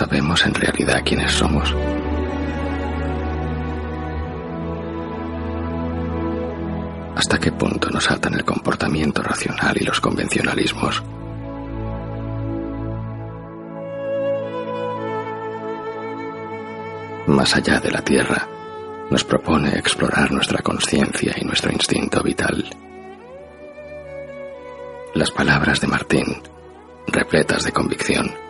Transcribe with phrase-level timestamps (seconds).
[0.00, 1.74] ¿Sabemos en realidad quiénes somos?
[7.14, 11.02] ¿Hasta qué punto nos atan el comportamiento racional y los convencionalismos?
[17.26, 18.48] Más allá de la Tierra,
[19.10, 22.64] nos propone explorar nuestra conciencia y nuestro instinto vital.
[25.12, 26.42] Las palabras de Martín,
[27.06, 28.49] repletas de convicción,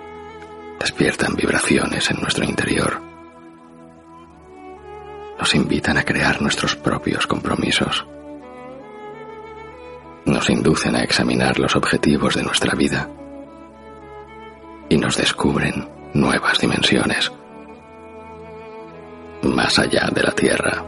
[0.80, 3.00] despiertan vibraciones en nuestro interior.
[5.38, 8.06] Nos invitan a crear nuestros propios compromisos.
[10.24, 13.08] Nos inducen a examinar los objetivos de nuestra vida
[14.88, 17.30] y nos descubren nuevas dimensiones
[19.42, 20.84] más allá de la Tierra.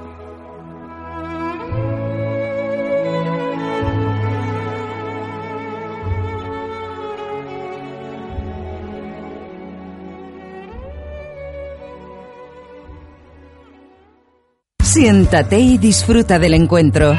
[14.93, 17.15] Siéntate y disfruta del encuentro.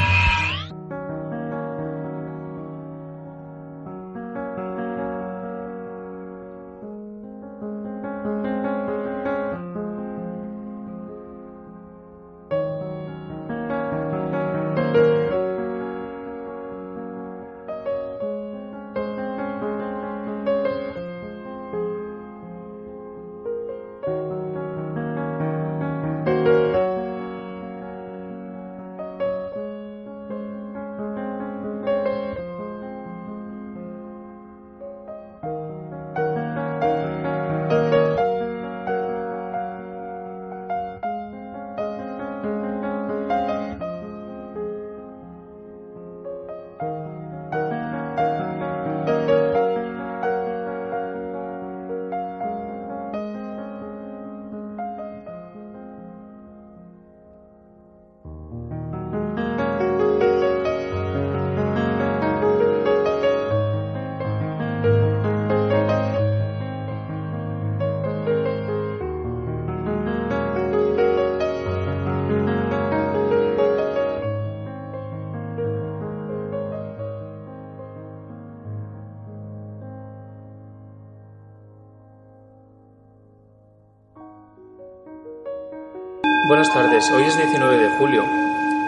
[88.04, 88.22] Julio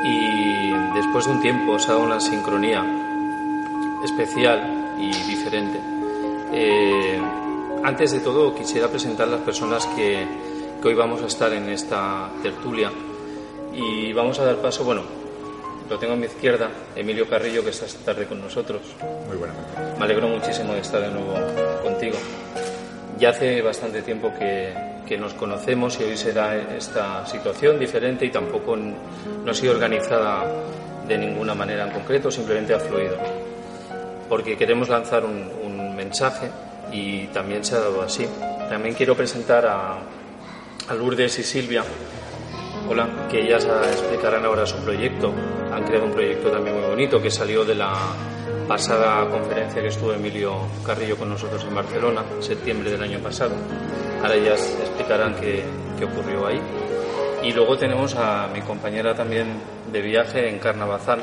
[0.04, 2.84] y después de un tiempo se ha dado una sincronía
[4.04, 5.80] especial y diferente.
[6.52, 7.18] Eh,
[7.82, 10.26] antes de todo quisiera presentar las personas que,
[10.82, 12.92] que, hoy vamos a estar en esta tertulia
[13.72, 15.00] y vamos a dar paso, bueno,
[15.88, 18.82] lo tengo a mi izquierda, Emilio Carrillo, que está esta tarde con nosotros.
[19.28, 19.54] Muy buena.
[19.98, 21.32] Me alegro muchísimo de estar de nuevo
[21.82, 22.18] contigo.
[23.18, 24.74] Ya hace bastante tiempo que,
[25.06, 29.72] que nos conocemos y hoy se da esta situación diferente y tampoco no ha sido
[29.72, 30.44] organizada
[31.06, 33.16] de ninguna manera en concreto, simplemente ha fluido.
[34.28, 36.50] Porque queremos lanzar un, un mensaje
[36.92, 38.26] y también se ha dado así.
[38.68, 39.98] También quiero presentar a,
[40.88, 41.84] a Lourdes y Silvia,
[42.88, 45.32] hola, que ellas explicarán ahora su proyecto.
[45.72, 47.92] Han creado un proyecto también muy bonito que salió de la
[48.66, 53.54] pasada conferencia que estuvo Emilio Carrillo con nosotros en Barcelona, septiembre del año pasado.
[54.26, 55.62] Ahora ellas explicarán qué,
[55.96, 56.60] qué ocurrió ahí.
[57.44, 59.46] Y luego tenemos a mi compañera también
[59.92, 61.20] de viaje, en Carnavazán.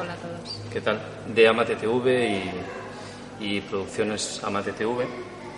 [0.00, 0.58] Hola a todos.
[0.72, 0.98] ¿Qué tal?
[1.34, 2.40] De Amate TV
[3.38, 5.06] y, y Producciones Amate TV,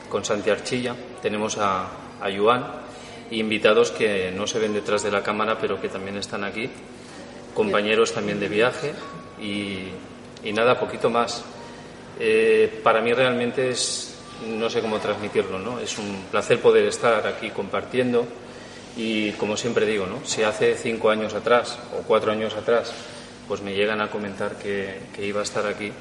[0.08, 0.96] con Santi Archilla.
[1.22, 1.86] Tenemos a,
[2.20, 2.66] a Yuan
[3.30, 6.68] y invitados que no se ven detrás de la cámara, pero que también están aquí.
[7.54, 8.92] Compañeros también de viaje
[9.40, 9.86] y,
[10.42, 11.44] y nada, poquito más.
[12.18, 14.11] Eh, para mí realmente es,
[14.46, 15.78] no sé cómo transmitirlo, ¿no?
[15.78, 18.26] Es un placer poder estar aquí compartiendo
[18.96, 20.24] y como siempre digo, ¿no?
[20.24, 22.92] Si hace cinco años atrás o cuatro años atrás
[23.48, 25.92] pues me llegan a comentar que, que iba a estar aquí,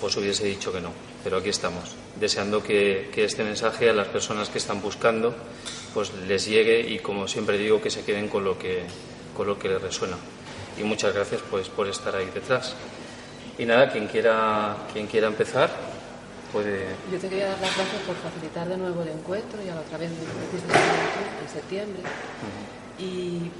[0.00, 0.92] pues hubiese dicho que no.
[1.22, 5.34] Pero aquí estamos, deseando que, que, este mensaje a las personas que están buscando
[5.92, 8.84] pues les llegue y como siempre digo que se queden con lo que,
[9.36, 10.16] con lo que les resuena.
[10.78, 12.74] Y muchas gracias pues por estar ahí detrás.
[13.58, 15.70] Y nada, quien quiera, quien quiera empezar,
[16.52, 16.86] puede.
[17.10, 19.98] Yo te quería dar las gracias por facilitar de nuevo el encuentro, ya la otra
[19.98, 22.00] vez en septiembre.
[22.02, 22.06] Uh
[22.46, 23.04] -huh.
[23.04, 23.50] Y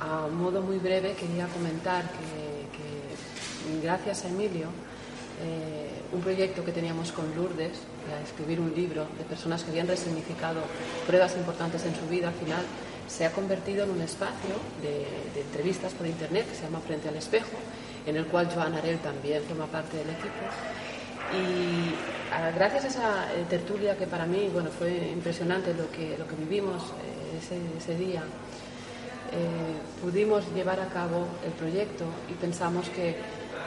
[0.00, 4.68] a modo muy breve quería comentar que, que gracias a Emilio,
[5.42, 9.88] eh, un proyecto que teníamos con Lourdes, para escribir un libro de personas que habían
[9.88, 10.60] resignificado
[11.06, 12.62] pruebas importantes en su vida, al final
[13.08, 17.08] se ha convertido en un espacio de, de entrevistas por internet que se llama Frente
[17.08, 17.56] al Espejo
[18.06, 20.44] en el cual Joan Arel también forma parte del equipo.
[21.34, 21.94] Y
[22.56, 26.36] gracias a esa eh, tertulia que para mí bueno, fue impresionante lo que, lo que
[26.36, 26.82] vivimos
[27.38, 28.22] ese, ese, día,
[30.00, 33.16] pudimos llevar a cabo el proyecto y pensamos que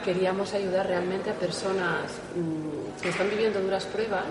[0.04, 4.24] queríamos ayudar realmente a personas mm, que están viviendo duras pruebas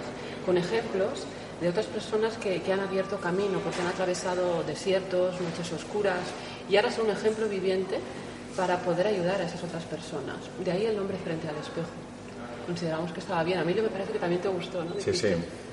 [0.45, 1.25] con ejemplos
[1.61, 6.19] de otras personas que, que, han abierto camino, porque han atravesado desiertos, noches oscuras,
[6.69, 7.99] y ahora son un ejemplo viviente
[8.55, 10.37] para poder ayudar a esas otras personas.
[10.63, 12.06] De ahí el nombre frente al espejo.
[12.67, 13.59] Consideramos que estaba bien.
[13.59, 14.99] A mí me parece que también te gustó, ¿no?
[14.99, 15.29] Sí, sí,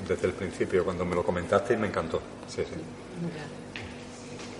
[0.09, 2.23] desde el principio, cuando me lo comentaste, me encantó.
[2.49, 2.81] Sí, sí.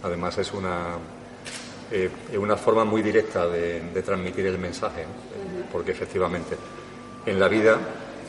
[0.03, 0.99] Además es una,
[1.91, 5.05] eh, una forma muy directa de, transmitir el mensaje,
[5.73, 6.57] porque efectivamente
[7.25, 7.79] en la vida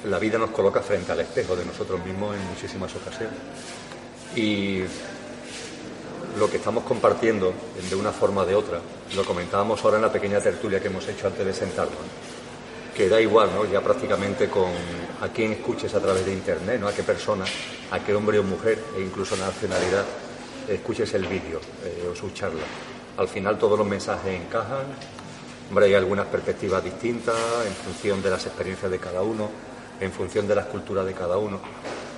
[0.06, 3.36] la vida nos coloca frente al espejo de nosotros mismos en muchísimas ocasiones.
[4.36, 4.82] Y
[6.38, 7.54] lo que estamos compartiendo
[7.90, 8.80] de una forma o de otra,
[9.16, 11.98] lo comentábamos ahora en la pequeña tertulia que hemos hecho antes de sentarnos,
[12.96, 13.66] que da igual, ¿no?
[13.66, 14.72] Ya prácticamente con
[15.22, 16.88] a quién escuches a través de internet, ¿no?
[16.88, 17.44] A qué persona,
[17.92, 20.06] a qué hombre o mujer, e incluso nacionalidad,
[20.70, 22.64] escuches el vídeo eh, o su charla.
[23.18, 24.86] Al final todos los mensajes encajan,
[25.70, 27.36] hombre, hay algunas perspectivas distintas
[27.68, 29.50] en función de las experiencias de cada uno,
[30.00, 31.60] en función de las culturas de cada uno,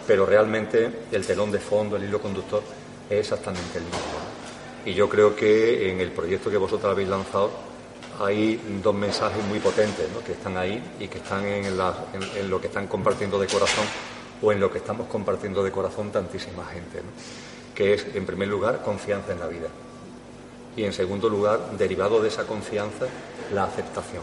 [0.06, 2.62] pero realmente el telón de fondo, el hilo conductor,
[3.10, 4.00] es exactamente el mismo.
[4.86, 7.67] Y yo creo que en el proyecto que vosotros habéis lanzado
[8.20, 12.68] hay dos mensajes muy potentes que están ahí y que están en, en, lo que
[12.68, 13.86] están compartiendo de corazón
[14.42, 17.02] o en lo que estamos compartiendo de corazón tantísima gente,
[17.76, 19.68] que es, en primer lugar, confianza en la vida
[20.76, 23.08] y, en segundo lugar, derivado de esa confianza,
[23.54, 24.22] la aceptación.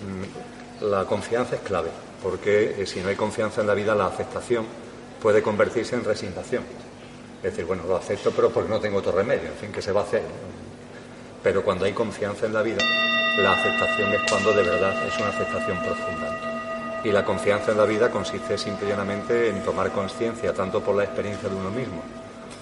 [0.00, 1.90] Mm, la confianza es clave,
[2.22, 4.64] porque eh, si no hay confianza en la vida, la aceptación
[5.20, 6.62] puede convertirse en resignación.
[7.38, 9.92] Es decir, bueno, lo acepto, pero porque no tengo otro remedio, en fin, ¿qué se
[9.92, 10.22] va a hacer?
[11.42, 12.82] Pero cuando hay confianza en la vida,
[13.38, 17.00] la aceptación es cuando de verdad es una aceptación profunda.
[17.02, 21.48] Y la confianza en la vida consiste simplemente en tomar conciencia, tanto por la experiencia
[21.48, 22.02] de uno mismo,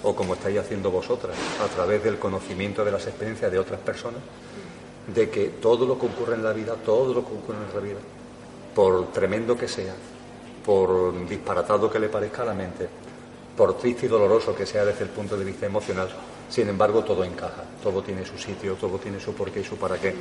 [0.03, 4.21] o como estáis haciendo vosotras, a través del conocimiento de las experiencias de otras personas,
[5.13, 7.81] de que todo lo que ocurre en la vida, todo lo que ocurre en la
[7.81, 7.99] vida,
[8.73, 9.95] por tremendo que sea,
[10.65, 12.87] por disparatado que le parezca a la mente,
[13.57, 16.09] por triste y doloroso que sea desde el punto de vista emocional,
[16.49, 19.97] sin embargo todo encaja, todo tiene su sitio, todo tiene su porqué y su para
[19.97, 20.13] qué.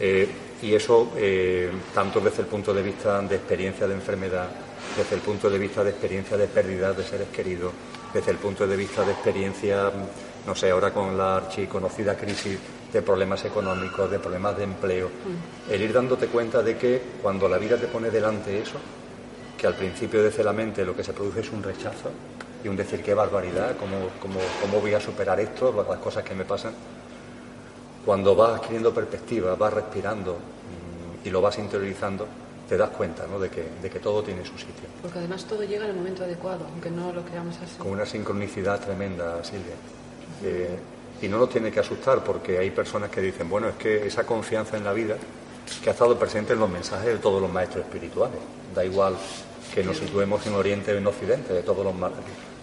[0.00, 0.28] Eh,
[0.62, 4.48] y eso, eh, tanto desde el punto de vista de experiencia de enfermedad,
[4.96, 7.72] desde el punto de vista de experiencia de pérdida de seres queridos,
[8.12, 9.90] desde el punto de vista de experiencia,
[10.46, 12.58] no sé, ahora con la archiconocida crisis
[12.92, 15.10] de problemas económicos, de problemas de empleo,
[15.70, 18.78] el ir dándote cuenta de que cuando la vida te pone delante eso,
[19.56, 22.10] que al principio desde la mente lo que se produce es un rechazo,
[22.64, 26.44] y un decir qué barbaridad, cómo, cómo, voy a superar esto, las cosas que me
[26.44, 26.72] pasan.
[28.04, 32.26] Cuando vas adquiriendo perspectiva, vas respirando mm, y lo vas interiorizando,
[32.68, 33.38] te das cuenta ¿no?
[33.38, 34.88] de, que, de que todo tiene su sitio.
[35.02, 37.76] Porque además todo llega en el momento adecuado, aunque no lo creamos así.
[37.78, 39.74] Con una sincronicidad tremenda, Silvia.
[40.44, 40.78] Eh,
[41.20, 44.24] y no nos tiene que asustar porque hay personas que dicen, bueno, es que esa
[44.24, 45.16] confianza en la vida
[45.82, 48.38] que ha estado presente en los mensajes de todos los maestros espirituales.
[48.74, 49.16] Da igual
[49.72, 51.94] que nos situemos en Oriente o en Occidente, de todos los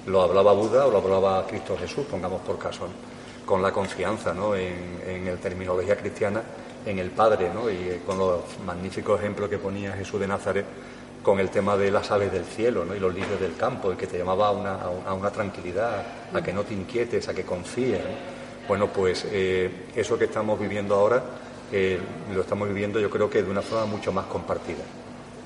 [0.07, 2.88] lo hablaba Buda o lo hablaba Cristo Jesús, pongamos por caso,
[3.46, 4.56] con la confianza ¿no?
[4.56, 6.42] en, en la terminología cristiana,
[6.86, 7.69] en el Padre, ¿no?
[7.69, 10.66] y con los magníficos ejemplos que ponía Jesús de Nazaret
[11.24, 12.95] con el tema de las aves del cielo ¿no?
[12.95, 16.42] y los lirios del campo, el que te llamaba a una, a una tranquilidad, a
[16.42, 18.00] que no te inquietes, a que confíes.
[18.68, 21.21] Bueno, pues eh, eso que estamos viviendo ahora
[21.71, 22.00] eh,
[22.33, 24.83] lo estamos viviendo yo creo que de una forma mucho más compartida.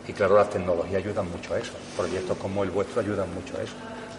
[0.07, 3.63] Y claro, las tecnologías ayudan mucho a eso, proyectos como el vuestro ayudan mucho a
[3.63, 3.73] eso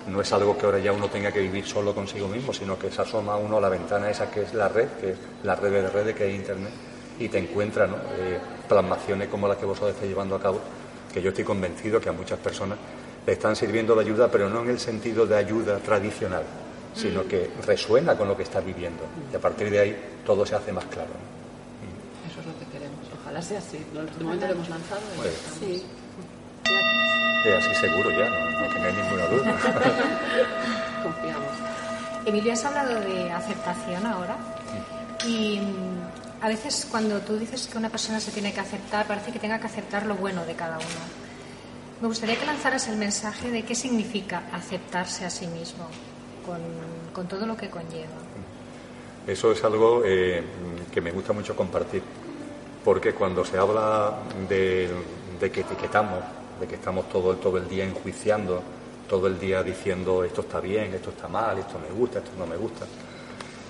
[0.07, 2.91] no es algo que ahora ya uno tenga que vivir solo consigo mismo, sino que
[2.91, 5.71] se asoma uno a la ventana esa que es la red, que es la red
[5.71, 6.73] de redes que es Internet,
[7.19, 10.61] y te encuentra eh, plasmaciones como las que vosotros estáis llevando a cabo,
[11.13, 12.79] que yo estoy convencido que a muchas personas
[13.27, 16.43] le están sirviendo de ayuda, pero no en el sentido de ayuda tradicional,
[16.95, 19.03] sino que resuena con lo que está viviendo.
[19.33, 19.97] Y a partir de ahí
[20.27, 21.11] todo se hace más claro.
[22.31, 22.99] Eso es lo que queremos.
[23.21, 23.79] Ojalá sea así.
[23.79, 25.01] De momento lo hemos lanzado.
[25.17, 25.85] Pues, sí
[27.53, 29.53] así seguro ya, no, tengáis ninguna duda.
[31.03, 31.53] Confiamos.
[32.25, 34.37] Emilio, has hablado de aceptación ahora.
[35.27, 39.31] Y mm, a veces cuando tú dices que una persona se tiene que aceptar, parece
[39.31, 41.05] que tenga que aceptar lo bueno de cada uno.
[42.01, 45.87] Me gustaría que lanzaras el mensaje de qué significa aceptarse a sí mismo,
[47.15, 48.09] con, todo lo que conlleva.
[49.27, 50.43] Eso es algo eh,
[50.93, 52.03] que me gusta mucho compartir,
[52.85, 54.15] porque cuando se habla
[54.49, 54.91] de,
[55.41, 56.23] de que etiquetamos
[56.67, 58.63] que estamos todo, todo el día enjuiciando,
[59.09, 62.47] todo el día diciendo esto está bien, esto está mal, esto me gusta, esto no
[62.47, 62.87] me gusta.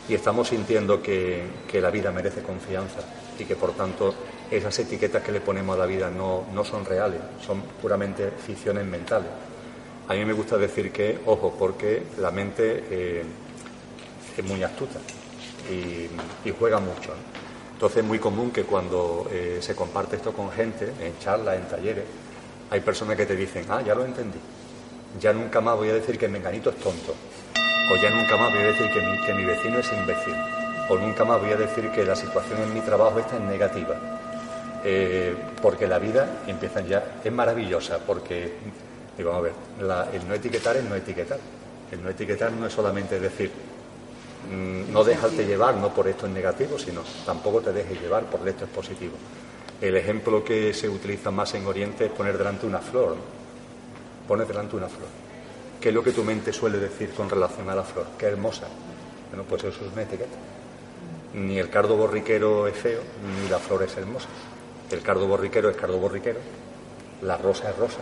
[0.09, 3.01] y estamos sintiendo que, que, la vida merece confianza
[3.39, 4.15] y que por tanto
[4.51, 8.85] esas etiquetas que le ponemos a la vida no, no son reales, son puramente ficciones
[8.85, 9.29] mentales.
[10.07, 13.25] A mí me gusta decir que, ojo, porque la mente eh,
[14.37, 14.99] es muy astuta
[15.71, 16.11] y,
[16.59, 17.13] juega mucho.
[17.73, 21.69] Entonces es muy común que cuando eh, se comparte esto con gente, en charlas, en
[21.69, 22.05] talleres,
[22.71, 24.39] hay personas que te dicen, ah, ya lo entendí,
[25.21, 27.15] ya nunca más voy a decir que Menganito es tonto,
[27.91, 30.35] o ya nunca más voy a decir que mi, que mi vecino es imbécil,
[30.89, 33.97] o nunca más voy a decir que la situación en mi trabajo está en negativa.
[34.87, 38.53] Eh, porque la vida empieza ya, es maravillosa, porque,
[39.17, 41.39] digo, vamos a ver, el no etiquetar es no etiquetar.
[41.91, 43.51] El no etiquetar no es solamente decir,
[44.51, 48.47] mm, no dejarte llevar, no por esto es negativo, sino tampoco te dejes llevar por
[48.47, 49.15] esto es positivo.
[49.85, 53.17] El ejemplo que se utiliza más en Oriente es poner delante una flor.
[54.27, 55.09] Poner delante una flor.
[55.79, 58.07] ¿Qué es lo que tu mente suele decir con relación a la flor?
[58.17, 58.67] Qué hermosa.
[59.29, 60.39] Bueno, pues eso es una etiqueta.
[61.35, 63.01] Ni el cardo borriquero es feo,
[63.43, 64.29] ni la flor es hermosa.
[64.91, 66.39] El cardo borriquero es cardo borriquero,
[67.21, 68.01] la rosa es rosa.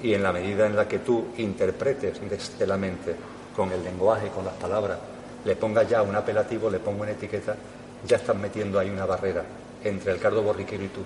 [0.00, 3.16] Y en la medida en la que tú interpretes desde la mente,
[3.56, 5.00] con el lenguaje, con las palabras,
[5.44, 7.56] le pongas ya un apelativo, le pongo una etiqueta,
[8.06, 9.42] ya estás metiendo ahí una barrera
[9.88, 11.00] entre el cardo borriquero y tú,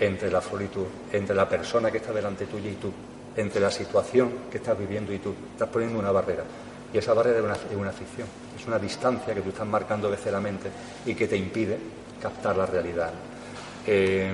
[0.00, 2.92] entre la flor y tú, entre la persona que está delante tuya y tú,
[3.36, 5.34] entre la situación que estás viviendo y tú.
[5.52, 6.44] Estás poniendo una barrera.
[6.92, 10.30] Y esa barrera es una, es ficción, es una distancia que tú estás marcando desde
[10.30, 10.70] la mente
[11.04, 11.78] y que te impide
[12.22, 13.12] captar la realidad.
[13.86, 14.32] Eh,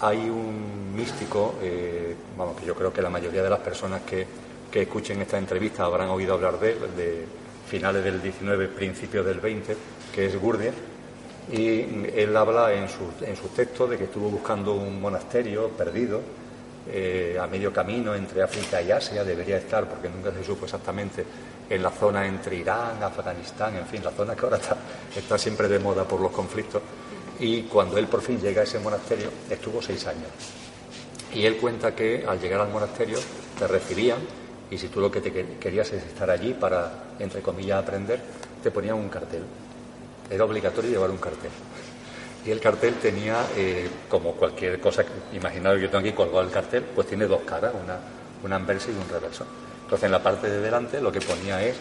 [0.00, 4.26] hay un místico, eh, vamos, que yo creo que la mayoría de las personas que,
[4.72, 7.26] escuchen esta entrevista habrán oído hablar de él, de
[7.68, 9.76] finales del 19, principios del 20,
[10.14, 10.74] que es Gurdjieff,
[11.50, 11.80] y
[12.14, 16.20] él habla en sus en su textos de que estuvo buscando un monasterio perdido
[16.90, 21.24] eh, a medio camino entre África y Asia, debería estar, porque nunca se supo exactamente,
[21.70, 24.58] en la zona entre Irán, Afganistán, en fin, la zona que ahora
[25.14, 26.82] está siempre de moda por los conflictos
[27.38, 30.28] y cuando él por fin llega a ese monasterio estuvo seis años.
[31.34, 33.18] Y él cuenta que al llegar al monasterio
[33.58, 34.18] te recibían
[34.70, 38.20] y si tú lo que te querías es estar allí para, entre comillas, aprender,
[38.62, 39.42] te ponían un cartel.
[40.32, 41.50] Era obligatorio llevar un cartel.
[42.46, 46.50] Y el cartel tenía, eh, como cualquier cosa, imaginado que yo tengo aquí colgado el
[46.50, 47.98] cartel, pues tiene dos caras, una,
[48.42, 49.46] una anversa y un reverso.
[49.84, 51.76] Entonces en la parte de delante lo que ponía es,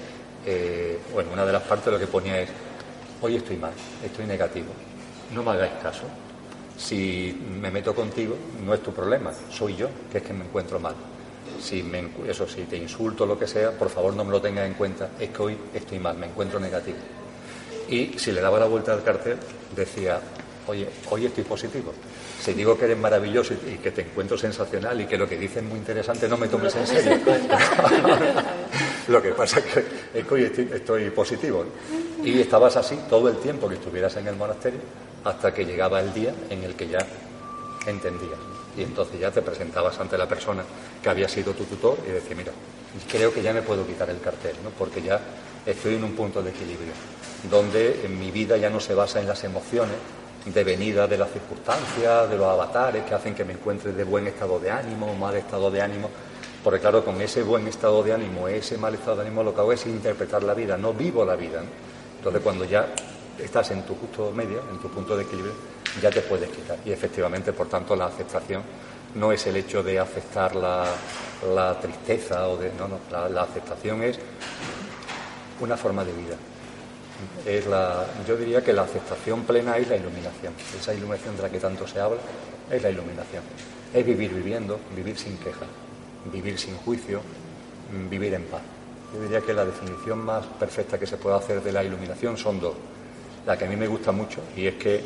[0.46, 2.50] eh, o en una de las partes lo que ponía es,
[3.22, 3.72] hoy estoy mal,
[4.04, 4.68] estoy negativo,
[5.34, 6.04] no me hagáis caso.
[6.78, 10.80] Si me meto contigo, no es tu problema, soy yo, que es que me encuentro
[10.80, 10.96] mal.
[11.60, 11.90] Si
[12.28, 14.74] eso, si te insulto o lo que sea, por favor no me lo tengas en
[14.74, 16.98] cuenta, es que hoy estoy mal, me encuentro negativo.
[17.92, 19.38] Y si le daba la vuelta al cartel,
[19.76, 20.20] decía,
[20.68, 21.94] oye, hoy estoy positivo.
[22.42, 25.58] Si digo que eres maravilloso y que te encuentro sensacional y que lo que dices
[25.58, 27.20] es muy interesante, no me tomes en serio.
[29.10, 31.66] lo que pasa es que, hoy estoy, positivo.
[32.24, 34.80] Y estabas así todo el tiempo que estuvieras en el monasterio
[35.26, 37.06] hasta que llegaba el día en el que ya
[37.86, 38.40] entendías.
[38.78, 40.64] Y entonces ya te presentabas ante la persona
[41.04, 42.54] que había sido tu tutor y decías, mira,
[43.12, 45.20] creo que ya me puedo quitar el cartel, porque ya
[45.66, 46.94] estoy en un punto de equilibrio,
[47.50, 49.96] donde en mi vida ya no se basa en las emociones
[50.46, 54.60] devenidas de las circunstancias, de los avatares que hacen que me encuentre de buen estado
[54.60, 56.10] de ánimo mal estado de ánimo,
[56.64, 59.62] porque claro, con ese buen estado de ánimo, ese mal estado de ánimo, lo que
[59.62, 61.62] hago es interpretar la vida, no vivo la vida.
[62.18, 62.88] Entonces cuando ya
[63.40, 65.54] estás en tu justo medio, en tu punto de equilibrio,
[66.02, 66.78] ya te puedes quitar.
[66.86, 68.62] Y efectivamente, por tanto, la aceptación
[69.16, 70.86] no es el hecho de aceptar la,
[71.82, 72.72] tristeza o de.
[72.74, 74.20] No, no, la, aceptación es
[75.60, 76.36] una forma de vida.
[77.46, 80.54] Es la, yo diría que la aceptación plena es la iluminación.
[80.80, 82.22] Esa iluminación de la que tanto se habla
[82.70, 83.44] es la iluminación.
[83.94, 85.66] Es vivir viviendo, vivir sin queja,
[86.32, 87.22] vivir sin juicio,
[88.10, 88.62] vivir en paz.
[89.14, 92.60] Yo diría que la definición más perfecta que se puede hacer de la iluminación son
[92.60, 92.76] dos
[93.46, 95.02] la que a mí me gusta mucho, y es que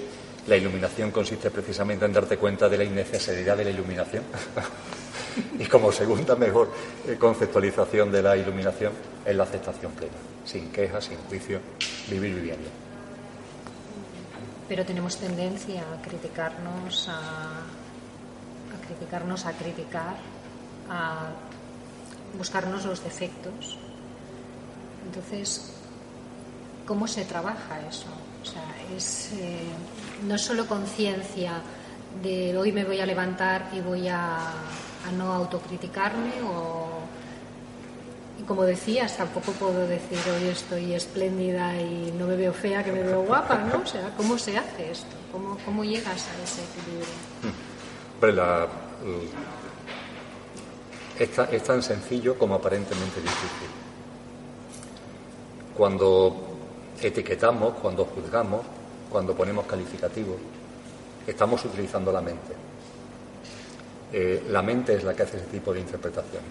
[0.48, 4.24] la iluminación consiste precisamente en darte cuenta de la innecesidad de la iluminación.
[5.60, 6.72] y como segunda mejor
[7.08, 8.94] eh, conceptualización de la iluminación
[9.26, 10.14] es la aceptación plena,
[10.46, 11.60] sin quejas, sin juicio,
[12.10, 12.70] vivir viviendo.
[14.68, 20.16] Pero tenemos tendencia a criticarnos, a, a criticarnos, a criticar,
[20.90, 21.30] a
[22.38, 23.78] buscarnos los defectos.
[25.06, 25.72] Entonces,
[26.86, 28.08] ¿cómo se trabaja eso?
[28.42, 28.64] O sea,
[28.96, 29.70] es, eh,
[30.28, 31.62] no es solo conciencia
[32.22, 34.40] de hoy me voy a levantar y voy a,
[35.18, 37.05] no autocriticarme o
[38.48, 43.02] como decías, tampoco puedo decir hoy estoy espléndida y no me veo fea, que me
[43.02, 43.82] veo guapa, ¿no?
[43.82, 45.16] O sea, ¿cómo se hace esto?
[45.32, 47.06] ¿Cómo, cómo llegas a ese equilibrio?
[51.52, 53.70] es tan sencillo como aparentemente difícil.
[55.76, 56.36] Cuando
[57.02, 58.62] etiquetamos, cuando juzgamos,
[59.12, 60.38] cuando ponemos calificativos,
[61.26, 62.54] estamos utilizando la mente.
[64.14, 66.44] Eh, la mente es la que hace ese tipo de interpretación.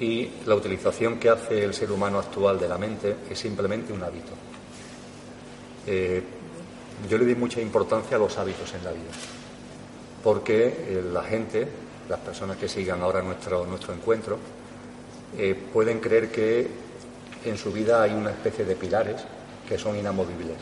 [0.00, 4.02] Y la utilización que hace el ser humano actual de la mente es simplemente un
[4.02, 4.32] hábito.
[5.86, 6.22] Eh,
[7.08, 9.10] yo le doy mucha importancia a los hábitos en la vida,
[10.24, 11.68] porque eh, la gente,
[12.08, 14.38] las personas que sigan ahora nuestro, nuestro encuentro,
[15.72, 16.66] pueden creer que
[17.44, 19.22] en su vida hay una especie de pilares
[19.68, 20.56] que son inamovibles.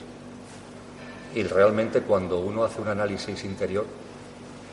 [1.34, 3.86] Y realmente cuando uno hace un análisis interior,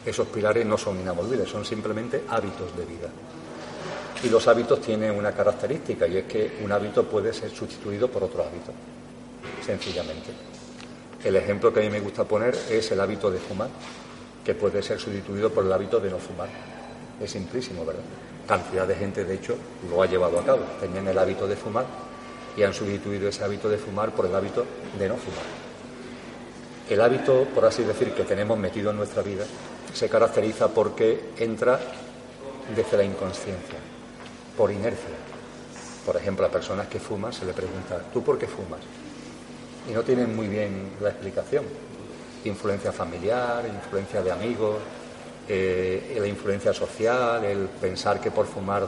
[0.06, 3.10] esos pilares no son inamovibles, son simplemente hábitos de vida.
[4.24, 8.24] Y los hábitos tienen una característica y es que un hábito puede ser sustituido por
[8.24, 8.72] otro hábito,
[9.66, 10.32] sencillamente.
[11.24, 13.70] El ejemplo que a mí me gusta poner es el hábito de fumar,
[14.44, 16.50] que puede ser sustituido por el hábito de no fumar.
[17.20, 18.04] Es simplísimo, ¿verdad?
[18.48, 19.56] Cantidad de gente, de hecho,
[19.90, 20.62] lo ha llevado a cabo.
[20.80, 21.86] Tenían el hábito de fumar
[22.56, 24.66] y han sustituido ese hábito de fumar por el hábito
[24.98, 25.44] de no fumar.
[26.90, 29.46] El hábito, por así decir, que tenemos metido en nuestra vida
[29.96, 31.80] se caracteriza porque entra
[32.76, 33.80] desde la inconsciencia,
[34.58, 35.16] por inercia.
[36.06, 38.80] Por ejemplo, a personas que fuman se le pregunta, ¿tú por qué fumas?
[39.90, 41.66] Y no tienen muy bien la explicación.
[42.44, 44.78] Influencia familiar, influencia de amigos,
[45.48, 48.88] eh, la influencia social, el pensar que por fumar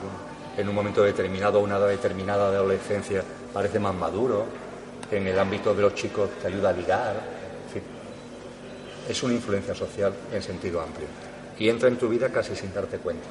[0.57, 4.45] en un momento determinado una edad determinada de adolescencia parece más maduro,
[5.12, 7.38] en el ámbito de los chicos te ayuda a ligar.
[9.07, 11.07] Es una influencia social en sentido amplio
[11.57, 13.27] y entra en tu vida casi sin darte cuenta.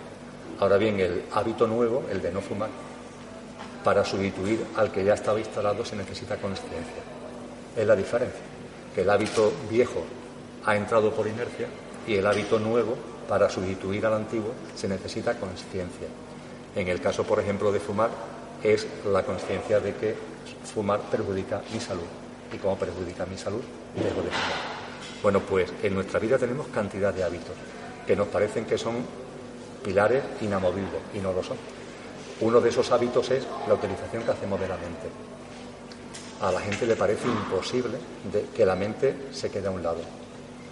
[0.59, 2.71] Ahora bien, el hábito nuevo, el de no fumar,
[3.85, 7.03] para sustituir al que ya estaba instalado se necesita conciencia.
[7.77, 8.41] Es la diferencia,
[8.95, 10.03] que el hábito viejo
[10.65, 11.67] ha entrado por inercia
[12.07, 12.97] y el hábito nuevo,
[13.29, 16.09] para sustituir al antiguo, se necesita conciencia.
[16.75, 18.11] En el caso, por ejemplo, de fumar,
[18.63, 20.15] es la conciencia de que
[20.65, 22.07] fumar perjudica mi salud.
[22.53, 23.63] Y como perjudica mi salud,
[23.95, 24.77] dejo de fumar.
[25.23, 27.55] Bueno, pues en nuestra vida tenemos cantidad de hábitos
[28.07, 28.95] que nos parecen que son
[29.87, 31.57] pilares inamovibles y no lo son.
[32.41, 35.09] Uno de esos hábitos es la utilización que hacemos de la mente.
[36.43, 37.97] A la gente le parece imposible
[38.55, 40.01] que la mente se quede a un lado,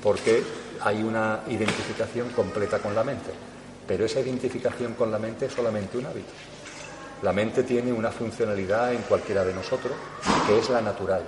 [0.03, 0.43] porque
[0.81, 3.31] hay una identificación completa con la mente,
[3.87, 6.33] pero esa identificación con la mente es solamente un hábito.
[7.23, 9.95] La mente tiene una funcionalidad en cualquiera de nosotros
[10.47, 11.23] que es la natural.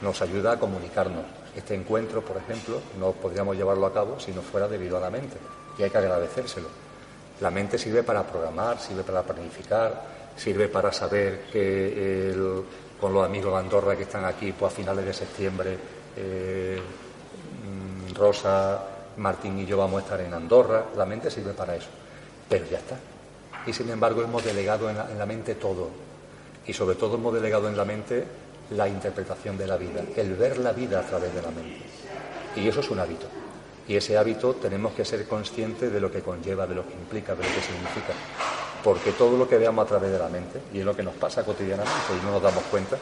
[0.00, 1.24] Nos ayuda a comunicarnos.
[1.54, 5.10] Este encuentro, por ejemplo, no podríamos llevarlo a cabo si no fuera debido a la
[5.10, 5.36] mente
[5.78, 6.83] y hay que agradecérselo.
[7.40, 10.02] La mente sirve para programar, sirve para planificar,
[10.36, 12.32] sirve para saber que
[13.00, 15.78] con los amigos de Andorra que están aquí, pues a finales de septiembre,
[16.16, 18.82] eh, mm, Rosa,
[19.16, 20.86] Martín y yo vamos a estar en Andorra.
[20.96, 21.88] La mente sirve para eso.
[22.48, 22.96] Pero ya está
[23.66, 25.88] y sin embargo hemos delegado en la, mente todo
[26.66, 28.24] y sobre todo hemos delegado en la mente
[28.70, 31.82] la interpretación de la vida, el ver la vida a través de la mente.
[32.56, 33.26] Y eso es un hábito.
[33.86, 37.34] Y ese hábito tenemos que ser conscientes de lo que conlleva, de lo que implica,
[37.34, 38.14] de lo que significa.
[38.82, 41.14] Porque todo lo que veamos a través de la mente, y es lo que nos
[41.14, 42.98] pasa cotidianamente y no nos damos cuenta,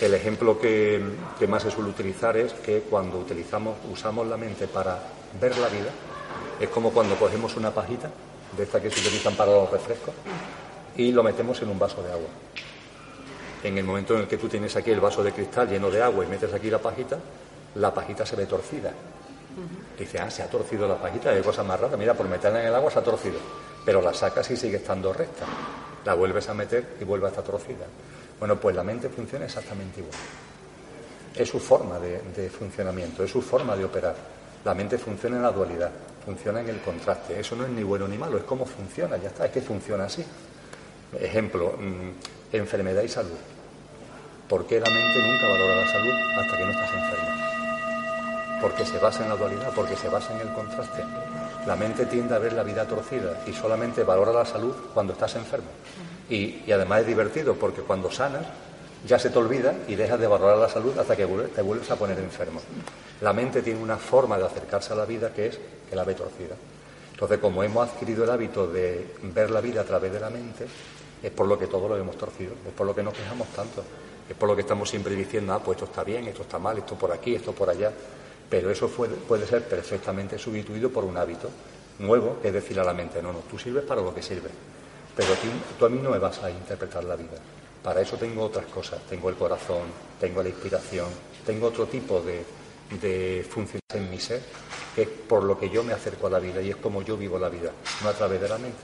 [0.00, 1.02] el ejemplo que,
[1.38, 4.98] que más se suele utilizar es que cuando utilizamos, usamos la mente para
[5.40, 5.90] ver la vida,
[6.60, 8.10] es como cuando cogemos una pajita
[8.56, 10.14] de estas que se utilizan para los refrescos,
[10.96, 12.28] y lo metemos en un vaso de agua.
[13.62, 16.02] En el momento en el que tú tienes aquí el vaso de cristal lleno de
[16.02, 17.18] agua y metes aquí la pajita,
[17.74, 18.92] la pajita se ve torcida.
[19.98, 21.98] Dice, ah, se ha torcido la pajita, hay cosas más raras.
[21.98, 23.38] Mira, por meterla en el agua se ha torcido.
[23.84, 25.46] Pero la sacas y sigue estando recta.
[26.04, 27.86] La vuelves a meter y vuelve a estar torcida.
[28.38, 30.14] Bueno, pues la mente funciona exactamente igual.
[31.34, 34.14] Es su forma de funcionamiento, es su forma de operar.
[34.64, 35.90] La mente funciona en la dualidad
[36.28, 37.40] funciona en el contraste.
[37.40, 40.04] Eso no es ni bueno ni malo, es cómo funciona, ya está, es que funciona
[40.04, 40.22] así.
[41.18, 43.38] Ejemplo, mm, enfermedad y salud.
[44.46, 47.47] ¿Por qué la mente nunca valora la salud hasta que no estás enfermo?
[48.60, 51.04] Porque se basa en la dualidad, porque se basa en el contraste.
[51.66, 55.36] La mente tiende a ver la vida torcida y solamente valora la salud cuando estás
[55.36, 55.68] enfermo.
[56.30, 58.44] Y, además es divertido porque cuando sanas
[59.06, 61.96] ya se te olvida y dejas de valorar la salud hasta que te vuelves a
[61.96, 62.60] poner enfermo.
[63.20, 66.14] La mente tiene una forma de acercarse a la vida que es que la ve
[66.14, 66.56] torcida.
[67.12, 70.66] Entonces, como hemos adquirido el hábito de ver la vida a través de la mente,
[71.22, 73.82] es por lo que todo lo hemos torcido, es por lo que nos quejamos tanto,
[74.28, 76.78] es por lo que estamos siempre diciendo, ah, pues esto está bien, esto está mal,
[76.78, 77.90] esto por aquí, esto por allá.
[78.48, 81.50] Pero eso puede, ser perfectamente sustituido por un hábito
[81.98, 84.52] nuevo, es decir a la mente, no, no, tú sirves para lo que sirves,
[85.14, 85.28] pero
[85.78, 87.36] tú a mí no me vas a interpretar la vida.
[87.82, 89.82] Para eso tengo otras cosas, tengo el corazón,
[90.20, 91.08] tengo la inspiración,
[91.44, 92.44] tengo otro tipo de,
[93.00, 94.42] de funciones en mi ser,
[94.94, 97.16] que es por lo que yo me acerco a la vida y es como yo
[97.16, 97.70] vivo la vida,
[98.02, 98.78] no a través de la mente.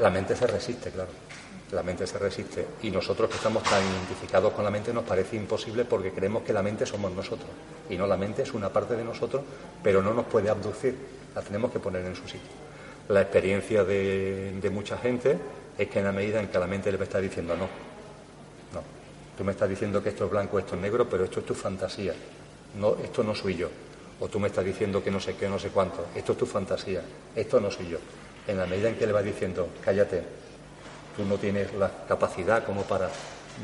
[0.00, 1.27] La mente se resiste, claro.
[1.72, 2.66] La mente se resiste.
[2.82, 6.52] Y nosotros que estamos tan identificados con la mente nos parece imposible porque creemos que
[6.52, 7.50] la mente somos nosotros.
[7.90, 9.42] Y no, la mente es una parte de nosotros,
[9.82, 10.96] pero no nos puede abducir.
[11.34, 12.68] La tenemos que poner en su sitio.
[13.08, 15.38] La experiencia de, mucha gente
[15.76, 18.82] es que en la medida en que la mente le está diciendo no, no,
[19.36, 21.54] tú me estás diciendo que esto es blanco, esto es negro, pero esto es tu
[21.54, 22.14] fantasía.
[22.78, 23.68] No, esto no soy yo.
[24.20, 26.06] O tú me estás diciendo que no sé qué, no sé cuánto.
[26.14, 27.02] Esto es tu fantasía.
[27.36, 27.98] Esto no soy yo.
[28.46, 30.22] En la medida en que le vas diciendo, cállate,
[31.18, 33.10] tú no tienes la capacidad como para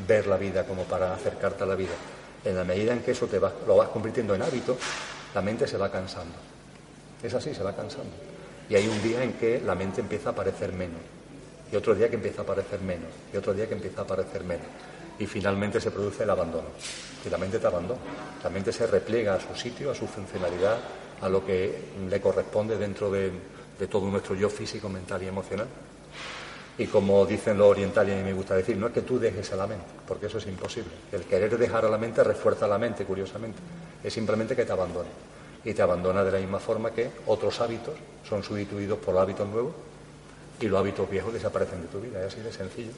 [0.05, 1.93] ver la vida, como para acercarte a la vida.
[2.43, 4.77] En la medida en que eso te va, lo vas convirtiendo en hábito,
[5.33, 6.35] la mente se va cansando.
[7.23, 8.11] Es así, se va cansando.
[8.69, 10.99] Y hay un día en que la mente empieza a parecer menos.
[11.71, 13.09] Y otro día que empieza a parecer menos.
[13.33, 14.67] Y otro día que empieza a parecer menos.
[15.17, 16.67] Y finalmente se produce el abandono.
[17.25, 18.01] Y la mente te abandona.
[18.43, 20.77] La mente se repliega a su sitio, a su funcionalidad,
[21.21, 21.73] a lo que
[22.09, 23.31] le corresponde dentro de,
[23.79, 25.67] de todo nuestro yo físico, mental y emocional.
[26.77, 29.51] Y como dicen los orientales, y a me gusta decir, no es que tú dejes
[29.53, 30.91] a la mente, porque eso es imposible.
[31.11, 33.59] El querer dejar a la mente refuerza la mente, curiosamente.
[34.03, 35.09] Es simplemente que te abandone.
[35.63, 37.95] Y te abandona de la misma forma que otros hábitos
[38.27, 39.73] son sustituidos por hábitos nuevos
[40.59, 42.19] y los hábitos viejos desaparecen de tu vida.
[42.19, 42.91] Es así de sencillo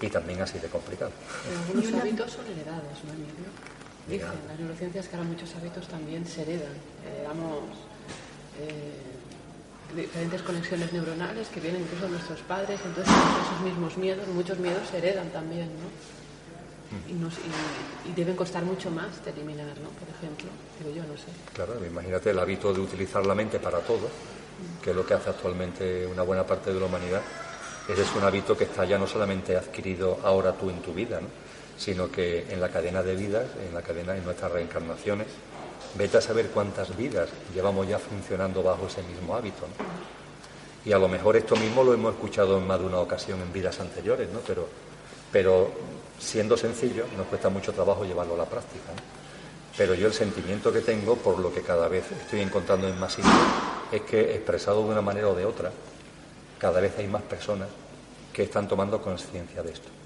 [0.00, 1.10] y también así de complicado.
[1.44, 3.50] Pero algunos hábitos son heredados, ¿no, Emilio?
[4.08, 6.72] Dicen las neurociencias que ahora muchos hábitos también se heredan.
[7.06, 7.62] Heredamos
[8.58, 9.17] eh,
[9.94, 14.88] diferentes conexiones neuronales que vienen incluso de nuestros padres, entonces esos mismos miedos, muchos miedos
[14.90, 15.88] se heredan también, ¿no?
[17.06, 19.90] Y, nos, y, y, deben costar mucho más de eliminar, ¿no?
[19.90, 20.46] Por ejemplo,
[20.78, 21.26] digo yo, no sé.
[21.52, 24.08] Claro, imagínate el hábito de utilizar la mente para todo,
[24.82, 27.20] que es lo que hace actualmente una buena parte de la humanidad.
[27.86, 31.20] Ese es un hábito que está ya no solamente adquirido ahora tú en tu vida,
[31.20, 31.28] ¿no?
[31.78, 35.28] sino que en la cadena de vidas, en la cadena de nuestras reencarnaciones,
[35.94, 39.66] vete a saber cuántas vidas llevamos ya funcionando bajo ese mismo hábito.
[40.84, 43.52] Y a lo mejor esto mismo lo hemos escuchado en más de una ocasión en
[43.52, 44.40] vidas anteriores, ¿no?
[44.40, 44.68] pero,
[45.32, 45.70] pero
[46.18, 48.92] siendo sencillo, nos cuesta mucho trabajo llevarlo a la práctica.
[49.76, 53.12] Pero yo el sentimiento que tengo, por lo que cada vez estoy encontrando en más
[53.12, 53.34] sitios,
[53.92, 55.70] es que expresado de una manera o de otra,
[56.58, 57.68] cada vez hay más personas
[58.32, 59.97] que están tomando conciencia de esto.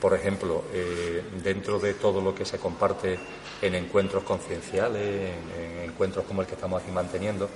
[0.00, 3.18] Por ejemplo, eh, dentro de todo lo que se comparte
[3.62, 7.48] en encuentros concienciales, en, en, encuentros como el que estamos aquí manteniendo,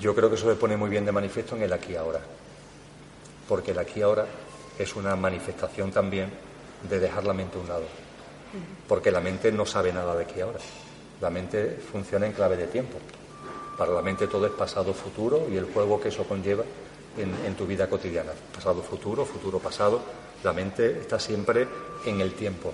[0.00, 2.20] yo creo que eso se pone muy bien de manifiesto en el aquí ahora.
[3.48, 4.26] Porque el aquí ahora
[4.78, 6.30] es una manifestación también
[6.88, 7.84] de dejar la mente a un lado.
[8.88, 10.58] Porque la mente no sabe nada de aquí ahora.
[11.20, 12.98] La mente funciona en clave de tiempo.
[13.78, 16.64] Para la mente todo es pasado, futuro y el juego que eso conlleva
[17.16, 18.32] en, en tu vida cotidiana.
[18.54, 20.00] Pasado, futuro, futuro, pasado.
[20.44, 21.66] La mente está siempre
[22.04, 22.72] en el tiempo.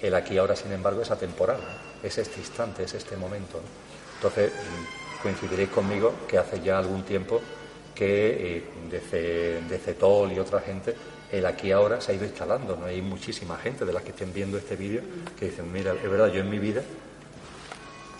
[0.00, 1.58] El aquí ahora, sin embargo, es atemporal.
[2.02, 3.60] Es este instante, es este momento.
[4.16, 4.52] Entonces,
[5.22, 7.40] coincidiréis conmigo que hace ya algún tiempo
[7.94, 10.94] que eh, desde, desde Tol y otra gente
[11.30, 12.76] el aquí ahora se ha ido instalando.
[12.76, 12.86] ¿no?
[12.86, 15.00] Hay muchísima gente de las que estén viendo este vídeo
[15.38, 16.82] que dicen, mira, es verdad, yo en mi vida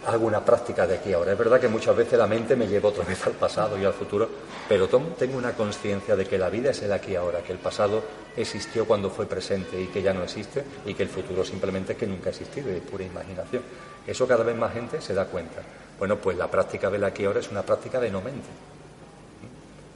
[0.06, 1.32] hago una práctica de aquí ahora.
[1.32, 3.92] Es verdad que muchas veces la mente me lleva otra vez al pasado y al
[3.92, 4.28] futuro,
[4.68, 8.02] pero tengo una conciencia de que la vida es el aquí ahora, que el pasado
[8.36, 11.98] existió cuando fue presente y que ya no existe y que el futuro simplemente es
[11.98, 13.62] que nunca ha existido, es pura imaginación.
[14.06, 15.62] Eso cada vez más gente se da cuenta.
[15.98, 18.48] Bueno, pues la práctica del aquí ahora es una práctica de no mente.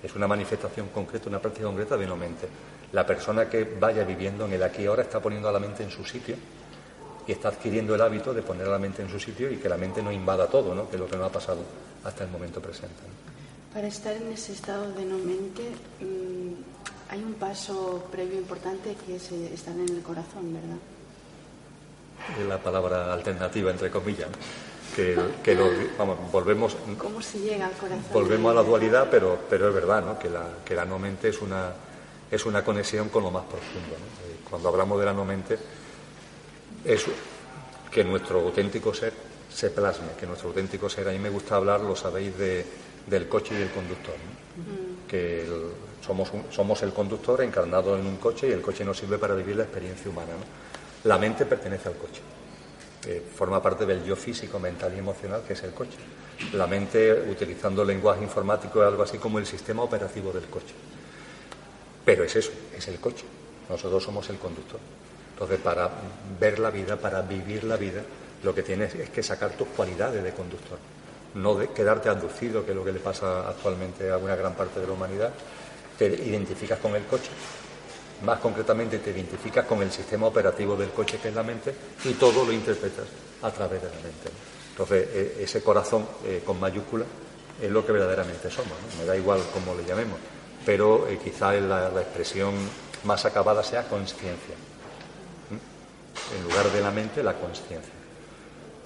[0.02, 2.46] Es una manifestación concreta, una práctica concreta de no mente.
[2.92, 5.90] La persona que vaya viviendo en el aquí ahora está poniendo a la mente en
[5.90, 6.36] su sitio
[7.26, 9.68] y está adquiriendo el hábito de poner a la mente en su sitio y que
[9.68, 10.88] la mente no invada todo, ¿no?
[10.88, 11.58] que es lo que no ha pasado
[12.04, 13.02] hasta el momento presente.
[13.02, 13.74] ¿no?
[13.74, 15.62] Para estar en ese estado de no mente
[16.00, 16.54] mmm,
[17.10, 20.78] hay un paso previo importante que es estar en el corazón, ¿verdad?
[22.40, 24.28] Es la palabra alternativa, entre comillas.
[24.94, 28.04] Que, que lo, vamos, volvemos, ¿Cómo se llega al corazón?
[28.12, 30.18] volvemos a la dualidad, pero, pero es verdad ¿no?
[30.18, 31.70] que, la, que la no mente es una,
[32.30, 33.90] es una conexión con lo más profundo.
[33.90, 34.48] ¿no?
[34.48, 35.58] Cuando hablamos de la no mente,
[36.86, 37.06] es
[37.90, 39.12] que nuestro auténtico ser
[39.52, 42.64] se plasme, que nuestro auténtico ser, a mí me gusta hablar, lo sabéis, de,
[43.06, 45.08] del coche y del conductor, ¿no?
[45.08, 45.70] que el,
[46.04, 49.34] somos, un, somos el conductor encarnado en un coche y el coche nos sirve para
[49.34, 50.32] vivir la experiencia humana.
[50.32, 51.08] ¿no?
[51.08, 52.20] La mente pertenece al coche,
[53.06, 55.98] eh, forma parte del yo físico, mental y emocional que es el coche.
[56.52, 60.74] La mente, utilizando el lenguaje informático, es algo así como el sistema operativo del coche.
[62.04, 63.24] Pero es eso, es el coche.
[63.70, 64.78] Nosotros somos el conductor.
[65.36, 65.90] Entonces, para
[66.40, 68.00] ver la vida, para vivir la vida,
[68.42, 70.78] lo que tienes es que sacar tus cualidades de conductor,
[71.34, 74.80] no de quedarte abducido, que es lo que le pasa actualmente a una gran parte
[74.80, 75.30] de la humanidad.
[75.98, 77.28] Te identificas con el coche,
[78.24, 81.74] más concretamente te identificas con el sistema operativo del coche, que es la mente,
[82.06, 83.04] y todo lo interpretas
[83.42, 84.30] a través de la mente.
[84.70, 87.04] Entonces, ese corazón eh, con mayúscula
[87.60, 88.72] es lo que verdaderamente somos.
[88.72, 89.00] ¿no?
[89.00, 90.18] Me da igual cómo le llamemos,
[90.64, 92.54] pero eh, quizá la, la expresión
[93.04, 94.54] más acabada sea conciencia.
[96.34, 97.92] En lugar de la mente, la conciencia.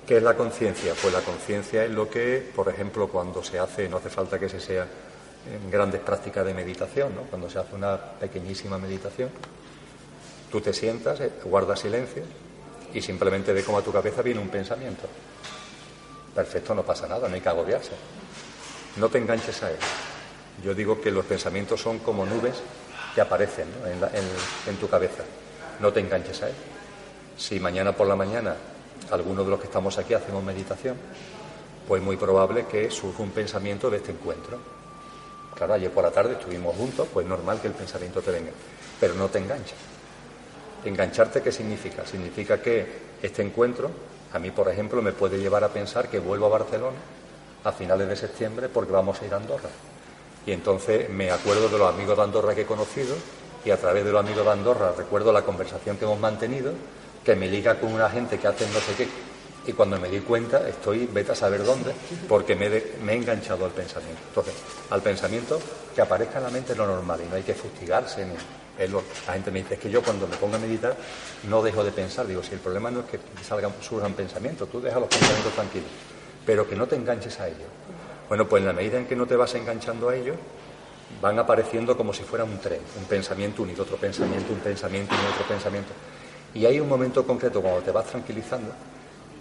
[0.07, 0.93] ¿Qué es la conciencia?
[1.01, 4.49] Pues la conciencia es lo que, por ejemplo, cuando se hace, no hace falta que
[4.49, 7.23] se sea en grandes prácticas de meditación, ¿no?
[7.23, 9.31] cuando se hace una pequeñísima meditación,
[10.51, 12.25] tú te sientas, eh, guardas silencio
[12.93, 15.09] y simplemente ve cómo a tu cabeza viene un pensamiento.
[16.35, 17.93] Perfecto, no pasa nada, no hay que agobiarse.
[18.97, 19.79] No te enganches a él.
[20.65, 22.57] Yo digo que los pensamientos son como nubes
[23.15, 24.25] que aparecen en,
[24.67, 25.23] en tu cabeza.
[25.79, 26.55] No te enganches a él.
[27.37, 28.55] Si mañana por la mañana
[29.11, 30.97] alguno de los que estamos aquí hacemos meditación,
[31.89, 34.59] pues muy probable que surja un pensamiento de este encuentro.
[35.55, 38.53] Claro, ayer por la tarde estuvimos juntos, pues normal que el pensamiento te venga,
[38.99, 39.77] pero no te enganches.
[40.85, 42.07] Engancharte, ¿qué significa?
[42.07, 43.91] Significa que este encuentro,
[44.33, 46.97] a mí, por ejemplo, me puede llevar a pensar que vuelvo a Barcelona
[47.65, 49.69] a finales de septiembre porque vamos a ir a Andorra.
[50.47, 53.15] Y entonces me acuerdo de los amigos de Andorra que he conocido
[53.65, 56.73] y a través de los amigos de Andorra recuerdo la conversación que hemos mantenido,
[57.25, 59.09] que me liga con una gente que hace no sé qué.
[59.67, 61.93] Y cuando me di cuenta, estoy, vete a saber dónde,
[62.29, 64.21] porque me, he enganchado al pensamiento.
[64.29, 64.55] Entonces,
[64.89, 65.61] al pensamiento
[65.95, 68.35] que aparezca en la mente es lo normal y no hay que fustigarse ni,
[68.89, 70.97] la gente me dice, es que yo cuando me pongo a meditar
[71.51, 72.27] no dejo de pensar.
[72.27, 75.91] Digo, si el problema no es que salgan, surjan pensamientos, tú deja los pensamientos tranquilos,
[76.47, 77.69] pero que no te enganches a ellos.
[78.29, 80.37] Bueno, pues en la medida en que no te vas enganchando a ellos,
[81.21, 85.33] van apareciendo como si fuera un tren, un pensamiento unido, otro pensamiento, un pensamiento y
[85.35, 85.93] otro pensamiento.
[86.55, 88.73] Y hay un momento concreto cuando te vas tranquilizando,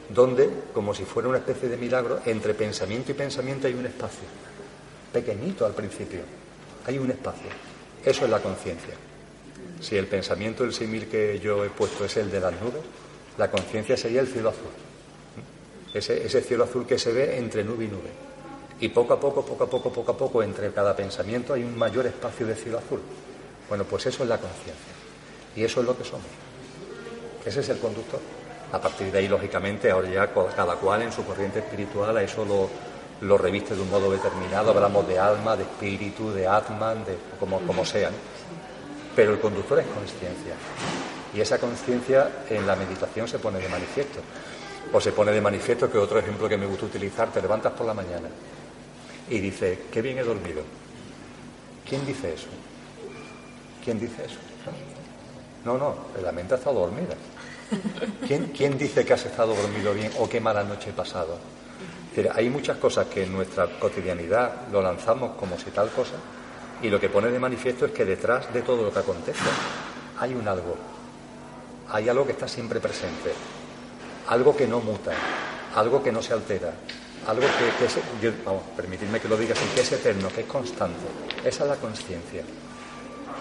[0.10, 4.28] donde, como si fuera una especie de milagro, entre pensamiento y pensamiento hay un espacio,
[5.12, 6.22] pequeñito al principio,
[6.86, 7.50] hay un espacio.
[8.06, 8.93] Eso es la conciencia.
[9.82, 12.82] Si el pensamiento, el símil que yo he puesto es el de las nubes,
[13.38, 14.72] la conciencia sería el cielo azul.
[15.93, 18.10] Ese, ese cielo azul que se ve entre nube y nube.
[18.82, 21.78] Y poco a poco, poco a poco, poco a poco, entre cada pensamiento hay un
[21.78, 23.02] mayor espacio de cielo azul.
[23.67, 24.93] Bueno, pues eso es la conciencia.
[25.56, 26.49] Y eso es lo que somos.
[27.45, 28.19] Ese es el conductor.
[28.71, 32.69] A partir de ahí, lógicamente, ahora ya cada cual en su corriente espiritual a eso
[33.21, 34.71] lo, reviste de un modo determinado.
[34.71, 38.13] Hablamos de alma, de espíritu, de atman, de como, como sean.
[39.15, 40.54] Pero el conductor es conciencia.
[41.34, 44.19] Y esa conciencia en la meditación se pone de manifiesto.
[44.93, 47.86] O se pone de manifiesto que otro ejemplo que me gusta utilizar, te levantas por
[47.86, 48.30] la mañana
[49.30, 50.63] y dices, qué bien he dormido.
[51.88, 52.47] ¿Quién dice eso?
[53.84, 54.38] ¿Quién dice eso?
[55.65, 57.15] No, no, la mente ha estado dormida.
[58.26, 61.38] ¿Quién, ¿Quién dice que has estado dormido bien o qué mala noche he pasado?
[62.36, 66.15] hay muchas cosas que en nuestra cotidianidad lo lanzamos como si tal cosa,
[66.82, 69.50] y lo que pone de manifiesto es que detrás de todo lo que acontece
[70.19, 70.76] hay un algo,
[71.89, 73.32] hay algo que está siempre presente,
[74.28, 75.12] algo que no muta,
[75.76, 76.74] algo que no se altera,
[77.28, 77.45] algo
[77.80, 78.00] que, es,
[78.43, 81.06] vamos, permitidme que lo diga que es eterno, que es constante.
[81.43, 82.43] Esa es la conciencia.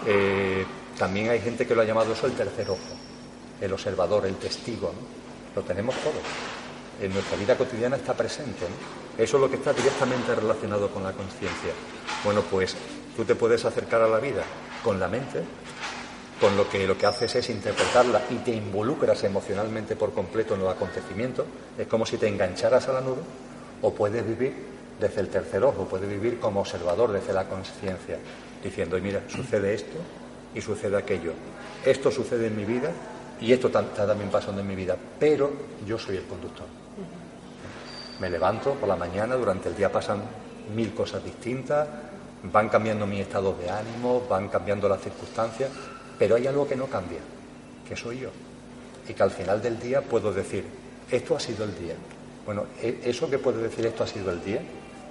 [0.05, 0.65] Eh,
[0.99, 2.79] también hay gente que lo ha llamado eso el tercer ojo,
[3.59, 4.93] el observador, el testigo.
[5.55, 6.21] Lo tenemos todos.
[7.01, 8.67] En nuestra vida cotidiana está presente.
[9.17, 11.71] Eso es lo que está directamente relacionado con la conciencia.
[12.23, 12.75] Bueno, pues
[13.19, 14.43] Tú te puedes acercar a la vida
[14.81, 15.41] con la mente,
[16.39, 20.61] con lo que lo que haces es interpretarla y te involucras emocionalmente por completo en
[20.61, 21.45] los acontecimientos,
[21.77, 23.19] es como si te engancharas a la nube,
[23.81, 24.53] o puedes vivir
[24.97, 28.19] desde el tercer ojo, puedes vivir como observador desde la conciencia,
[28.63, 29.97] diciendo, mira, sucede esto
[30.53, 31.33] y sucede aquello.
[31.85, 32.91] Esto sucede en mi vida
[33.41, 35.51] y esto está también pasando en mi vida, pero
[35.85, 36.65] yo soy el conductor.
[38.19, 40.21] Me levanto por la mañana, durante el día pasan
[40.75, 41.87] mil cosas distintas,
[42.43, 45.69] van cambiando mi estado de ánimo, van cambiando las circunstancias,
[46.17, 47.19] pero hay algo que no cambia,
[47.87, 48.29] que soy yo.
[49.07, 50.65] Y que al final del día puedo decir,
[51.09, 51.95] esto ha sido el día.
[52.45, 54.61] Bueno, e, eso que puede decir esto ha sido el día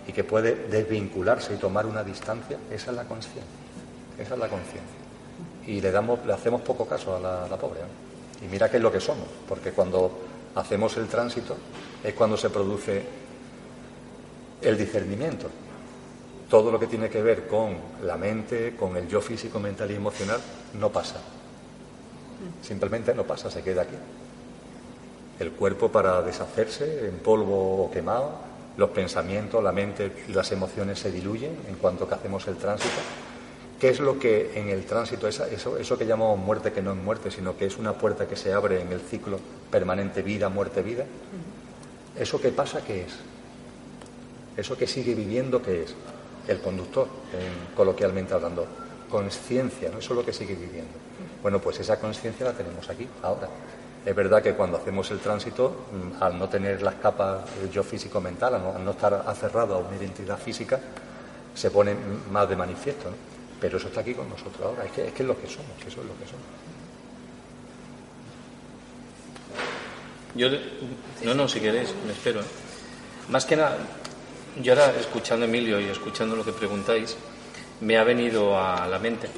[0.06, 3.42] y que puede desvincularse y tomar una distancia, esa es la conciencia.
[4.18, 4.97] Esa es la conciencia.
[5.68, 7.80] Y le, damos, le hacemos poco caso a la, pobre.
[8.42, 10.10] Y mira qué es lo que somos, porque cuando
[10.56, 11.56] hacemos el tránsito
[12.02, 13.04] es cuando se produce
[14.60, 15.48] el discernimiento
[16.48, 19.94] todo lo que tiene que ver con la mente, con el yo físico, mental y
[19.94, 20.40] emocional,
[20.74, 21.16] no pasa.
[22.62, 23.96] Simplemente no pasa, se queda aquí.
[25.38, 28.32] El cuerpo para deshacerse en polvo o quemado,
[28.76, 32.94] los pensamientos, la mente y las emociones se diluyen en cuanto que hacemos el tránsito.
[33.80, 36.98] ¿Qué es lo que en el tránsito, eso, eso que llamamos muerte, que no es
[36.98, 39.38] muerte, sino que es una puerta que se abre en el ciclo
[39.70, 41.04] permanente vida, muerte, vida?
[42.18, 43.12] ¿Eso que pasa qué es?
[44.56, 45.94] ¿Eso que sigue viviendo qué es?
[46.48, 47.06] el conductor,
[47.76, 48.66] coloquialmente hablando.
[49.08, 49.98] Conciencia, ¿no?
[49.98, 50.92] Eso es lo que sigue viviendo.
[51.42, 53.48] Bueno, pues esa conciencia la tenemos aquí, ahora.
[54.04, 57.82] Es verdad que cuando hacemos el tránsito, mm, al no tener las capas del yo
[57.82, 60.80] físico-mental, al no, estar aferrado a una identidad física,
[61.54, 61.94] se pone
[62.30, 63.10] más de manifiesto.
[63.60, 65.76] Pero eso está aquí con nosotros ahora, es que es, que es lo que somos,
[65.80, 66.46] eso es lo que somos.
[70.34, 70.48] Yo,
[71.24, 72.40] no, no, si queréis, me espero.
[73.28, 73.78] Más que nada,
[74.62, 77.16] yo ahora escuchando a Emilio y escuchando lo que preguntáis,
[77.80, 79.28] me ha venido a la mente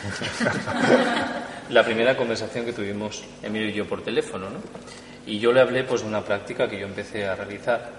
[1.70, 4.60] la primera conversación que tuvimos Emilio y yo por teléfono, ¿no?
[5.26, 7.90] Y yo le hablé pues de una práctica que yo empecé a realizar,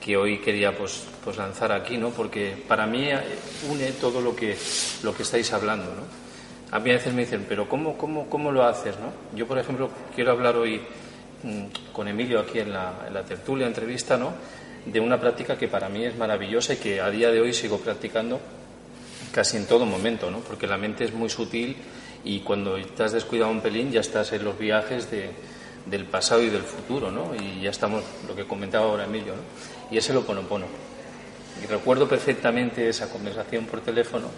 [0.00, 2.10] que hoy quería pues, pues lanzar aquí, ¿no?
[2.10, 3.08] Porque para mí
[3.68, 4.56] une todo lo que,
[5.02, 6.02] lo que estáis hablando, ¿no?
[6.70, 9.12] A mí a veces me dicen, pero ¿cómo, cómo, cómo lo haces, no?
[9.36, 10.80] Yo, por ejemplo, quiero hablar hoy
[11.42, 14.32] mm, con Emilio aquí en la, en la tertulia, entrevista, ¿no?
[14.84, 17.78] De una práctica que para mí es maravillosa y que a día de hoy sigo
[17.78, 18.40] practicando
[19.32, 20.40] casi en todo momento, ¿no?
[20.40, 21.76] Porque la mente es muy sutil
[22.24, 25.30] y cuando te has descuidado un pelín ya estás en los viajes de,
[25.86, 27.34] del pasado y del futuro, ¿no?
[27.34, 29.77] Y ya estamos, lo que comentaba ahora Emilio, ¿no?
[29.90, 30.66] Y es el oponopono.
[31.62, 34.28] Y recuerdo perfectamente esa conversación por teléfono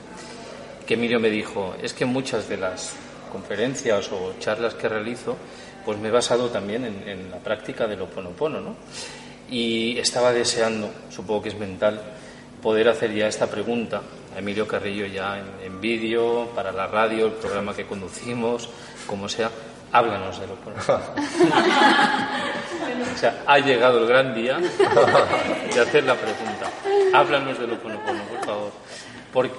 [0.86, 2.94] que Emilio me dijo, es que muchas de las
[3.30, 5.36] conferencias o charlas que realizo,
[5.84, 8.76] pues me he basado también en, en la práctica del oponopono, ¿no?
[9.50, 12.00] Y estaba deseando, supongo que es mental,
[12.60, 14.02] poder hacer ya esta pregunta
[14.34, 18.68] a Emilio Carrillo ya en, vídeo, para la radio, el programa que conducimos,
[19.06, 19.50] como sea,
[19.92, 20.54] háblanos de lo
[23.14, 26.70] o sea, ha llegado el gran día de hacer la pregunta.
[27.12, 27.92] Háblanos de lo por
[28.44, 28.72] favor.
[29.32, 29.54] Porque,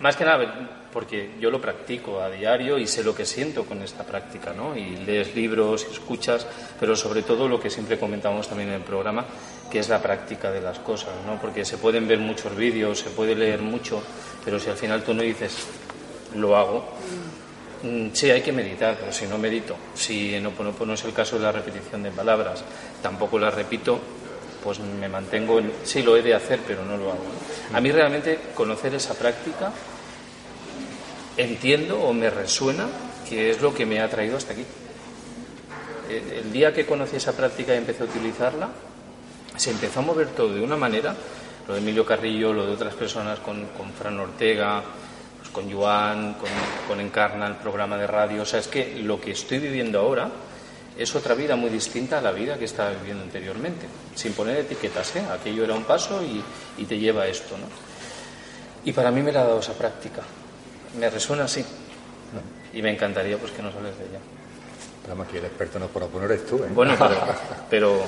[0.00, 0.44] más que nada,
[0.92, 4.76] porque yo lo practico a diario y sé lo que siento con esta práctica, ¿no?
[4.76, 6.46] Y lees libros, escuchas,
[6.78, 9.24] pero sobre todo lo que siempre comentamos también en el programa,
[9.70, 11.40] que es la práctica de las cosas, ¿no?
[11.40, 14.02] Porque se pueden ver muchos vídeos, se puede leer mucho,
[14.44, 15.66] pero si al final tú no dices,
[16.36, 16.84] lo hago,
[18.12, 20.52] sí hay que meditar, pero si no medito, si no,
[20.84, 22.64] no es el caso de la repetición de palabras,
[23.02, 24.00] tampoco las repito,
[24.62, 27.24] pues me mantengo en, sí lo he de hacer, pero no lo hago.
[27.72, 29.72] A mí realmente conocer esa práctica
[31.36, 32.86] entiendo o me resuena
[33.28, 34.64] que es lo que me ha traído hasta aquí.
[36.08, 38.68] El día que conocí esa práctica y empecé a utilizarla,
[39.56, 41.14] se empezó a mover todo de una manera,
[41.66, 43.66] lo de Emilio Carrillo, lo de otras personas con,
[43.98, 45.03] Fran Ortega, pues
[45.54, 46.50] con Joan, con,
[46.86, 50.28] con Encarna, el programa de radio, o sea, es que lo que estoy viviendo ahora
[50.98, 55.16] es otra vida muy distinta a la vida que estaba viviendo anteriormente, sin poner etiquetas,
[55.16, 55.24] ¿eh?
[55.32, 57.56] aquello era un paso y, te lleva a esto.
[57.56, 57.66] ¿no?
[58.84, 60.22] Y para mí me la ha dado esa práctica,
[60.98, 61.64] me resuena así
[62.72, 64.18] y me encantaría pues que nos hables de ella.
[65.04, 66.56] Pero aquí el experto no por oponer es tú.
[66.64, 66.68] ¿eh?
[66.72, 66.96] Bueno,
[67.70, 68.02] pero,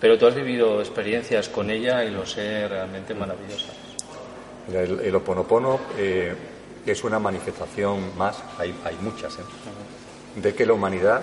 [0.00, 3.74] pero, tú has vivido experiencias con ella y lo sé realmente maravillosas.
[4.72, 6.34] El, el oponopono eh,
[6.86, 9.42] es una manifestación más, hay, hay muchas, ¿eh?
[10.36, 11.22] de que la humanidad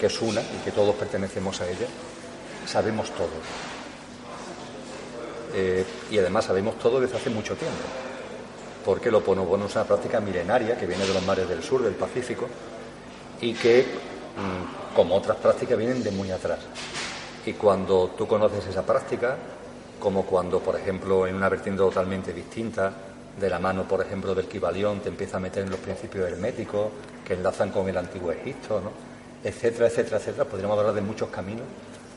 [0.00, 1.86] que es, una y que todos pertenecemos a ella,
[2.66, 3.28] sabemos todo.
[5.54, 7.84] Eh, y además sabemos todo desde hace mucho tiempo,
[8.84, 11.94] porque lo Oponopono es una práctica milenaria que viene de los mares del sur, del
[11.94, 12.48] Pacífico,
[13.40, 16.60] y que, mm, como otras prácticas, vienen de muy atrás.
[17.44, 19.36] Y cuando tú conoces esa práctica,
[19.98, 22.92] como cuando, por ejemplo, en una vertiente totalmente distinta,
[23.38, 26.88] de la mano, por ejemplo, del Kibalión, te empieza a meter en los principios herméticos
[27.24, 28.90] que enlazan con el antiguo Egipto, ¿no?
[29.44, 30.44] etcétera, etcétera, etcétera.
[30.44, 31.64] Podríamos hablar de muchos caminos.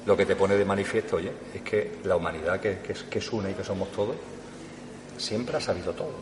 [0.06, 3.54] Lo que te pone de manifiesto, oye, es que la humanidad que, es, una y
[3.54, 4.15] que somos todos,
[5.18, 6.13] siempre ha sabido todo.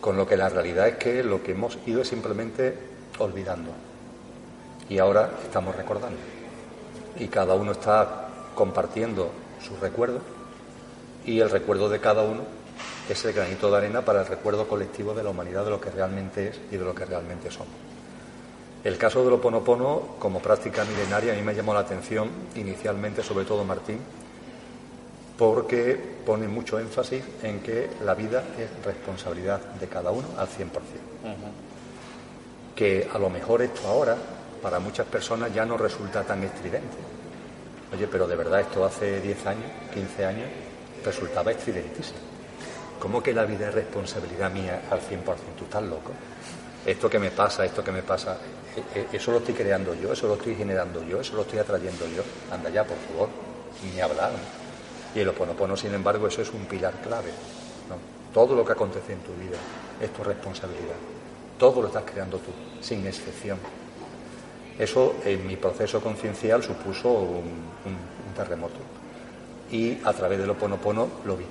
[0.00, 2.76] Con lo que la realidad es que lo que hemos ido es simplemente
[3.18, 3.70] olvidando.
[4.88, 6.18] Y ahora estamos recordando.
[7.18, 9.30] Y cada uno está compartiendo
[9.62, 10.22] sus recuerdos
[11.24, 12.42] y el recuerdo de cada uno
[13.08, 15.90] es el granito de arena para el recuerdo colectivo de la humanidad de lo que
[15.90, 17.74] realmente es y de lo que realmente somos.
[18.84, 23.44] El caso del Oponopono, como práctica milenaria, a mí me llamó la atención inicialmente, sobre
[23.44, 23.98] todo Martín,
[25.36, 30.70] porque pone mucho énfasis en que la vida es responsabilidad de cada uno al 100%.
[32.74, 34.16] Que a lo mejor esto ahora,
[34.62, 37.07] para muchas personas, ya no resulta tan estridente.
[37.92, 40.48] Oye, pero de verdad esto hace 10 años, 15 años,
[41.04, 42.18] resultaba estridentísimo.
[42.98, 45.24] ¿Cómo que la vida es responsabilidad mía al 100%?
[45.56, 46.12] ¿Tú estás loco?
[46.84, 48.36] Esto que me pasa, esto que me pasa,
[48.94, 51.60] e, e, eso lo estoy creando yo, eso lo estoy generando yo, eso lo estoy
[51.60, 52.22] atrayendo yo.
[52.52, 53.28] Anda ya, por favor,
[53.84, 54.32] ni hablar.
[55.14, 57.30] Y el oponopono, sin embargo, eso es un pilar clave.
[58.34, 59.56] Todo lo que acontece en tu vida
[60.00, 60.96] es tu responsabilidad.
[61.58, 63.58] Todo lo estás creando tú, sin excepción.
[64.78, 67.68] Eso en mi proceso conciencial supuso un,
[68.36, 68.78] terremoto.
[69.72, 71.44] Y a través del oponopono lo vi.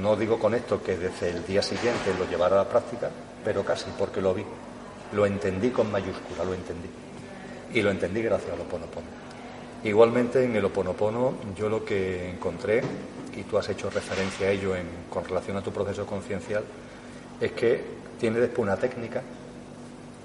[0.00, 3.10] No digo con esto que desde el día siguiente lo llevara a la práctica,
[3.44, 4.44] pero casi porque lo vi.
[5.12, 6.88] Lo entendí con mayúscula, lo entendí.
[7.74, 9.06] Y lo entendí gracias al Oponopono.
[9.84, 12.82] Igualmente en el Oponopono yo lo que encontré
[13.36, 14.74] y tú has hecho referencia a ello
[15.10, 16.64] con relación a tu proceso conciencial,
[17.38, 17.84] es que
[18.18, 19.22] tiene después una técnica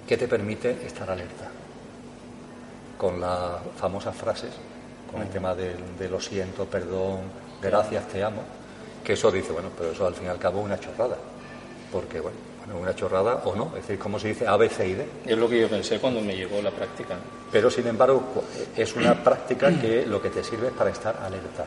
[0.07, 1.56] que te permite estar alerta
[2.97, 4.51] con las famosas frases,
[5.11, 7.21] con el tema de, de lo siento, perdón,
[7.61, 8.41] gracias, te amo,
[9.03, 11.17] que eso dice, bueno, pero eso al fin y al cabo es una chorrada,
[11.91, 12.37] porque bueno,
[12.67, 15.07] bueno, una chorrada o no, es decir, como se dice A, B, C y D.
[15.25, 17.15] Es lo que yo pensé cuando me llegó la práctica.
[17.49, 18.21] Pero sin embargo
[18.75, 21.65] es una práctica que lo que te sirve es para estar alerta,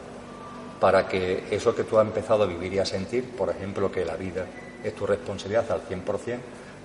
[0.79, 4.05] para que eso que tú has empezado a vivir y a sentir, por ejemplo, que
[4.05, 4.45] la vida
[4.85, 6.39] es tu responsabilidad al 100%,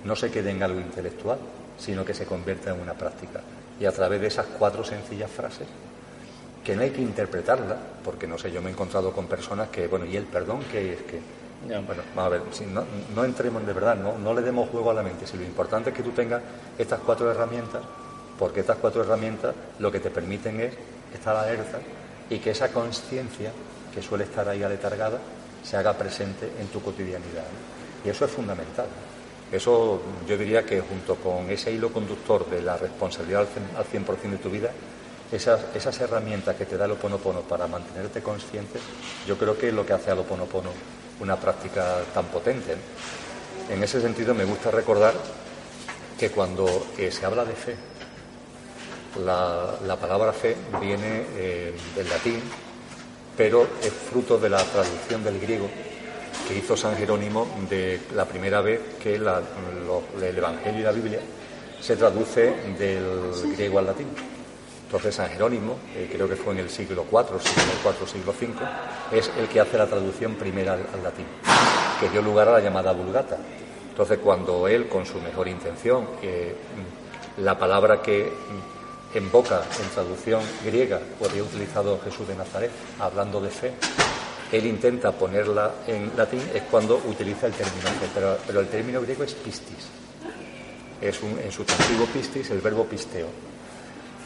[0.04, 1.38] no se quede en algo intelectual,
[1.78, 3.42] sino que se convierta en una práctica.
[3.80, 5.66] Y a través de esas cuatro sencillas frases,
[6.64, 9.86] que no hay que interpretarlas, porque no sé, yo me he encontrado con personas que,
[9.86, 11.20] bueno, y el perdón, que es que
[11.64, 14.90] bueno, vamos a ver, si no, no, entremos de verdad, no, no le demos juego
[14.90, 15.26] a la mente.
[15.26, 16.42] Si lo importante es que tú tengas
[16.78, 17.82] estas cuatro herramientas,
[18.38, 20.74] porque estas cuatro herramientas lo que te permiten es
[21.12, 21.78] estar alerta
[22.28, 23.50] y que esa conciencia
[23.92, 25.18] que suele estar ahí aletargada
[25.62, 27.46] se haga presente en tu cotidianidad.
[28.04, 28.86] Y eso es fundamental.
[29.52, 34.38] Eso yo diría que junto con ese hilo conductor de la responsabilidad al 100% de
[34.38, 34.72] tu vida,
[35.30, 38.78] esas, herramientas que te da el Oponopono para mantenerte consciente,
[39.26, 40.70] yo creo que es lo que hace al Oponopono
[41.20, 42.76] una práctica tan potente.
[43.70, 45.14] En ese sentido me gusta recordar
[46.18, 47.76] que cuando eh, se habla de fe,
[49.24, 52.40] la, palabra fe viene eh, del latín,
[53.36, 55.68] pero es fruto de la traducción del griego
[56.46, 59.26] que hizo San Jerónimo de la primera vez que el
[60.36, 61.20] Evangelio y la Biblia
[61.80, 64.06] se traduce del griego al latín.
[64.86, 69.18] Entonces San Jerónimo, eh, creo que fue en el siglo IV, siglo IV, siglo V,
[69.18, 71.26] es el que hace la traducción primera al, latín,
[72.00, 73.36] que dio lugar a la llamada Vulgata.
[73.90, 76.54] Entonces cuando él, con su mejor intención, eh,
[77.38, 78.32] la palabra que
[79.14, 82.70] en boca en traducción griega había utilizado Jesús de Nazaret,
[83.00, 83.72] hablando de fe,
[84.52, 89.24] él intenta ponerla en latín, es cuando utiliza el término fe, pero, el término griego
[89.24, 89.88] es pistis.
[91.00, 93.26] Es un, en sustantivo pistis el verbo pisteo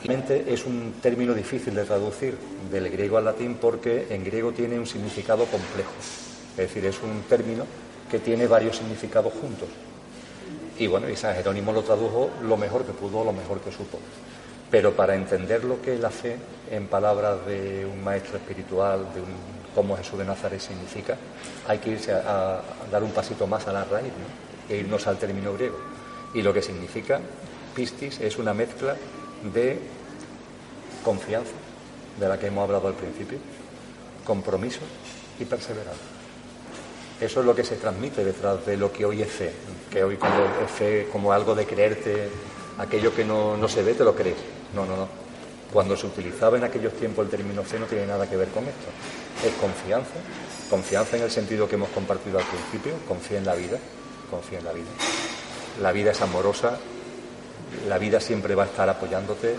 [0.02, 2.36] es un término difícil de traducir
[2.70, 5.92] del griego al latín porque en griego tiene un significado complejo.
[6.52, 7.64] Es decir, es un término
[8.10, 9.68] que tiene varios significados juntos.
[10.78, 13.98] Y bueno, y San Jerónimo lo tradujo lo mejor que pudo, lo mejor que supo.
[14.70, 16.36] Pero para entender lo que es la fe
[16.70, 21.16] en palabras de un maestro espiritual, de un, cómo Jesús de Nazaret significa,
[21.66, 22.60] hay que irse a,
[22.90, 24.74] dar un pasito más a la raíz ¿no?
[24.74, 25.78] e irnos al término griego.
[26.34, 27.20] Y lo que significa
[27.74, 28.96] pistis es una mezcla
[29.52, 29.78] de
[31.04, 31.52] confianza,
[32.18, 33.38] de la que hemos hablado al principio,
[34.24, 34.80] compromiso
[35.38, 36.20] y perseverancia.
[37.20, 39.52] Eso es lo que se transmite detrás de lo que hoy es fe,
[39.90, 42.28] que hoy cuando es fe como algo de creerte,
[42.78, 44.38] aquello que no, no se ve, te lo crees.
[44.74, 45.08] No, no, no.
[45.72, 48.64] Cuando se utilizaba en aquellos tiempos el término fe no tiene nada que ver con
[48.64, 48.86] esto.
[49.45, 50.14] Es confianza,
[50.68, 53.78] confianza en el sentido que hemos compartido al principio, confía en la vida,
[54.30, 54.91] confía en la vida.
[55.80, 56.78] La vida es amorosa
[57.88, 59.57] la vida siempre va a estar apoyándote.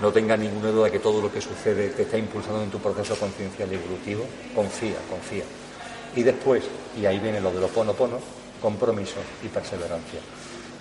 [0.00, 2.78] No tengas ninguna duda de que todo lo que sucede te está impulsando en tu
[2.78, 4.24] proceso conciencial y evolutivo.
[4.54, 5.44] Confía, confía.
[6.14, 6.64] Y después,
[6.98, 8.18] y ahí viene lo del oponopono,
[8.62, 10.20] compromiso y perseverancia.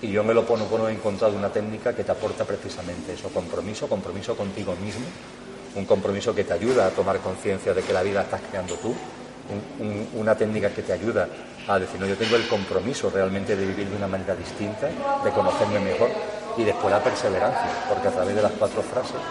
[0.01, 3.87] Y yo en el oponopono he encontrado una técnica que te aporta precisamente eso, compromiso,
[3.87, 5.05] compromiso contigo mismo,
[5.77, 8.95] un compromiso que te ayuda a tomar conciencia de que la vida estás creando tú,
[10.15, 11.27] una técnica que te ayuda
[11.67, 15.31] a decir, no, yo tengo el compromiso realmente de vivir de una manera distinta, de
[15.31, 16.09] conocerme mejor,
[16.57, 19.21] y después la perseverancia, porque a través de las cuatro frases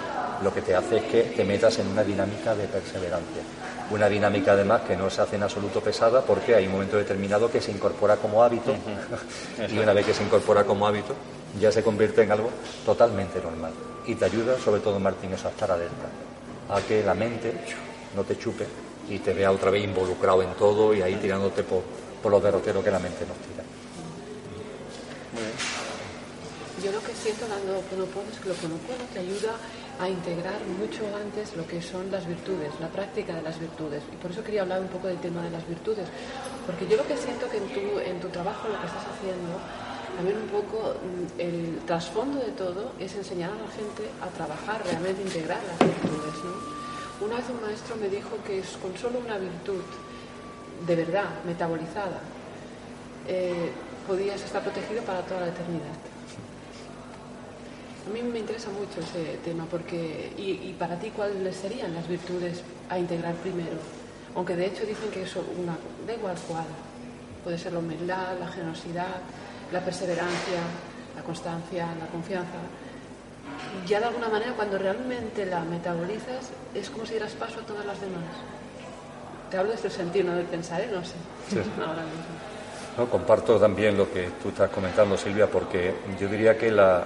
[0.42, 3.42] lo que te hace es que te metas en una dinámica de perseverancia.
[3.90, 7.50] Una dinámica además que no se hace en absoluto pesada porque hay un momento determinado
[7.50, 8.74] que se incorpora como hábito
[9.72, 11.14] y una vez que se incorpora como hábito
[11.60, 12.50] ya se convierte en algo
[12.84, 13.72] totalmente normal.
[14.06, 16.06] Y te ayuda sobre todo Martín eso a estar alerta,
[16.68, 17.52] a que la mente
[18.14, 18.66] no te chupe
[19.08, 21.82] y te vea otra vez involucrado en todo y ahí tirándote por,
[22.22, 23.62] por los derroteros que la mente nos tira.
[26.84, 29.56] Yo lo que siento dando Oponopono es que lo Oponopono te ayuda
[29.98, 34.02] a integrar mucho antes lo que son las virtudes, la práctica de las virtudes.
[34.12, 36.06] Y por eso quería hablar un poco del tema de las virtudes.
[36.66, 39.56] Porque yo lo que siento que en tu, en tu trabajo, lo que estás haciendo,
[40.16, 44.82] también un poco mm, el trasfondo de todo es enseñar a la gente a trabajar,
[44.84, 46.34] realmente integrar las virtudes.
[47.20, 49.80] Una vez un maestro me dijo que es con solo una virtud
[50.86, 52.20] de verdad, metabolizada,
[53.26, 53.70] eh,
[54.06, 55.96] podías estar protegido para toda la eternidad.
[58.06, 62.62] A mí me interesa mucho ese tema porque y, para ti cuáles serían las virtudes
[62.88, 63.78] a integrar primero,
[64.34, 66.66] aunque de hecho dicen que eso una da igual cuál,
[67.42, 69.22] puede ser la humildad, la generosidad,
[69.72, 70.60] la perseverancia,
[71.14, 72.58] la constancia, la confianza.
[73.86, 77.84] Ya de alguna manera cuando realmente la metabolizas es como si dieras paso a todas
[77.86, 78.24] las demás.
[79.50, 80.88] te hablo desde el sentido, no del pensar, ¿eh?
[80.92, 81.14] no sé,
[81.78, 82.56] ahora mismo.
[82.98, 87.04] No, comparto también lo que tú estás comentando, Silvia, porque yo diría que, la,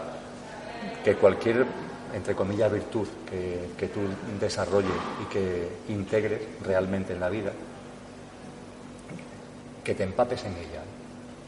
[1.05, 1.67] que cualquier,
[2.15, 4.01] entre comillas, virtud que, que tú
[4.41, 4.93] desarrolles
[5.23, 7.51] y que integres realmente en la vida,
[9.83, 10.83] que te empapes en ella.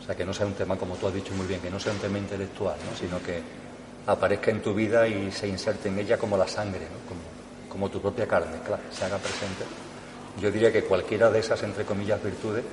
[0.03, 1.79] O sea, que no sea un tema, como tú has dicho muy bien, que no
[1.79, 2.97] sea un tema intelectual, ¿no?
[2.99, 3.41] sino que
[4.07, 6.89] aparezca en tu vida y se inserte en ella como la sangre,
[7.69, 9.65] como, tu propia carne, claro, se haga presente.
[10.41, 12.65] Yo diría que cualquiera de esas, entre comillas, virtudes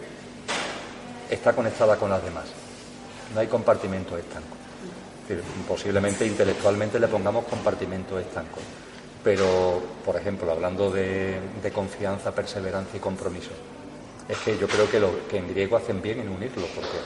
[1.30, 2.46] está conectada con las demás.
[3.34, 4.58] No hay compartimento estanco.
[5.68, 8.60] posiblemente intelectualmente le pongamos compartimento estanco.
[9.24, 11.40] Pero, por ejemplo, hablando de,
[11.74, 13.52] confianza, perseverancia y compromiso,
[14.28, 16.98] es que yo creo que, lo, que en griego hacen bien en unirlo, porque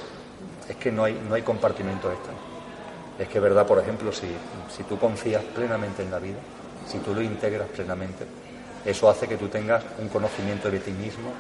[0.70, 2.41] es que no hay, no hay compartimento estanco.
[3.20, 4.28] Es que verdad, por ejemplo, si,
[4.76, 6.39] si tú confías plenamente en la vida,
[6.88, 8.26] si tú lo integras plenamente,
[8.86, 11.32] eso hace que tú tengas un conocimiento de ti mismo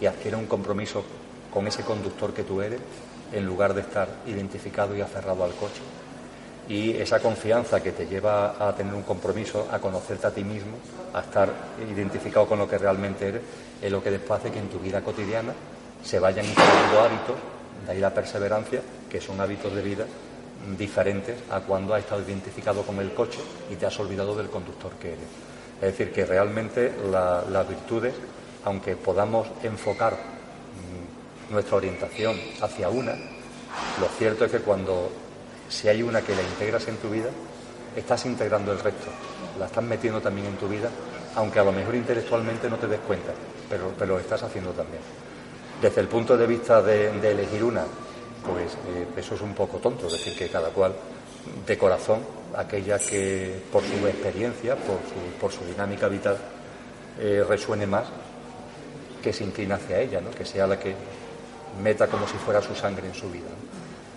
[0.00, 1.04] y adquieras un compromiso
[1.52, 2.80] con ese conductor que tú eres,
[3.32, 5.80] en lugar de estar identificado y aferrado al coche.
[6.68, 10.76] Y esa confianza que te lleva a tener un compromiso, a conocerte a ti mismo,
[11.12, 11.50] a estar
[11.90, 13.42] identificado con lo que realmente eres,
[13.80, 15.52] es lo que después hace que en tu vida cotidiana
[16.04, 17.36] se vayan instalando hábitos,
[17.86, 18.80] de ahí la perseverancia,
[19.10, 20.06] que son hábitos de vida
[20.78, 24.92] diferentes a cuando has estado identificado con el coche y te has olvidado del conductor
[24.92, 25.26] que eres.
[25.76, 28.14] Es decir, que realmente las virtudes,
[28.64, 30.16] aunque podamos enfocar
[31.50, 33.12] nuestra orientación hacia una,
[34.00, 35.10] lo cierto es que cuando
[35.68, 37.30] si hay una que la integras en tu vida,
[37.96, 39.08] estás integrando el resto,
[39.58, 40.88] la estás metiendo también en tu vida,
[41.34, 43.32] aunque a lo mejor intelectualmente no te des cuenta,
[43.68, 45.00] pero, pero lo estás haciendo también.
[45.82, 47.82] Desde el punto de vista de, elegir una,
[48.46, 50.92] pues eh, eso es un poco tonto, decir, que cada cual
[51.66, 52.20] de corazón,
[52.56, 56.38] aquella que por su experiencia, por su, dinámica vital,
[57.18, 58.04] eh, resuene más,
[59.20, 60.30] que se incline hacia ella, ¿no?
[60.30, 60.94] que sea la que
[61.82, 63.50] meta como si fuera su sangre en su vida.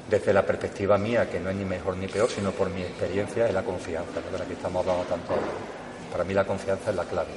[0.08, 3.48] Desde la perspectiva mía, que no es ni mejor ni peor, sino por mi experiencia,
[3.48, 5.48] es la confianza, de la que estamos hablando tanto ahora.
[6.12, 7.32] Para mí la confianza es la clave.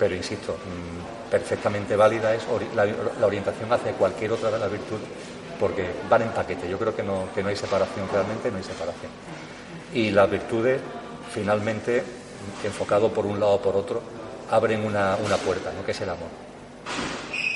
[0.00, 2.42] Pero insisto, mm, perfectamente válida es
[2.76, 5.08] la, orientación hacia cualquier otra de las virtudes,
[5.58, 6.68] porque van en paquete.
[6.68, 9.10] Yo creo que no, que no hay separación, realmente no hay separación.
[9.94, 10.78] Y las virtudes,
[11.32, 12.04] finalmente,
[12.62, 14.02] enfocado por un lado o por otro,
[14.50, 15.84] abren una, una puerta, ¿no?
[15.86, 16.28] que es el amor.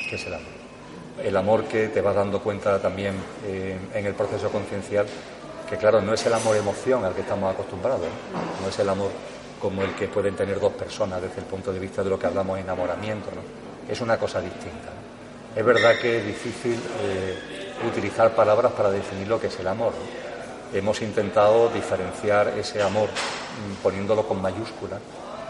[0.08, 0.56] Que es el amor
[1.24, 3.14] el amor que te vas dando cuenta también
[3.46, 5.06] eh, en el proceso conciencial,
[5.68, 8.06] que claro, no es el amor emoción al que estamos acostumbrados,
[8.62, 9.10] no, es el amor
[9.60, 12.26] como el que pueden tener dos personas desde el punto de vista de lo que
[12.26, 13.65] hablamos de enamoramiento, ¿no?
[13.88, 14.90] Es una cosa distinta.
[15.54, 17.38] Es verdad que es difícil eh,
[17.88, 19.92] utilizar palabras para definir lo que es el amor.
[20.72, 25.00] Hemos intentado diferenciar ese amor mm, poniéndolo con mayúsculas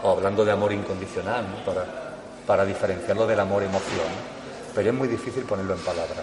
[0.03, 1.85] o hablando de amor incondicional para,
[2.45, 4.37] para diferenciarlo del amor emoción
[4.77, 6.19] pero es muy difícil ponerlo en palabras.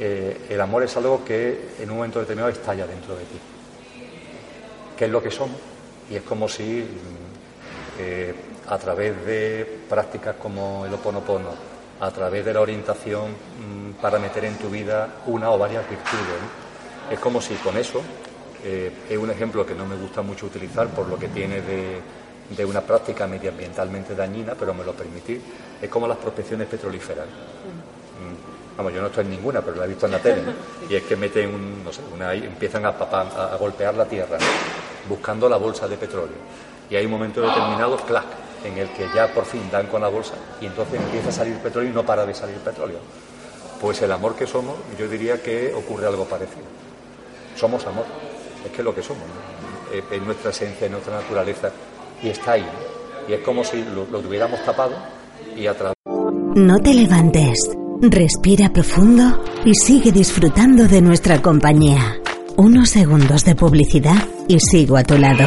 [0.00, 3.38] Eh, el amor es algo que en un momento determinado estalla dentro de ti,
[4.96, 5.58] que es lo que somos,
[6.10, 8.34] y es como si mm, eh,
[8.68, 11.50] a través de prácticas como el oponopono,
[12.00, 16.40] a través de la orientación mm, para meter en tu vida una o varias virtudes,
[17.10, 18.02] es como si con eso,
[18.64, 22.00] eh, es un ejemplo que no me gusta mucho utilizar por lo que tiene de,
[22.56, 25.40] de una práctica medioambientalmente dañina, pero me lo permití,
[25.80, 27.26] es como las prospecciones petrolíferas.
[27.26, 30.42] Mm, vamos, yo no estoy en ninguna, pero la he visto en la tele.
[30.90, 34.38] Y es que meten, un, no sé, una, empiezan a, a, golpear la tierra
[35.08, 36.36] buscando la bolsa de petróleo.
[36.90, 38.24] Y hay un momento determinado, clac,
[38.64, 41.56] en el que ya por fin dan con la bolsa y entonces empieza a salir
[41.58, 42.98] petróleo y no para de salir petróleo.
[43.80, 46.66] Pues el amor que somos, yo diría que ocurre algo parecido.
[47.56, 48.04] Somos amor,
[48.64, 49.22] es que es lo que somos,
[50.10, 51.70] en nuestra esencia, en nuestra naturaleza,
[52.22, 52.66] y está ahí.
[53.28, 54.96] Y es como si lo, lo tuviéramos tapado
[55.56, 55.74] y a.
[56.54, 62.20] No te levantes, respira profundo y sigue disfrutando de nuestra compañía.
[62.56, 64.16] Unos segundos de publicidad
[64.48, 65.44] y sigo a tu lado.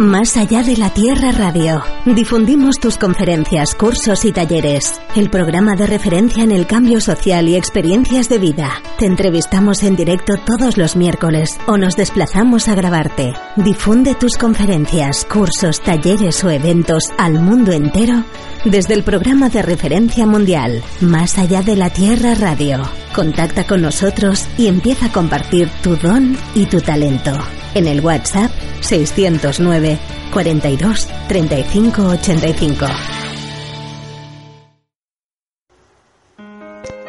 [0.00, 1.82] Más allá de la Tierra Radio.
[2.06, 4.98] Difundimos tus conferencias, cursos y talleres.
[5.14, 8.70] El programa de referencia en el cambio social y experiencias de vida.
[8.98, 13.34] Te entrevistamos en directo todos los miércoles o nos desplazamos a grabarte.
[13.56, 18.24] Difunde tus conferencias, cursos, talleres o eventos al mundo entero
[18.64, 20.82] desde el programa de referencia mundial.
[21.02, 22.80] Más allá de la Tierra Radio.
[23.14, 27.32] Contacta con nosotros y empieza a compartir tu don y tu talento
[27.74, 29.89] en el WhatsApp 609
[30.32, 32.86] 42 35 85.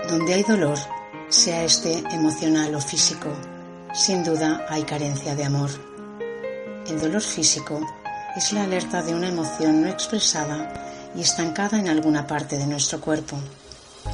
[0.09, 0.77] Donde hay dolor,
[1.29, 3.29] sea este emocional o físico,
[3.93, 5.69] sin duda hay carencia de amor.
[6.88, 7.79] El dolor físico
[8.36, 10.73] es la alerta de una emoción no expresada
[11.15, 13.38] y estancada en alguna parte de nuestro cuerpo.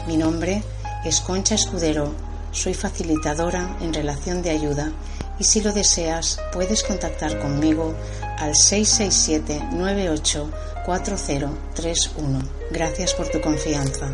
[0.08, 0.64] Mi nombre
[1.06, 2.14] es Concha Escudero,
[2.52, 4.92] soy facilitadora en relación de ayuda
[5.40, 7.96] y si lo deseas puedes contactar conmigo
[8.38, 10.50] al 667 98
[10.86, 12.40] 4031.
[12.72, 14.14] Gracias por tu confianza.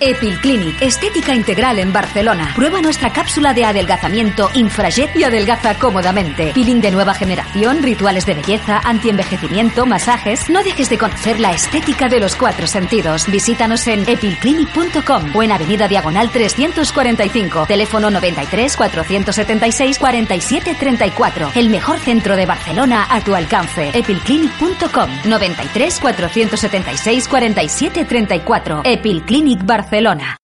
[0.00, 2.50] Epilclinic, estética integral en Barcelona.
[2.56, 6.50] Prueba nuestra cápsula de adelgazamiento Infrajet y adelgaza cómodamente.
[6.52, 10.50] Peeling de nueva generación, rituales de belleza, antienvejecimiento, masajes.
[10.50, 13.28] No dejes de conocer la estética de los cuatro sentidos.
[13.30, 21.52] Visítanos en epilclinic.com o en Avenida Diagonal 345, teléfono 93 476 47 34.
[21.54, 23.90] El mejor centro de Barcelona a tu alcance.
[23.94, 28.82] epilclinic.com 93 476 47 34.
[28.84, 29.84] Epilclinic Barcelona.
[29.94, 30.36] Barcelona.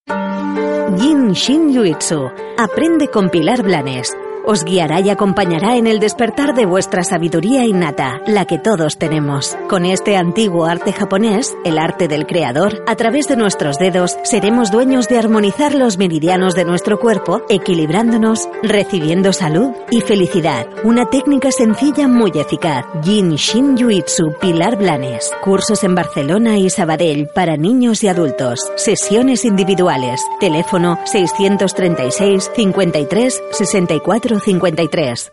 [1.02, 2.30] Yin Shin Yuitsu.
[2.56, 4.16] Aprende con Pilar Blanes.
[4.46, 9.56] Os guiará y acompañará en el despertar de vuestra sabiduría innata, la que todos tenemos.
[9.68, 14.70] Con este antiguo arte japonés, el arte del creador, a través de nuestros dedos seremos
[14.70, 20.66] dueños de armonizar los meridianos de nuestro cuerpo, equilibrándonos, recibiendo salud y felicidad.
[20.84, 22.86] Una técnica sencilla muy eficaz.
[23.02, 25.30] Yin Shin Yuitsu Pilar Blanes.
[25.42, 28.58] Cursos en Barcelona y Sabadell para niños y adultos.
[28.76, 30.20] Sesiones individuales.
[30.40, 35.32] Teléfono 636 53 64 53.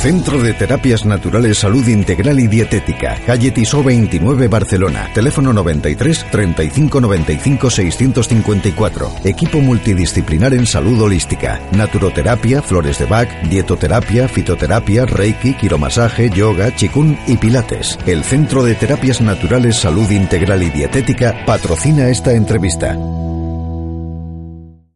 [0.00, 7.02] Centro de Terapias Naturales Salud Integral y Dietética, calle Tisó 29 Barcelona, teléfono 93 35
[7.02, 9.12] 95 654.
[9.24, 17.18] Equipo multidisciplinar en salud holística, naturoterapia, flores de Bach, dietoterapia, fitoterapia, reiki, quiromasaje, yoga, chikun
[17.26, 17.98] y pilates.
[18.06, 22.92] El Centro de Terapias Naturales Salud Integral y Dietética patrocina esta entrevista.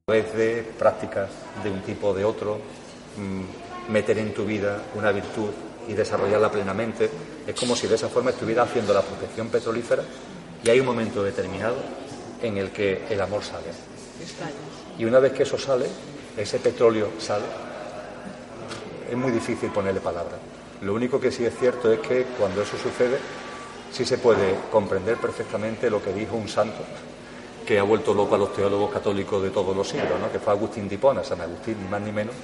[0.06, 1.28] A vez de prácticas
[1.62, 2.58] de un tipo o de otro,
[3.88, 5.50] meter en tu vida una virtud
[5.88, 7.10] y desarrollarla plenamente,
[7.46, 10.02] es como si de esa forma estuviera haciendo la protección petrolífera
[10.62, 11.76] y hay un momento determinado
[12.42, 13.66] en el que el amor sale.
[14.98, 15.86] Y una vez que eso sale,
[16.36, 17.44] ese petróleo sale,
[19.10, 20.36] es muy difícil ponerle palabra.
[20.80, 23.18] Lo único que sí es cierto es que cuando eso sucede,
[23.92, 26.82] sí se puede comprender perfectamente lo que dijo un santo
[27.64, 30.30] que ha vuelto loco a los teólogos católicos de todos los siglos, ¿no?
[30.30, 32.34] que fue Agustín de Hipona, San Agustín, ni más ni menos,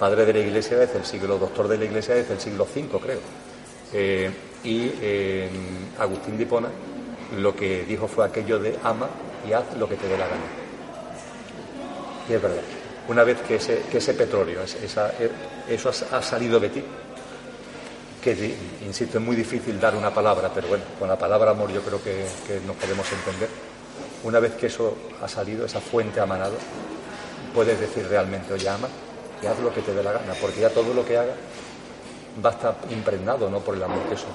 [0.00, 2.98] padre de la Iglesia desde el siglo, doctor de la Iglesia desde el siglo V,
[2.98, 3.20] creo.
[3.92, 4.30] Eh,
[4.64, 5.50] y eh,
[5.98, 6.48] Agustín de
[7.38, 9.08] lo que dijo fue aquello de ama
[9.46, 10.42] y haz lo que te dé la gana.
[12.28, 12.62] Y es verdad.
[13.08, 15.12] Una vez que ese, petróleo, esa,
[15.68, 16.82] eso ha, salido de ti,
[18.22, 18.54] que
[18.86, 22.02] insisto, es muy difícil dar una palabra, pero bueno, con la palabra amor yo creo
[22.02, 23.48] que, que nos podemos entender
[24.22, 26.54] una vez que eso ha salido, esa fuente ha manado,
[27.52, 28.88] puedes decir realmente, oye, ama
[29.42, 31.36] y haz lo que te dé la gana, porque ya todo lo que hagas
[32.44, 33.60] va a estar impregnado ¿no?
[33.60, 34.30] por el amor que son.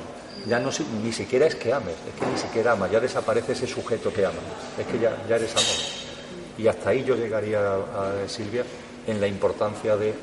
[0.47, 0.69] Ya no,
[1.03, 4.25] ni siquiera es que ames, es que ni siquiera amas, ya desaparece ese sujeto que
[4.25, 4.35] ama,
[4.77, 6.15] es que ya, ya eres amor.
[6.57, 8.63] Y hasta ahí yo llegaría, a, Silvia,
[9.07, 10.13] en la importancia de,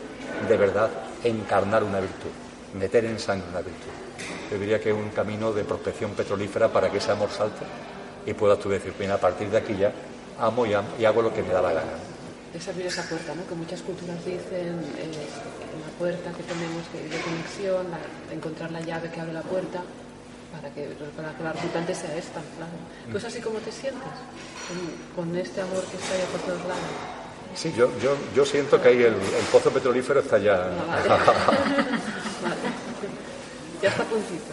[0.49, 0.91] de verdad,
[1.24, 2.30] encarnar una virtud,
[2.78, 3.91] meter en sangre una virtud.
[4.51, 7.64] Yo diría que es un camino de prospección petrolífera para que ese amor salte
[8.26, 9.93] y puedas tú decir, a partir de aquí ya
[10.39, 11.93] amo y, hago lo que me da la gana.
[12.55, 13.46] Es abrir esa puerta, ¿no?
[13.46, 15.11] Que muchas culturas dicen eh,
[15.80, 17.86] la puerta que tenemos de, conexión,
[18.30, 19.82] encontrar la llave que abre la puerta
[20.53, 22.72] para que, para que la resultante sea esta, claro.
[23.11, 24.03] ¿Tú es así como te sientes?
[25.16, 26.82] Con, este amor que está ahí por todos lados.
[27.55, 29.14] Sí, yo, yo, yo siento que ahí el,
[29.50, 30.68] pozo petrolífero está ya.
[33.82, 34.53] Ya está puntito.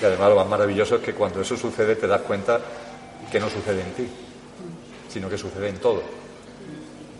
[0.00, 2.58] Y además lo más maravilloso es que cuando eso sucede te das cuenta
[3.30, 4.08] que no sucede en ti,
[5.10, 6.02] sino que sucede en todo.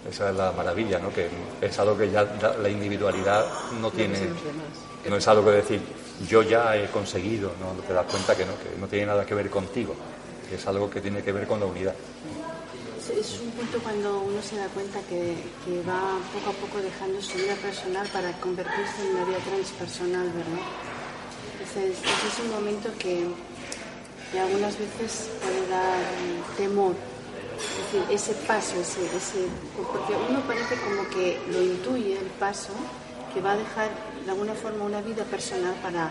[0.09, 1.13] Esa es la maravilla, ¿no?
[1.13, 1.29] Que
[1.61, 2.25] es algo que ya
[2.61, 3.47] la individualidad
[3.81, 4.19] no tiene,
[5.09, 5.81] no es algo que decir
[6.29, 9.35] yo ya he conseguido, no te das cuenta que no, que no tiene nada que
[9.35, 9.95] ver contigo,
[10.49, 11.95] que es algo que tiene que ver con la unidad.
[12.99, 15.37] es, un punto cuando uno se da cuenta que,
[15.89, 20.67] va poco a poco dejando su vida personal para convertirse en una vida transpersonal, ¿verdad?
[21.53, 23.27] Entonces, es un momento que,
[24.39, 25.99] algunas veces puede dar
[26.57, 26.95] temor.
[27.63, 29.47] Es decir, ese paso, ese, ese,
[29.77, 32.73] porque uno parece como que lo intuye el paso
[33.33, 33.89] que va a dejar
[34.25, 36.11] de alguna forma una vida personal para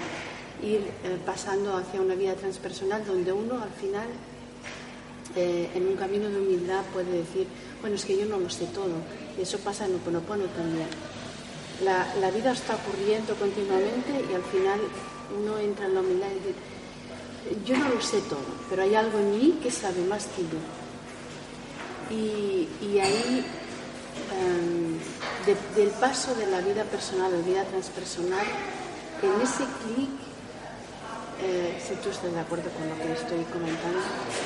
[0.64, 4.08] ir eh, pasando hacia una vida transpersonal donde uno al final
[5.36, 7.48] eh, en un camino de humildad puede decir,
[7.80, 8.96] bueno, es que yo no lo sé todo.
[9.38, 10.88] Y eso pasa en Oponopono también.
[11.84, 14.80] La, la vida está ocurriendo continuamente y al final
[15.40, 19.20] uno entra en la humildad y dice, yo no lo sé todo, pero hay algo
[19.20, 20.81] en mí que sabe más que yo.
[22.12, 23.46] Y, ahí,
[24.38, 25.00] em,
[25.76, 28.46] del paso de la vida personal a la vida transpersonal,
[29.24, 30.10] en ese clic
[31.44, 33.98] eh, si tú estás de acuerdo con lo que estoy comentando,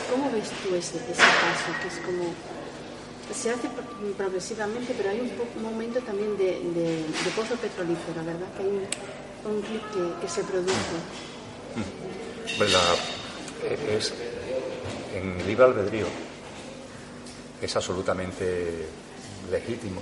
[0.10, 2.34] ¿cómo ves tú ese, paso que es como...
[3.34, 3.68] Se hace
[4.16, 7.04] progresivamente, pero hay un, momento también de,
[7.36, 8.48] pozo petrolífero, ¿verdad?
[8.56, 9.82] Que hay un, clic
[10.22, 10.74] que, se produce.
[12.58, 12.74] Pues
[13.90, 14.14] es,
[15.16, 16.06] en libre albedrío
[17.62, 18.88] es absolutamente
[19.52, 20.02] legítimo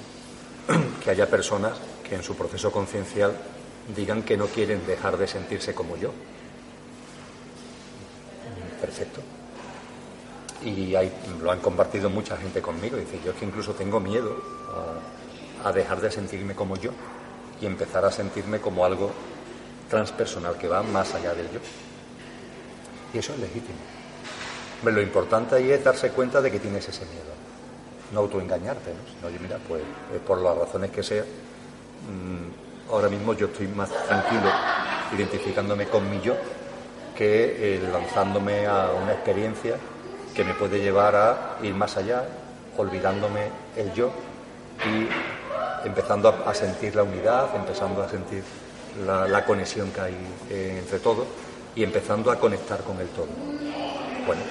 [1.03, 1.73] que haya personas
[2.07, 3.33] que en su proceso conciencial
[3.95, 6.11] digan que no quieren dejar de sentirse como yo
[8.83, 9.21] perfecto.
[10.65, 10.93] Y
[11.41, 12.97] lo han compartido mucha gente conmigo.
[12.97, 14.35] Dice, yo es que incluso tengo miedo
[15.63, 16.91] a, dejar de sentirme como yo
[17.61, 19.11] y empezar a sentirme como algo
[19.89, 21.59] transpersonal que va más allá del yo.
[23.13, 23.79] Y eso es legítimo.
[24.83, 27.42] lo importante ahí es darse cuenta de que tienes ese miedo.
[28.13, 28.99] No autoengañarte, ¿no?
[29.11, 33.67] Sino, oye, mira, pues eh, por las razones que sea, mm, ahora mismo yo estoy
[33.67, 34.49] más tranquilo
[35.13, 36.35] identificándome con mi yo
[37.15, 39.77] que eh, lanzándome a una experiencia
[40.33, 42.23] que me puede llevar a ir más allá,
[42.77, 44.11] olvidándome el yo
[44.85, 48.43] y empezando a, sentir la unidad, empezando a sentir
[49.05, 50.17] la, conexión que hay
[50.49, 51.27] eh, entre todos
[51.75, 53.27] y empezando a conectar con el todo.
[54.25, 54.41] Bueno,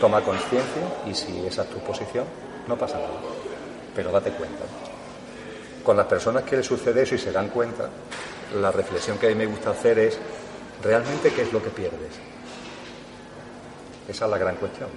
[0.00, 2.24] toma conciencia y si esa es tu posición,
[2.66, 3.20] no pasa nada,
[3.94, 4.64] pero date cuenta.
[5.84, 7.88] Con las personas que les sucede eso y se dan cuenta,
[8.60, 10.18] la reflexión que a mí me gusta hacer es
[10.82, 12.12] ¿realmente qué es lo que pierdes?
[14.08, 14.88] Esa es la gran cuestión.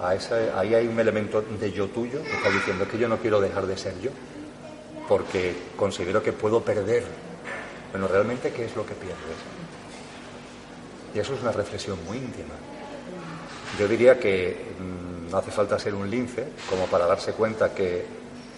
[0.00, 3.66] ahí hay un elemento de yo tuyo que está diciendo que yo no quiero dejar
[3.66, 4.10] de ser yo,
[5.08, 7.04] porque considero que puedo perder.
[7.90, 9.18] Bueno, ¿realmente qué es lo que pierdes?
[11.14, 12.54] Y eso es una reflexión muy íntima.
[13.78, 15.03] Yo diría que mm,
[15.34, 18.06] no hace falta ser un lince como para darse cuenta que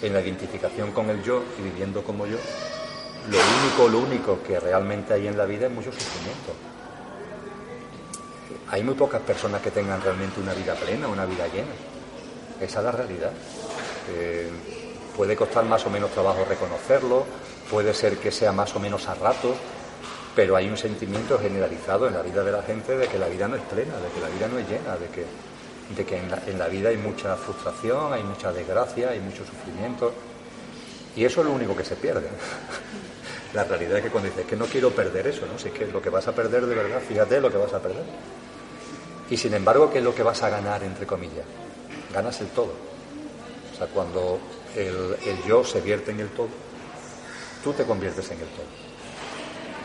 [0.02, 2.36] en la identificación con el yo y viviendo como yo,
[3.30, 6.52] lo único, lo único que realmente hay en la vida es mucho sufrimiento.
[8.68, 11.72] Hay muy pocas personas que tengan realmente una vida plena, una vida llena.
[12.60, 13.32] Esa es la realidad.
[14.10, 14.50] Eh,
[15.16, 17.24] puede costar más o menos trabajo reconocerlo,
[17.70, 19.56] puede ser que sea más o menos a ratos,
[20.34, 23.48] pero hay un sentimiento generalizado en la vida de la gente de que la vida
[23.48, 25.24] no es plena, de que la vida no es llena, de que,
[25.94, 30.12] de que en, la, vida hay mucha frustración, hay mucha desgracia, hay mucho sufrimiento.
[31.14, 32.28] Y eso es lo único que se pierde.
[33.54, 35.58] La realidad es que cuando dices que no quiero perder eso, ¿no?
[35.58, 37.80] Si es que lo que vas a perder de verdad, fíjate lo que vas a
[37.80, 38.04] perder.
[39.30, 41.46] Y sin embargo, ¿qué es lo que vas a ganar, entre comillas?
[42.12, 42.72] Ganas el todo.
[43.72, 44.38] O sea, cuando
[44.74, 45.16] el,
[45.46, 46.48] yo se vierte en el todo,
[47.62, 48.66] tú te conviertes en el todo.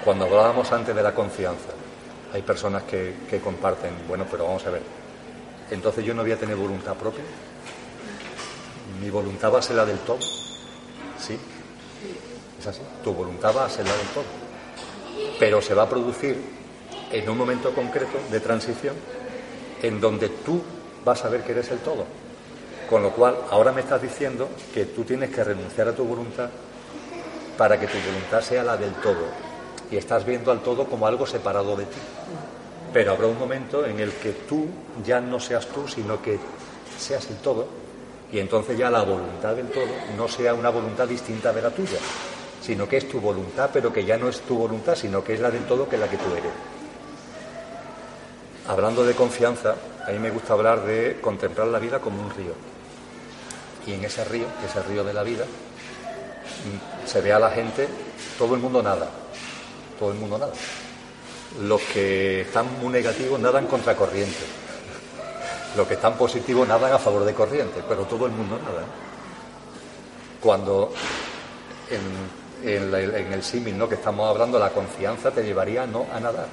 [0.03, 1.69] Cuando hablábamos antes de la confianza,
[2.33, 4.81] hay personas que comparten, bueno, pero vamos a ver,
[5.71, 7.23] entonces yo no voy a tener voluntad propia.
[9.01, 10.19] Mi voluntad va a ser la del todo.
[10.19, 11.37] ¿Sí?
[12.59, 12.81] Es así.
[13.03, 14.25] Tu voluntad va a ser la del todo.
[15.39, 16.37] Pero se va a producir
[17.09, 18.95] en un momento concreto de transición
[19.81, 20.61] en donde tú
[21.03, 22.05] vas a ver que eres el todo.
[22.89, 26.49] Con lo cual, ahora me estás diciendo que tú tienes que renunciar a tu voluntad
[27.57, 29.25] para que tu voluntad sea la del todo.
[29.89, 31.97] Y estás viendo al todo como algo separado de ti.
[32.93, 34.67] Pero habrá un momento en el que tú
[35.05, 36.37] ya no seas tú, sino que
[36.99, 37.67] seas el todo.
[38.31, 41.99] Y entonces ya la voluntad del todo no sea una voluntad distinta de la tuya,
[42.61, 45.39] sino que es tu voluntad, pero que ya no es tu voluntad, sino que es
[45.39, 46.51] la del todo que es la que tú eres.
[48.67, 49.75] Hablando de confianza,
[50.07, 52.53] a mí me gusta hablar de contemplar la vida como un río.
[53.85, 55.45] Y en ese río, que es el río de la vida,
[57.05, 57.87] se ve a la gente,
[58.37, 59.09] todo el mundo nada,
[59.99, 60.53] todo el mundo nada.
[61.59, 64.45] Los que están muy negativos nadan contra corriente.
[65.75, 68.83] Los que están positivos nadan a favor de corriente, pero todo el mundo nada.
[70.39, 70.93] Cuando
[71.89, 73.89] en en, el símil ¿no?
[73.89, 76.47] que estamos hablando, la confianza te llevaría no a nadar,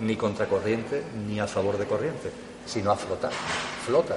[0.00, 2.30] ni contra corriente ni a favor de corriente,
[2.66, 3.32] sino a flotar.
[3.86, 4.16] Flota.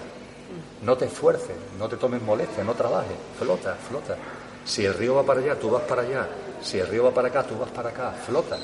[0.81, 4.15] No te esfuerces, no te tomes molestia, no trabajes, flota, flota.
[4.63, 6.27] Si el río va para allá, tú vas para allá.
[6.61, 8.13] Si el río va para acá, tú vas para acá.
[8.25, 8.57] Flota,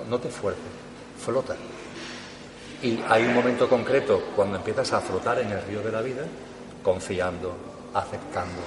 [0.00, 0.62] no, te esfuerces,
[1.22, 1.54] flota.
[2.82, 6.24] Y hay un momento concreto cuando empiezas a flotar en el río de la vida,
[6.82, 7.54] confiando,
[7.94, 8.60] aceptando,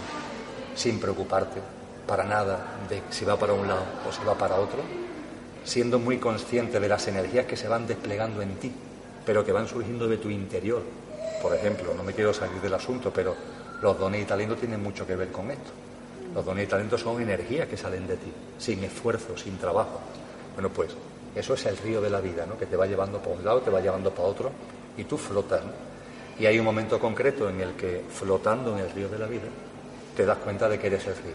[0.75, 1.59] sin preocuparte
[2.07, 4.79] para nada de si va para un lado o si va para otro,
[5.63, 8.71] siendo muy consciente de las energías que se van desplegando en ti,
[9.25, 10.83] pero que van surgiendo de tu interior.
[11.41, 13.35] Por ejemplo, no me quiero salir del asunto, pero
[13.81, 15.71] los dones y talentos tienen mucho que ver con esto.
[16.33, 19.99] Los dones y talentos son energías que salen de ti, sin esfuerzo, sin trabajo.
[20.53, 20.91] Bueno, pues
[21.35, 22.57] eso es el río de la vida, ¿no?
[22.57, 24.51] que te va llevando para un lado, te va llevando para otro,
[24.97, 25.61] y tú flotas.
[26.39, 29.43] Y hay un momento concreto en el que, flotando en el río de la vida,
[30.15, 31.33] te das cuenta de que eres el río.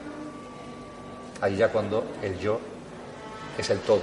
[1.42, 2.58] Ahí ya cuando el yo
[3.58, 4.02] es el todo,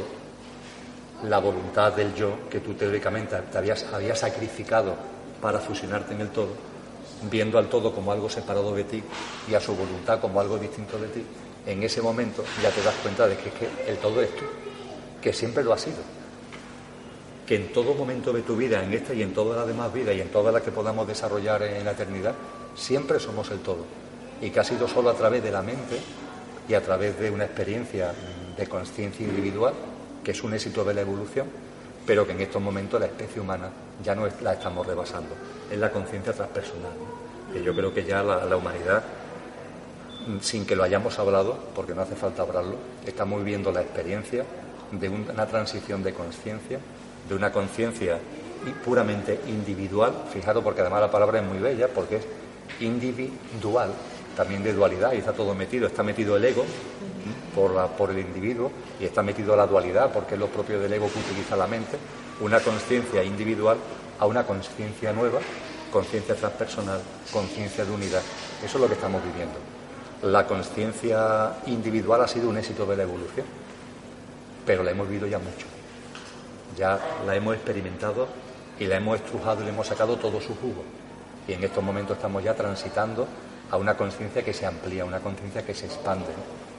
[1.23, 4.93] la voluntad del yo que tú teóricamente te habías, habías sacrificado
[5.41, 6.49] para fusionarte en el todo,
[7.23, 9.03] viendo al todo como algo separado de ti
[9.49, 11.23] y a su voluntad como algo distinto de ti,
[11.65, 14.45] en ese momento ya te das cuenta de que, que el todo es tú
[15.27, 15.97] que siempre lo ha sido.
[17.45, 20.13] Que en todo momento de tu vida, en esta y en toda la demás vida
[20.13, 22.33] y en todas las que podamos desarrollar en la eternidad,
[22.77, 23.83] siempre somos el todo.
[24.41, 25.99] Y que ha sido solo a través de la mente
[26.69, 28.13] y a través de una experiencia
[28.55, 29.73] de conciencia individual,
[30.23, 31.47] que es un éxito de la evolución,
[32.05, 33.69] pero que en estos momentos la especie humana
[34.01, 35.35] ya no la estamos rebasando.
[35.69, 36.93] Es la conciencia transpersonal.
[37.51, 39.03] Que yo creo que ya la, la humanidad
[40.39, 42.75] sin que lo hayamos hablado, porque no hace falta hablarlo,
[43.05, 44.45] estamos viviendo la experiencia
[44.91, 46.79] de una transición de conciencia,
[47.27, 48.19] de una conciencia
[48.83, 52.25] puramente individual, fijado porque además la palabra es muy bella, porque es
[52.79, 53.91] individual,
[54.35, 56.63] también de dualidad, y está todo metido, está metido el ego
[57.55, 61.09] por, por el individuo y está metido la dualidad, porque es lo propio del ego
[61.11, 61.97] que utiliza la mente,
[62.41, 63.77] una conciencia individual
[64.19, 65.39] a una conciencia nueva,
[65.91, 66.99] conciencia transpersonal,
[67.31, 68.21] conciencia de unidad.
[68.63, 69.55] Eso es lo que estamos viviendo.
[70.23, 73.45] La conciencia individual ha sido un éxito de la evolución
[74.67, 75.65] pero la hemos vivido ya mucho.
[76.77, 78.27] Ya la hemos experimentado
[78.77, 80.83] y la hemos estrujado y le hemos sacado todo su jugo.
[81.47, 83.25] Y en estos momentos estamos ya transitando
[83.71, 86.27] a una conciencia que se amplía, una conciencia que se expande,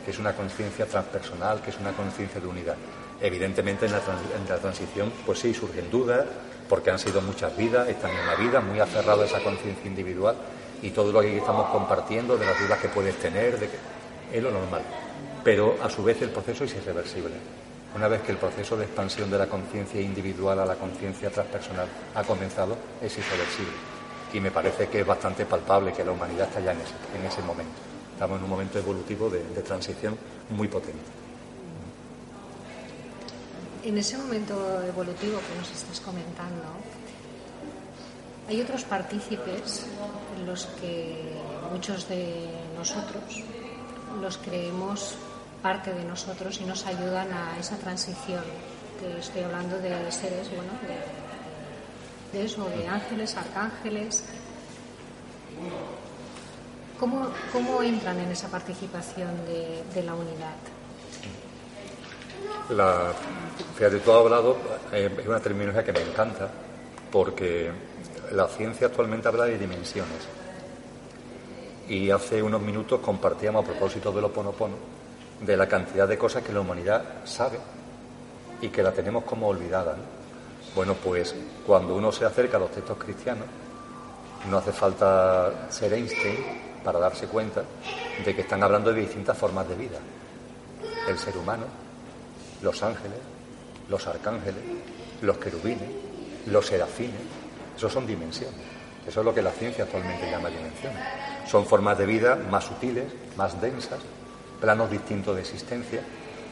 [0.05, 2.77] que es una conciencia transpersonal, que es una conciencia de unidad.
[3.21, 4.01] Evidentemente en la,
[4.59, 6.27] transición, pues sí, surgen dudas,
[6.69, 10.37] porque han sido muchas vidas, están en la vida, muy aferrado a esa conciencia individual
[10.83, 13.77] y todo lo que estamos compartiendo, de las dudas que puedes tener, de que,
[14.33, 14.83] es lo normal.
[15.43, 17.35] Pero a su vez el proceso es irreversible.
[17.95, 21.89] Una vez que el proceso de expansión de la conciencia individual a la conciencia transpersonal
[22.15, 23.73] ha comenzado, es irreversible.
[24.33, 27.25] Y me parece que es bastante palpable que la humanidad está ya en ese, en
[27.25, 27.73] ese momento.
[28.13, 30.19] Estamos en un momento evolutivo de, de transición
[30.51, 30.99] muy potente.
[33.85, 36.65] En ese momento evolutivo que nos estás comentando,
[38.49, 39.87] hay otros partícipes
[40.37, 41.33] en los que
[41.73, 43.45] muchos de nosotros
[44.21, 45.17] los creemos
[45.63, 48.43] parte de nosotros y nos ayudan a esa transición.
[49.01, 50.73] Que estoy hablando de seres, bueno,
[52.33, 54.25] de, eso, de ángeles, arcángeles.
[56.99, 60.57] ¿Cómo, ¿Cómo, entran en esa participación de, la unidad?
[62.71, 63.13] La,
[63.77, 64.57] fíjate, tú has hablado,
[64.93, 66.51] eh, es una terminología que me encanta,
[67.13, 67.71] porque
[68.33, 70.27] la ciencia actualmente habla de dimensiones.
[71.89, 74.98] Y hace unos minutos compartíamos a propósito de lo ponopono
[75.41, 77.59] de la cantidad de cosas que la humanidad sabe
[78.61, 79.97] y que la tenemos como olvidada.
[80.75, 81.35] Bueno, pues
[81.67, 83.47] cuando uno se acerca a los textos cristianos,
[84.51, 87.63] no hace falta ser Einstein para darse cuenta
[88.25, 89.99] de que están hablando de distintas formas de vida.
[91.09, 91.65] El ser humano,
[92.63, 93.19] los ángeles,
[93.89, 94.63] los arcángeles,
[95.23, 95.89] los querubines,
[96.47, 97.21] los serafines,
[97.77, 98.61] esos son dimensiones.
[99.07, 101.03] Eso es lo que la ciencia actualmente llama dimensiones.
[101.47, 104.01] Son formas de vida más sutiles, más densas,
[104.61, 106.01] planos distintos de existencia,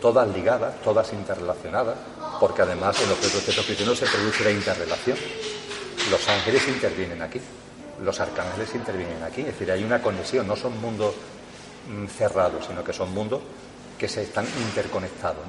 [0.01, 1.97] todas ligadas, todas interrelacionadas,
[2.39, 5.19] porque además en los textos cristianos se produce la interrelación.
[6.11, 7.41] Los ángeles intervienen aquí,
[8.03, 11.15] los arcángeles intervienen aquí, es decir, hay una conexión, no son mundos
[11.89, 13.41] mm, cerrados, sino que son mundos
[13.99, 15.43] que se están interconectados.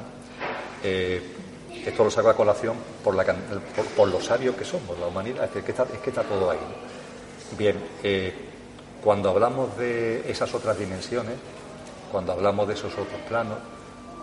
[0.83, 1.21] Eh,
[1.85, 5.49] esto lo saco a colación por, la, por, por, lo sabios que somos, la humanidad,
[5.55, 6.57] es que está, es que está todo ahí.
[7.57, 8.33] Bien, eh,
[9.03, 11.35] cuando hablamos de esas otras dimensiones,
[12.11, 13.57] cuando hablamos de esos otros planos,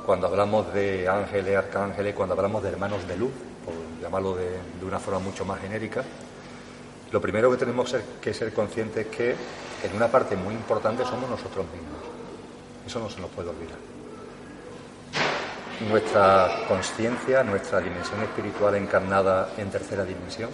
[0.04, 3.32] cuando hablamos de ángeles, arcángeles, cuando hablamos de hermanos de luz,
[3.64, 6.02] por llamarlo de, de una forma mucho más genérica,
[7.10, 9.30] lo primero que tenemos que ser conscientes es que
[9.84, 12.00] en una parte muy importante somos nosotros mismos.
[12.86, 13.78] Eso no se nos puede olvidar.
[15.88, 20.50] Nuestra conciencia, nuestra dimensión espiritual encarnada en tercera dimensión,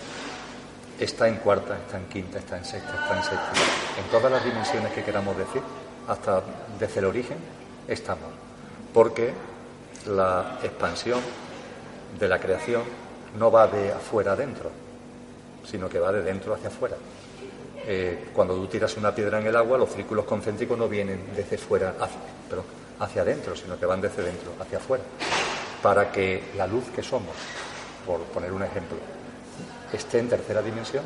[0.99, 3.64] está en cuarta, está en quinta, está en sexta, está en séptima.
[3.99, 5.62] En todas las dimensiones que queramos decir,
[6.11, 6.43] hasta
[6.79, 7.39] desde el origen,
[7.87, 8.29] estamos.
[8.93, 9.33] Porque
[10.07, 11.21] la expansión
[12.19, 12.83] de la creación
[13.39, 14.71] no va de afuera adentro,
[15.65, 16.97] sino que va de dentro hacia afuera.
[17.87, 21.57] Eh, cuando tú tiras una piedra en el agua, los círculos concéntricos no vienen desde
[21.57, 22.21] fuera hacia,
[22.99, 25.05] hacia adentro, sino que van desde dentro hacia afuera.
[25.81, 27.37] Para que la luz que somos,
[28.05, 28.99] por poner un ejemplo,
[29.93, 31.05] esté en tercera dimensión,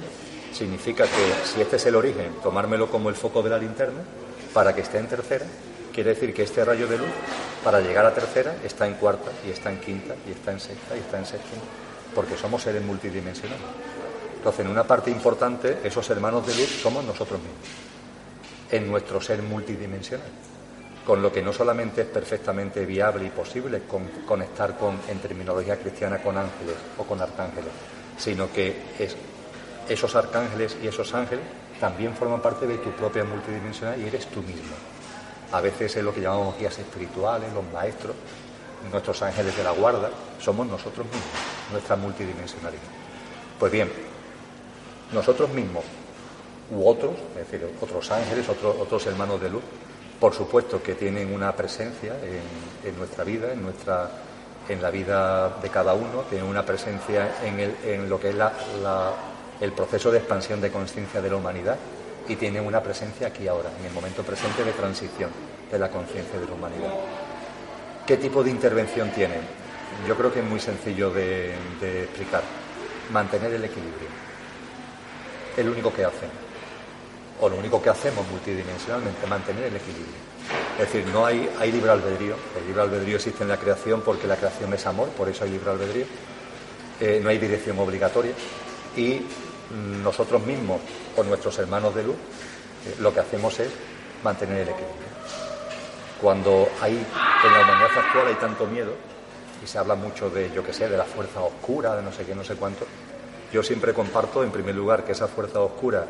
[0.53, 4.01] significa que si este es el origen, tomármelo como el foco de la linterna,
[4.55, 5.45] para que esté en tercera,
[5.93, 7.09] quiere decir que este rayo de luz,
[7.63, 10.97] para llegar a tercera, está en cuarta, y está en quinta, y está en sexta,
[10.97, 11.63] y está en séptima,
[12.15, 13.61] porque somos seres multidimensionales.
[14.37, 17.59] Entonces, en una parte importante, esos hermanos de luz somos nosotros mismos,
[18.71, 20.29] en nuestro ser multidimensional,
[21.05, 23.83] con lo que no solamente es perfectamente viable y posible
[24.27, 27.71] conectar con, en terminología cristiana con ángeles o con arcángeles,
[28.17, 29.17] sino que es,
[29.89, 31.45] esos arcángeles y esos ángeles
[31.85, 34.74] también forman parte de tu propia multidimensional y eres tú mismo.
[35.53, 38.16] A veces es lo que llamamos guías espirituales, los maestros,
[38.91, 40.09] nuestros ángeles de la guarda,
[40.41, 41.28] somos nosotros mismos,
[41.72, 42.80] nuestra multidimensionalidad.
[43.59, 43.93] Pues bien,
[45.12, 45.85] nosotros mismos
[46.70, 49.62] u otros, es decir, otros ángeles, otros, hermanos de luz,
[50.18, 52.14] por supuesto que tienen una presencia
[52.82, 54.09] en, nuestra vida, en nuestra
[54.70, 58.37] en la vida de cada uno, tienen una presencia en, lo que es
[59.61, 61.77] el proceso de expansión de conciencia de la humanidad
[62.29, 65.31] y tienen una presencia aquí ahora, en el momento presente de transición
[65.71, 66.93] de la conciencia de la humanidad.
[68.07, 69.41] ¿Qué tipo de intervención tienen?
[70.07, 72.43] Yo creo que es muy sencillo de explicar.
[73.13, 74.09] Mantener el equilibrio
[75.57, 76.29] es lo único que hacen.
[77.41, 80.35] O lo único que hacemos multidimensionalmente, mantener el equilibrio.
[80.79, 82.37] Es decir, no hay, hay libre albedrío.
[82.59, 85.51] El libre albedrío existe en la creación porque la creación es amor, por eso hay
[85.51, 86.07] libre albedrío.
[87.01, 88.33] Eh, no hay dirección obligatoria.
[88.97, 89.23] Y
[90.03, 90.81] nosotros mismos,
[91.17, 93.71] o nuestros hermanos de luz, eh, lo que hacemos es
[94.23, 95.05] mantener el equilibrio.
[96.21, 98.93] Cuando hay, en la humanidad actual hay tanto miedo,
[99.62, 102.25] y se habla mucho de, yo qué sé, de la fuerza oscura, de no sé
[102.25, 102.87] qué, no sé cuánto,
[103.53, 106.05] yo siempre comparto, en primer lugar, que esa fuerza oscura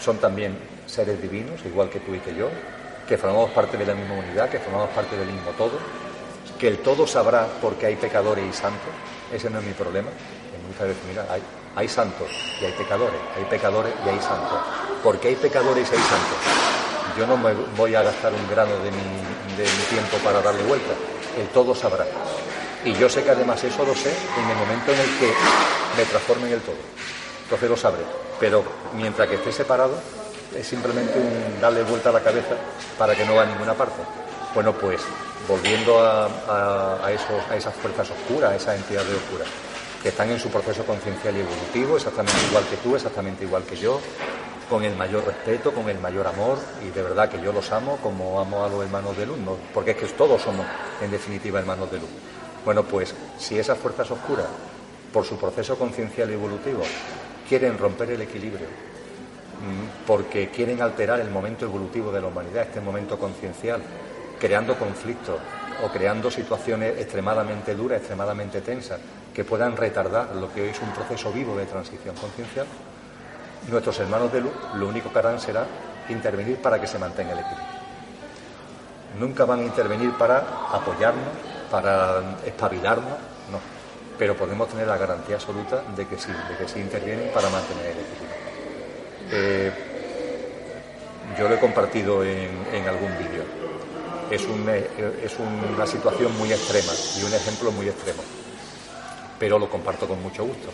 [0.00, 0.56] son también
[0.86, 2.48] seres divinos, igual que tú y que yo,
[3.06, 5.78] que formamos parte de la misma unidad, que formamos parte del mismo todo,
[6.58, 8.90] que el todo sabrá porque hay pecadores y santos,
[9.32, 10.08] ese no es mi problema.
[10.66, 11.42] muchas veces, mira, hay,
[11.76, 12.28] hay santos
[12.60, 14.58] y hay pecadores, hay pecadores y hay santos.
[15.02, 16.38] porque hay pecadores y hay santos?
[17.18, 19.34] Yo no me voy a gastar un grano de mi,
[19.88, 20.92] tiempo para darle vuelta,
[21.38, 22.04] el todo sabrá.
[22.84, 25.32] Y yo sé que además eso lo sé en el momento en el que
[25.96, 26.76] me transforme en el todo.
[27.44, 28.02] Entonces lo sabré.
[28.40, 28.64] Pero
[28.94, 29.94] mientras que esté separado,
[30.56, 32.56] es simplemente un darle vuelta a la cabeza
[32.98, 34.02] para que no va a ninguna parte.
[34.52, 35.00] Bueno, pues
[35.46, 39.48] volviendo a, a esas fuerzas oscuras, a esas entidades oscuras,
[40.04, 43.74] que están en su proceso conciencial y evolutivo, exactamente igual que tú, exactamente igual que
[43.74, 43.98] yo,
[44.68, 47.96] con el mayor respeto, con el mayor amor, y de verdad que yo los amo
[48.02, 49.38] como amo a los hermanos de luz,
[49.72, 50.66] porque es que todos somos,
[51.00, 52.10] en definitiva, hermanos de luz.
[52.66, 54.44] Bueno, pues si esas fuerzas oscuras
[55.10, 56.82] por su proceso conciencial y evolutivo,
[57.48, 62.82] quieren romper el equilibrio, mm, porque quieren alterar el momento evolutivo de la humanidad, este
[62.82, 63.80] momento conciencial,
[64.38, 65.40] creando conflictos
[65.82, 69.00] o creando situaciones extremadamente duras, extremadamente tensas,
[69.34, 72.66] que puedan retardar lo que hoy es un proceso vivo de transición conciencial,
[73.68, 75.66] nuestros hermanos de luz lo único que harán será
[76.08, 77.74] intervenir para que se mantenga el equilibrio.
[79.18, 80.38] Nunca van a intervenir para
[80.72, 81.24] apoyarnos,
[81.70, 83.18] para espabilarnos,
[83.50, 83.74] no
[84.18, 87.86] pero podemos tener la garantía absoluta de que sí, de que sí intervienen para mantener
[87.86, 88.34] el equilibrio.
[89.32, 89.72] Eh,
[91.38, 93.42] yo lo he compartido en, algún vídeo.
[94.30, 98.22] Es, es una situación muy extrema y un ejemplo muy extremo,
[99.44, 100.70] pero lo comparto con mucho gusto.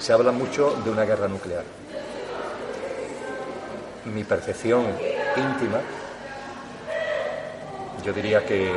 [0.00, 1.62] Se habla mucho de una guerra nuclear.
[4.06, 4.84] Mi percepción
[5.36, 5.78] íntima,
[8.04, 8.68] yo diría que,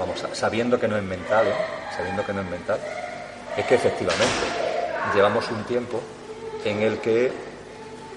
[0.00, 1.54] vamos, sabiendo que no es mental, ¿eh?
[1.96, 2.80] sabiendo que no es mental,
[3.56, 4.26] es que efectivamente
[5.14, 6.00] llevamos un tiempo
[6.64, 7.30] en el que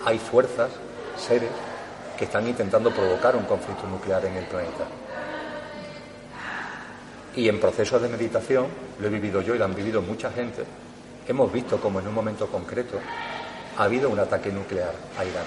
[0.03, 0.71] hay fuerzas,
[1.17, 1.51] seres,
[2.17, 4.85] que están intentando provocar un conflicto nuclear en el planeta.
[7.35, 8.67] Y en procesos de meditación,
[8.99, 10.63] lo he vivido yo y lo han vivido mucha gente,
[11.27, 12.99] hemos visto como en un momento concreto
[13.77, 15.45] ha habido un ataque nuclear a Irán,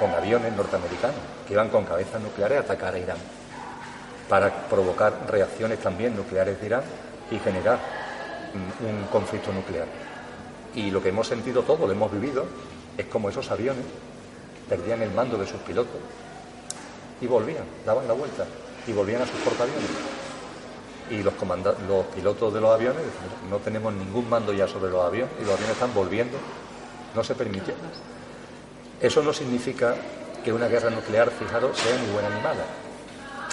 [0.00, 3.18] con aviones norteamericanos que iban con cabezas nucleares a atacar a Irán,
[4.28, 6.82] para provocar reacciones también nucleares de Irán
[7.30, 7.78] y generar
[8.80, 9.86] un conflicto nuclear.
[10.74, 12.46] Y lo que hemos sentido todo, lo hemos vivido,
[12.96, 13.84] es como esos aviones
[14.68, 16.00] perdían el mando de sus pilotos
[17.20, 18.46] y volvían, daban la vuelta
[18.86, 20.23] y volvían a sus portaaviones.
[21.10, 21.34] Y los,
[21.88, 23.02] los pilotos de los aviones
[23.50, 26.38] no tenemos ningún mando ya sobre los aviones y los aviones están volviendo
[27.14, 27.74] no se permitió.
[29.00, 29.94] Eso no significa
[30.42, 32.64] que una guerra nuclear, fijaros, sea muy buena animada,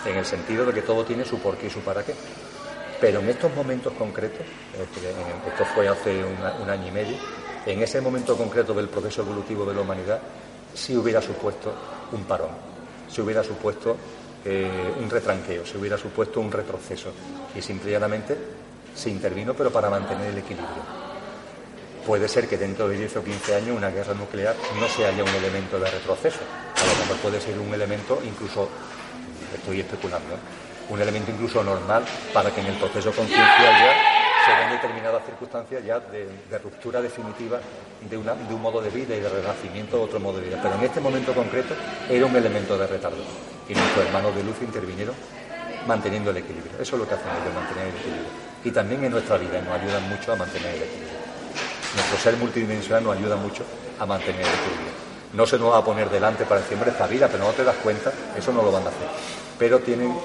[0.06, 2.14] en el sentido de que todo tiene su porqué y su para qué.
[3.00, 4.46] Pero en estos momentos concretos,
[4.76, 7.18] esto fue hace un año y medio,
[7.66, 10.20] en ese momento concreto del proceso evolutivo de la humanidad,
[10.74, 11.74] sí hubiera supuesto
[12.12, 12.50] un parón,
[13.10, 13.98] se hubiera supuesto
[14.44, 17.12] eh, un retranqueo, se hubiera supuesto un retroceso.
[17.56, 18.38] Y simplemente
[18.96, 21.02] se intervino, pero para mantener el equilibrio.
[22.06, 25.24] Puede ser que dentro de 10 o 15 años una guerra nuclear no sea ya
[25.24, 26.40] un elemento de retroceso.
[26.76, 28.68] A lo mejor puede ser un elemento incluso,
[29.56, 30.40] estoy especulando, ¿eh?
[30.90, 35.86] un elemento incluso normal para que en el proceso conciencial ya se den determinadas circunstancias
[35.86, 36.28] ya de,
[36.58, 37.60] ruptura definitiva
[38.02, 40.60] de, de, un modo de vida y de renacimiento de otro modo de vida.
[40.62, 41.76] Pero en este momento concreto
[42.10, 43.24] era un elemento de retardo.
[43.72, 45.16] Y nuestros hermanos de luz intervinieron
[45.88, 46.74] manteniendo el equilibrio.
[46.78, 48.28] Eso es lo que hacen ellos, mantener el equilibrio.
[48.66, 51.20] Y también en nuestra vida nos ayudan mucho a mantener el equilibrio.
[51.96, 53.64] Nuestro ser multidimensional nos ayuda mucho
[53.98, 54.92] a mantener el equilibrio.
[55.32, 57.78] No se nos va a poner delante para hombre, esta vida, pero no te das
[57.78, 59.08] cuenta, eso no lo van a hacer.
[59.58, 60.18] Pero tienen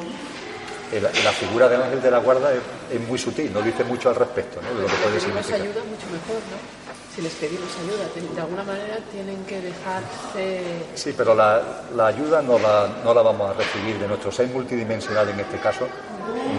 [1.01, 4.61] la figura del ángel de la guarda es, muy sutil, no dice mucho al respecto
[4.61, 4.75] ¿no?
[4.75, 5.61] de lo que puede significar.
[5.61, 6.86] ayuda mucho mejor, ¿no?
[7.17, 10.61] Si les pedimos ayuda, de alguna manera tienen que dejarse...
[10.95, 11.63] Sí, pero la,
[12.07, 15.89] ayuda no la, no la vamos a recibir de nuestro ser multidimensional en este caso,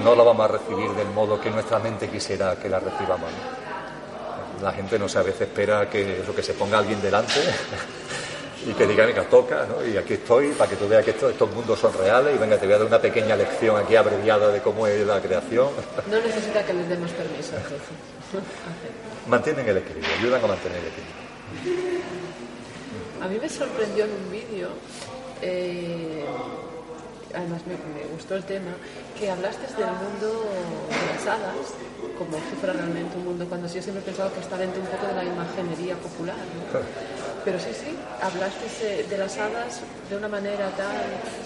[0.03, 3.30] no la vamos a recibir del modo que nuestra mente quisiera que la recibamos.
[4.64, 7.39] La gente no se a veces espera que, eso, que se ponga alguien delante
[8.66, 9.86] y que diga, venga, toca, ¿no?
[9.86, 12.66] Y aquí estoy para que tú veas que estos mundos son reales y venga, te
[12.66, 15.68] voy a dar una pequeña lección aquí abreviada de cómo es la creación.
[16.10, 17.51] No necesita que les demos permiso.
[19.28, 22.01] Mantienen el equilibrio, ayudan a mantener el equilibrio.
[23.21, 24.69] A mí me sorprendió en un vídeo,
[25.41, 26.23] eh,
[27.36, 27.75] además me,
[28.13, 28.71] gustó el tema,
[29.19, 30.47] que hablaste del mundo
[30.89, 31.75] de las hadas,
[32.17, 34.88] como si fuera realmente un mundo, cuando yo siempre he pensado que está dentro un
[34.88, 36.38] poco de la imaginería popular.
[37.43, 40.95] Pero sí, sí, hablaste de las hadas de una manera tan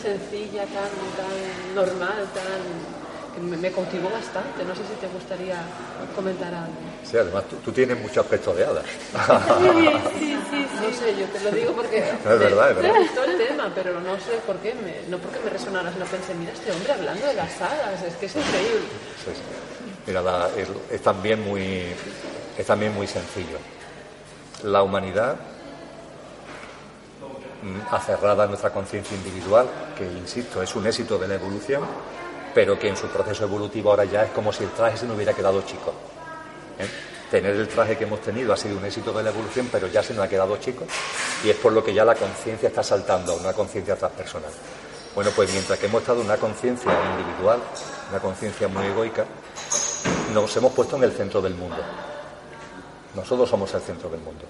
[0.01, 4.63] sencilla, tan, tan normal, tan me, cautivó bastante.
[4.65, 5.55] No sé si te gustaría
[6.15, 6.73] comentar algo.
[7.03, 8.85] Sí, además tú, tienes mucho aspecto de hadas.
[10.19, 12.93] Sí, sí, sí, No sé, yo te lo digo porque es verdad, es verdad.
[12.93, 14.73] me gustó el tema, pero no sé por qué.
[14.73, 18.15] Me, no porque me resonara, sino pensé, mira, este hombre hablando de las hadas, es
[18.15, 18.87] que es increíble.
[19.23, 19.41] Sí, sí.
[20.07, 20.49] Mira,
[20.91, 21.85] es, también muy,
[22.57, 23.57] es también muy sencillo.
[24.63, 25.37] La humanidad
[27.61, 31.83] Mm, aferrada a nuestra conciencia individual, que insisto, es un éxito de la evolución,
[32.53, 35.15] pero que en su proceso evolutivo ahora ya es como si el traje se nos
[35.15, 35.93] hubiera quedado chico.
[36.79, 36.87] ¿eh?
[37.29, 40.03] Tener el traje que hemos tenido ha sido un éxito de la evolución, pero ya
[40.03, 40.83] se nos ha quedado chico
[41.43, 44.51] y es por lo que ya la conciencia está saltando a una conciencia transpersonal.
[45.15, 47.59] Bueno, pues mientras que hemos estado en una conciencia individual,
[48.09, 49.25] una conciencia muy egoica,
[50.33, 51.77] nos hemos puesto en el centro del mundo.
[53.15, 54.43] Nosotros somos el centro del mundo.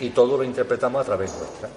[0.00, 1.68] Y todo lo interpretamos a través nuestra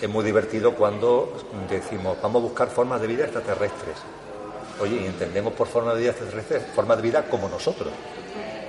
[0.00, 1.32] es muy divertido cuando
[1.68, 3.96] decimos, vamos a buscar formas de vida extraterrestres.
[4.80, 7.92] Oye, y entendemos por formas de vida extraterrestres, formas de vida como nosotros.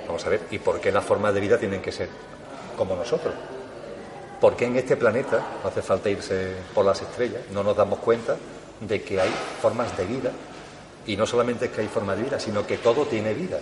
[0.06, 2.08] Vamos a ver, ¿y por qué las formas de vida tienen que ser
[2.76, 3.32] como nosotros?
[4.40, 8.00] ¿Por qué en este planeta, no hace falta irse por las estrellas, no nos damos
[8.00, 8.36] cuenta
[8.80, 9.30] de que hay
[9.60, 10.32] formas de vida?
[11.06, 13.58] Y no solamente es que hay formas de vida, sino que todo tiene vida.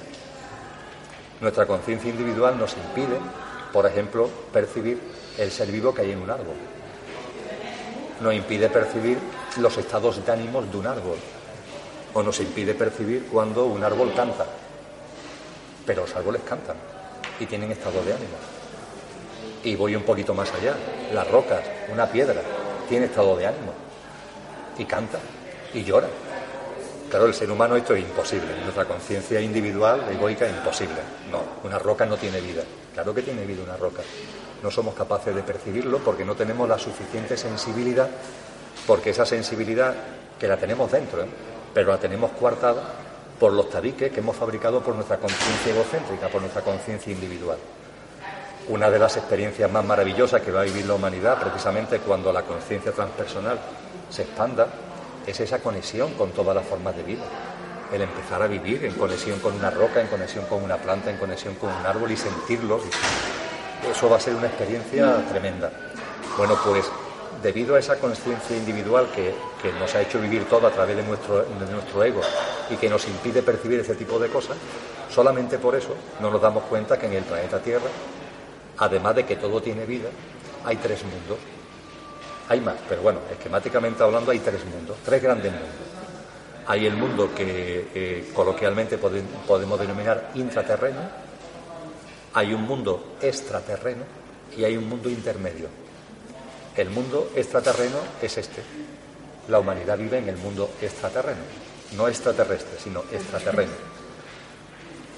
[1.41, 3.19] Nuestra conciencia individual nos impide,
[3.73, 5.01] por ejemplo, percibir
[5.37, 6.57] el ser vivo que hay en un árbol
[8.21, 9.19] nos impide percibir
[9.59, 11.17] los estados de ánimos de un árbol
[12.15, 14.47] o nos impide percibir cuando un árbol canta.
[15.87, 16.77] Pero los árboles cantan
[17.41, 18.37] y tienen estado de ánimo.
[19.65, 20.75] Y voy un poquito más allá.
[21.13, 21.63] Las rocas,
[21.93, 22.41] una piedra,
[22.89, 23.73] tiene estado de ánimo
[24.79, 25.19] y canta
[25.75, 26.09] y llora.
[27.11, 28.49] Claro, el ser humano esto es imposible.
[28.63, 31.01] Nuestra conciencia individual, egoica, es imposible.
[31.31, 32.63] No, una roca no tiene vida.
[32.93, 34.03] Claro que tiene vida una roca
[34.63, 38.09] no somos capaces de percibirlo porque no tenemos la suficiente sensibilidad,
[38.87, 39.95] porque esa sensibilidad
[40.39, 41.29] que la tenemos dentro, ¿eh?
[41.73, 42.83] Pero la tenemos coartada
[43.39, 47.59] por los tabiques que hemos fabricado por nuestra conciencia egocéntrica, por nuestra conciencia individual.
[48.69, 52.43] Una de las experiencias más maravillosas que va a vivir la humanidad, precisamente cuando la
[52.43, 53.59] conciencia transpersonal
[54.11, 54.67] se expanda,
[55.27, 57.25] es esa conexión con todas las formas de vida.
[57.93, 61.17] El empezar a vivir en conexión con una roca, en conexión con una planta, en
[61.17, 62.81] conexión con un árbol y sentirlo
[63.91, 65.71] eso va a ser una experiencia tremenda.
[66.37, 66.91] Bueno, pues
[67.43, 69.35] debido a esa conciencia individual que,
[69.79, 72.21] nos ha hecho vivir todo a través de nuestro, ego
[72.71, 74.57] y que nos impide percibir ese tipo de cosas,
[75.11, 77.89] solamente por eso no nos damos cuenta que en el planeta Tierra,
[78.79, 80.09] además de que todo tiene vida,
[80.65, 81.39] hay tres mundos.
[82.49, 85.69] Hay más, pero bueno, esquemáticamente hablando hay tres mundos, tres grandes mundos.
[86.67, 91.01] Hay el mundo que eh, coloquialmente podemos denominar intraterreno,
[92.35, 94.05] hay un mundo extraterreno
[94.57, 95.88] y hay un mundo intermedio.
[96.79, 98.63] El mundo extraterreno es este.
[99.49, 101.41] La humanidad vive en el mundo extraterreno,
[101.97, 103.73] no extraterrestre, sino extraterreno.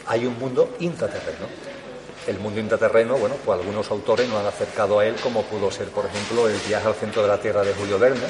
[0.06, 1.46] Hay un mundo intraterreno.
[2.26, 5.88] El mundo intraterreno, bueno, pues algunos autores nos han acercado a él, como pudo ser,
[5.88, 8.26] por ejemplo, el viaje al centro de la Tierra de Julio Verne,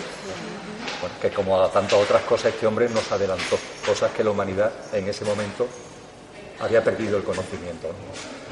[1.23, 5.09] que como a tantas otras cosas este hombre nos adelantó, cosas que la humanidad en
[5.09, 5.69] ese momento
[6.59, 7.93] había perdido el conocimiento.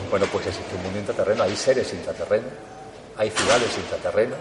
[0.08, 2.52] Bueno, pues existe un mundo intraterreno, hay seres intraterrenos,
[3.16, 4.38] hay ciudades intraterrenas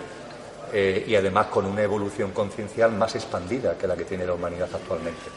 [0.74, 4.70] eh, y además con una evolución conciencial más expandida que la que tiene la humanidad
[4.74, 5.30] actualmente.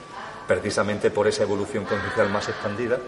[0.46, 2.98] Precisamente por esa evolución conciencial más expandida,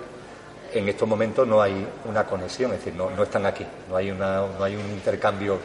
[0.72, 4.10] en estos momentos no hay una conexión, es decir, no, no están aquí, no hay,
[4.10, 5.58] una, no hay un intercambio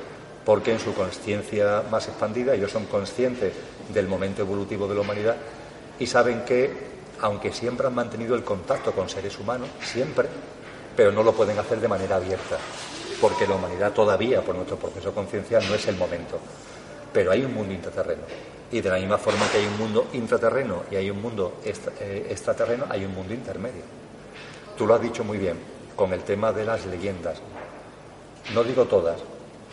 [0.43, 3.53] porque en su conciencia más expandida ellos son conscientes
[3.93, 5.35] del momento evolutivo de la humanidad
[5.99, 6.71] y saben que,
[7.21, 10.27] aunque siempre han mantenido el contacto con seres humanos, siempre,
[10.95, 12.57] pero no lo pueden hacer de manera abierta,
[13.21, 16.39] porque la humanidad todavía, por nuestro proceso conciencial, no es el momento.
[17.11, 18.23] Pero hay un mundo intraterreno.
[18.71, 22.27] Y de la misma forma que hay un mundo intraterreno y hay un mundo eh,
[22.29, 23.83] extraterreno, hay un mundo intermedio.
[24.77, 25.57] Tú lo has dicho muy bien,
[25.95, 27.39] con el tema de las leyendas.
[28.53, 29.19] No digo todas,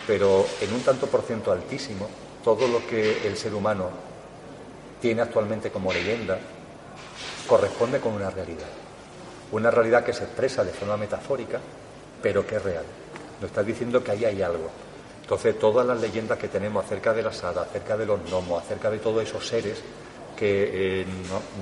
[0.07, 2.09] pero en un tanto por ciento altísimo,
[2.43, 3.91] todo lo que el ser humano
[5.01, 6.39] tiene actualmente como leyenda
[7.47, 8.69] corresponde con una realidad.
[9.53, 11.61] Una realidad que se expresa de forma metafórica,
[12.23, 12.85] pero que es real.
[13.53, 14.71] Nos diciendo que ahí hay algo.
[15.21, 18.91] Entonces, todas las leyendas que tenemos acerca de la hadas, acerca de los gnomos, acerca
[18.91, 19.83] de todos esos seres
[20.37, 21.07] que eh,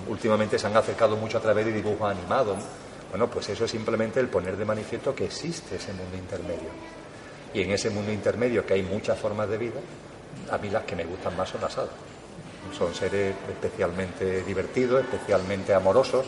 [0.09, 2.59] últimamente se han acercado mucho a través de dibujos animados,
[3.11, 6.71] bueno, pues eso es simplemente el poner de manifiesto que existe ese mundo intermedio
[7.55, 9.81] y en ese mundo intermedio, que hay muchas formas de vida,
[10.51, 11.91] a mí las que me gustan más son las hadas.
[12.77, 16.27] Son seres especialmente divertidos, especialmente amorosos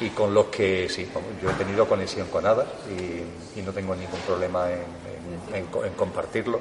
[0.00, 1.08] y con los que sí,
[1.42, 5.66] yo he tenido conexión con hadas y, no tengo ningún problema en,
[5.96, 6.60] compartirlo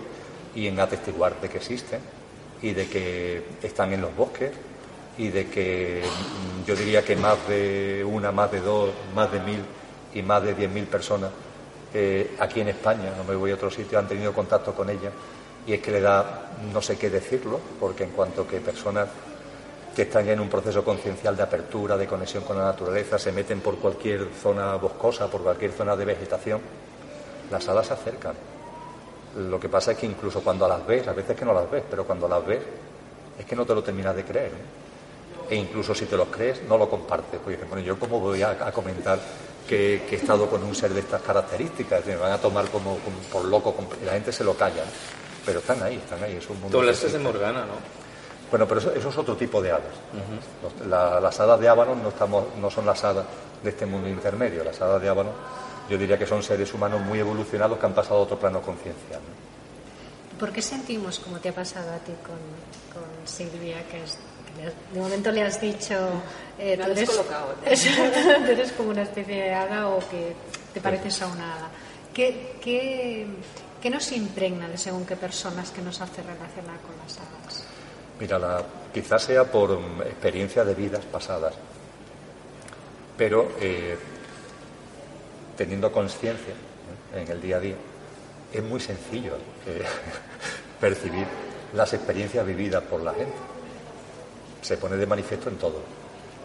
[0.55, 1.99] y en atestiguar de que existen
[2.61, 4.51] y de que están en los bosques
[5.17, 9.39] y de que mm, yo diría que más de una, más de dos, más de
[9.41, 9.59] mil
[10.13, 11.31] y más de diez mil personas
[12.39, 15.11] aquí en España, no me voy a otro sitio, han tenido contacto con ella
[15.65, 19.07] y es que le da no sé qué decirlo, porque en cuanto que personas
[19.95, 23.31] que están ya en un proceso conciencial de apertura, de conexión con la naturaleza, se
[23.31, 26.61] meten por cualquier zona boscosa, por cualquier zona de vegetación,
[27.49, 28.35] las alas se acercan.
[29.37, 31.83] Lo que pasa es que incluso cuando las ves, a veces que no las ves,
[31.89, 32.61] pero cuando las ves,
[33.39, 34.51] es que no te lo terminas de creer.
[34.51, 35.49] ¿eh?
[35.49, 37.39] E incluso si te lo crees, no lo compartes.
[37.43, 39.19] Porque bueno, yo cómo voy a comentar
[39.67, 42.97] que, he estado con un ser de estas características, me van a tomar como,
[43.31, 44.83] por loco, y la gente se lo calla,
[45.45, 46.79] pero están ahí, están ahí, es un mundo...
[46.79, 48.04] Tú de Morgana, ¿no?
[48.49, 49.93] Bueno, pero eso, es otro tipo de hadas.
[50.87, 53.25] las hadas de Ábanos no, estamos, no son las hadas
[53.63, 55.33] de este mundo intermedio, las hadas de Ábanos
[55.89, 59.19] yo diría que son seres humanos muy evolucionados que han pasado a otro plano conciencial.
[60.39, 64.17] ¿Por qué sentimos, como te ha pasado a ti con, con Silvia, que es
[64.93, 65.95] de momento le has dicho.
[66.57, 66.91] Eh, tú,
[67.63, 67.85] eres,
[68.49, 70.33] eres como una especie de hada o que
[70.73, 71.69] te pareces a una hada.
[72.13, 73.27] ¿Qué, qué,
[73.81, 77.65] qué nos impregna de según qué personas que nos hace relacionar con las hadas?
[78.19, 78.63] Mira,
[78.93, 81.53] quizás sea por experiencia de vidas pasadas,
[83.17, 83.97] pero eh,
[85.57, 86.53] teniendo conciencia
[87.13, 87.75] en el día a día,
[88.53, 89.33] es muy sencillo
[89.67, 89.83] eh,
[90.79, 91.27] percibir
[91.73, 93.55] las experiencias vividas por la gente
[94.65, 95.79] se pone de manifiesto en todo.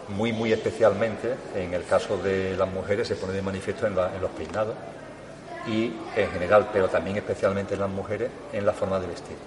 [0.09, 4.31] Muy, muy especialmente, en el caso de las mujeres, se pone de manifiesto en, los
[4.37, 4.75] peinados
[5.67, 9.37] y en general, pero también especialmente en las mujeres, en la forma de vestir.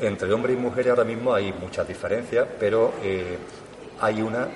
[0.00, 3.38] Entre hombres y mujeres ahora mismo hay muchas diferencias, pero eh,
[4.00, 4.46] hay una,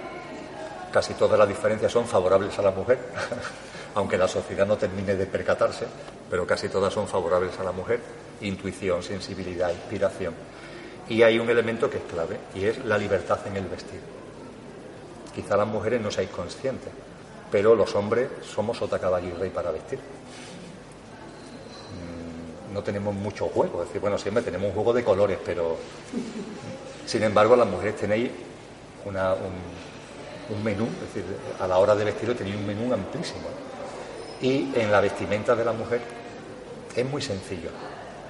[0.93, 2.99] casi todas las diferencias son favorables a la mujer,
[3.95, 5.87] aunque la sociedad no termine de percatarse,
[6.29, 8.01] pero casi todas son favorables a la mujer,
[8.43, 10.35] intuición, sensibilidad, inspiración.
[11.09, 14.01] Y hay un elemento que es clave y es la libertad en el vestir.
[15.35, 16.93] Quizá las mujeres no seáis conscientes,
[17.51, 19.99] pero los hombres somos otra caballo y rey para vestir.
[22.73, 25.77] No tenemos mucho juego, es decir, bueno, siempre tenemos un juego de colores, pero
[27.05, 28.31] sin embargo las mujeres tenéis
[29.05, 31.25] un, menú, es decir,
[31.59, 33.49] a la hora de vestir tenéis un menú amplísimo.
[34.41, 36.01] Y en la vestimenta de la mujer
[36.95, 37.71] es muy sencillo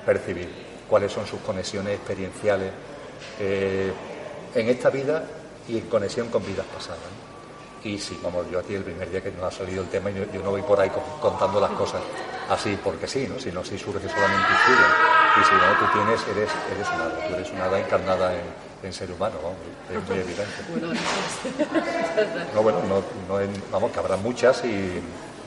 [0.04, 0.48] percibir
[0.88, 2.70] cuáles son sus conexiones experienciales
[3.38, 3.92] eh,
[4.54, 5.24] en esta vida
[5.68, 6.98] y en conexión con vidas pasadas.
[7.84, 10.24] Y sí, vamos, yo aquí el primer día que nos ha salido el tema, yo,
[10.32, 10.90] yo no voy por ahí
[11.20, 12.00] contando las cosas
[12.50, 13.38] así porque sí, ¿no?
[13.38, 14.48] Si no, si surge solamente
[15.40, 18.34] Y si no, tú tienes, eres, eres una hada, tú eres una hada encarnada
[18.82, 19.58] en, ser humano, vamos,
[19.90, 20.50] es muy evidente.
[22.54, 22.96] No, bueno, no,
[23.28, 23.40] no
[23.70, 25.00] vamos, que habrá muchas y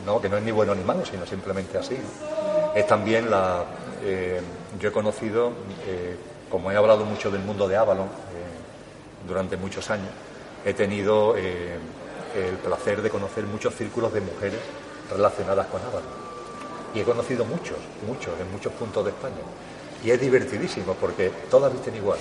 [0.05, 1.97] no, que no es ni bueno ni malo, sino simplemente así.
[2.75, 3.63] Es también la...
[4.03, 4.41] eh,
[4.79, 5.51] yo he conocido,
[5.85, 6.15] eh,
[6.49, 10.09] como he hablado mucho del mundo de Avalon eh, durante muchos años,
[10.63, 14.59] he tenido el placer de conocer muchos círculos de mujeres
[15.11, 16.22] relacionadas con Avalon.
[16.93, 19.35] Y he conocido muchos, muchos, en muchos puntos de España.
[20.03, 22.19] Y es divertidísimo porque todas visten igual.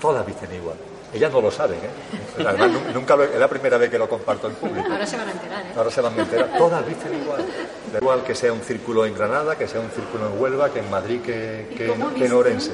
[0.00, 0.76] Todas visten igual.
[1.12, 2.44] Ellas no lo saben, ¿eh?
[2.44, 4.88] Además, nu- nunca lo- es la primera vez que lo comparto en público.
[4.90, 5.72] Ahora se van a enterar, ¿eh?
[5.76, 6.58] Ahora se van a enterar.
[6.58, 7.44] Todas visten igual.
[7.92, 10.80] Da igual que sea un círculo en Granada, que sea un círculo en Huelva, que
[10.80, 12.32] en Madrid, que, que, en?
[12.32, 12.72] Orense.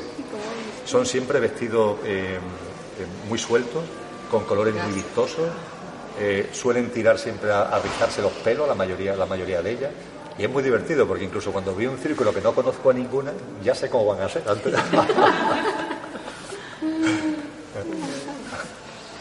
[0.86, 3.82] Son siempre vestidos eh, eh, muy sueltos,
[4.31, 5.47] con colores muy vistosos.
[6.18, 9.90] eh, suelen tirar siempre a, a rizarse los pelos, la mayoría, la mayoría de ellas.
[10.41, 13.31] Y es muy divertido porque incluso cuando veo un círculo que no conozco a ninguna,
[13.62, 14.43] ya sé cómo van a ser.
[14.49, 14.75] Antes-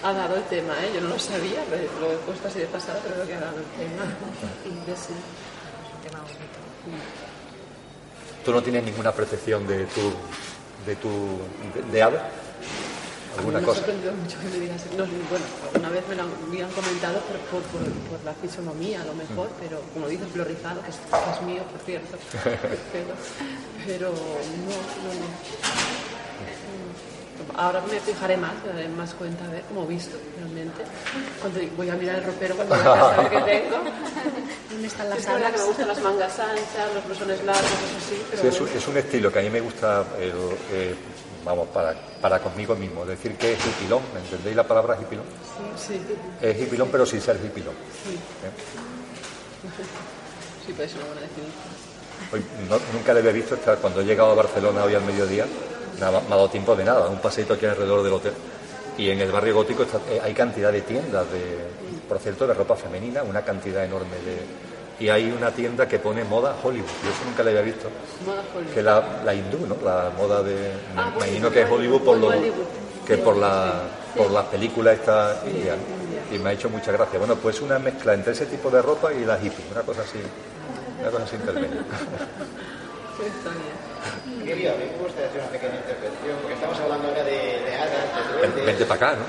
[0.02, 0.91] Ha dado el tema, ¿eh?
[0.96, 3.40] Yo no lo sabía, pero lo he puesto así de pasada, pero creo que ha
[3.41, 4.06] dado el tema.
[4.66, 5.14] Y yo sí.
[8.46, 10.02] ¿Tú no tienes ninguna percepción de tu,
[10.86, 11.10] de tu,
[11.76, 12.18] de, de ave?
[13.38, 13.80] ¿Alguna me cosa?
[13.80, 14.81] ha sorprendido mucho que me digas.
[14.97, 19.06] No, bueno, alguna vez me lo habían comentado por, por, por, por la fisonomía, a
[19.06, 22.18] lo mejor, pero como dices, lo rizado, que es, que es mío, por cierto.
[22.91, 23.14] pero,
[23.85, 25.27] pero no, no, no.
[27.56, 30.84] Ahora me fijaré más, me daré más cuenta a ver cómo he visto realmente.
[31.41, 33.77] Cuando voy a mirar el ropero cuando voy a qué tengo.
[34.69, 35.65] ¿Dónde están Es las verdad que me alas?
[35.65, 38.97] gustan las mangas anchas, los blusones largos, eso sí, pero Sí, es, un, es un
[38.97, 40.34] estilo que a mí me gusta, el,
[40.72, 40.95] eh,
[41.45, 45.26] vamos, para, para conmigo mismo, decir que es hipilón, ¿me entendéis la palabra hipilón?
[45.78, 45.99] Sí,
[46.41, 47.74] Es hipilón pero sin ser hipilón.
[48.03, 48.52] sí, ¿eh?
[50.66, 51.80] sí, buena definición.
[52.32, 55.45] Hoy no- nunca le había visto estar, cuando he llegado a Barcelona hoy al mediodía,
[55.99, 58.34] nada, me ha dado tiempo de nada, un paseito aquí alrededor del hotel.
[58.98, 61.57] Y en el barrio gótico está- eh, hay cantidad de tiendas, de,
[62.07, 64.69] por cierto, de ropa femenina, una cantidad enorme de...
[64.99, 67.88] Y hay una tienda que pone moda Hollywood, yo eso nunca le había visto.
[68.26, 68.73] Moda Hollywood.
[68.73, 69.77] que la, la hindú, ¿no?
[69.84, 70.55] La moda de...
[70.93, 72.65] Me Ah, imagino que es Hollywood por lo, Hollywood.
[73.07, 73.84] que por la
[74.17, 75.76] por las películas esta india.
[76.31, 77.17] Y me ha hecho mucha gracia.
[77.19, 80.19] Bueno, pues una mezcla entre ese tipo de ropa y la hippie, una cosa así,
[80.99, 81.80] una cosa así intermedia.
[84.45, 88.65] Quería, me gusta hacer una pequeña intervención, porque estamos hablando ahora de, de hadas.
[88.65, 89.26] Vente para acá, ¿no?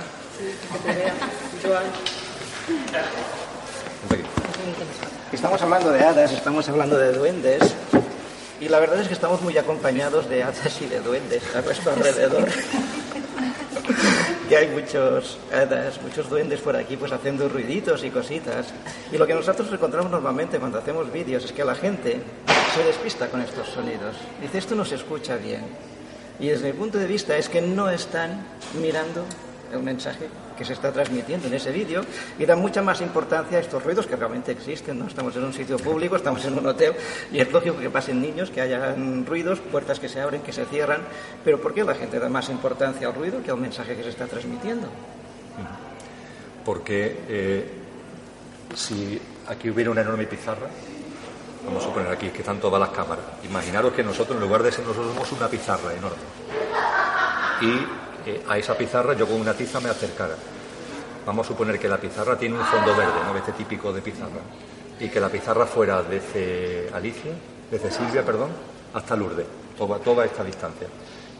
[0.73, 1.15] Que te vea.
[1.63, 1.85] Joan.
[5.33, 7.63] Estamos hablando de hadas, estamos hablando de duendes.
[8.61, 11.93] Y la verdad es que estamos muy acompañados de hadas y de duendes a nuestro
[11.93, 12.49] alrededor.
[14.49, 18.67] que hay muchos hadas, muchos duendes por aquí pues haciendo ruiditos y cositas.
[19.13, 22.21] Y lo que nosotros encontramos normalmente cuando hacemos vídeos es que la gente
[22.75, 24.17] se despista con estos sonidos.
[24.43, 25.63] Dice, esto no se escucha bien.
[26.41, 28.45] Y desde mi punto de vista es que no están
[28.81, 29.25] mirando
[29.73, 30.29] el mensaje
[30.61, 32.05] que se está transmitiendo en ese vídeo
[32.39, 34.99] y dan mucha más importancia a estos ruidos que realmente existen.
[34.99, 35.07] ¿no?
[35.07, 36.93] Estamos en un sitio público, estamos en un hotel
[37.33, 40.67] y es lógico que pasen niños, que hayan ruidos, puertas que se abren, que se
[40.67, 41.01] cierran.
[41.43, 44.11] Pero ¿por qué la gente da más importancia al ruido que al mensaje que se
[44.11, 44.87] está transmitiendo?
[46.63, 47.71] Porque eh,
[48.75, 49.19] si
[49.49, 50.69] aquí hubiera una enorme pizarra,
[51.65, 54.73] vamos a suponer aquí que están todas las cámaras, imaginaros que nosotros, en lugar de
[54.73, 56.19] ser nosotros, somos una pizarra enorme.
[57.63, 60.35] Y eh, a esa pizarra yo con una tiza me acercara.
[61.27, 63.37] Vamos a suponer que la pizarra tiene un fondo verde, ¿no?
[63.37, 64.41] Este típico de pizarra.
[64.99, 67.33] Y que la pizarra fuera desde Alicia,
[67.71, 68.51] desde Silvia, perdón,
[68.95, 70.89] hasta Lourdes, toda, toda esta distancia.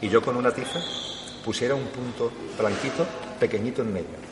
[0.01, 0.79] Y yo con una tiza
[1.43, 3.05] pusiera un punto blanquito,
[3.39, 4.31] pequeñito en medio.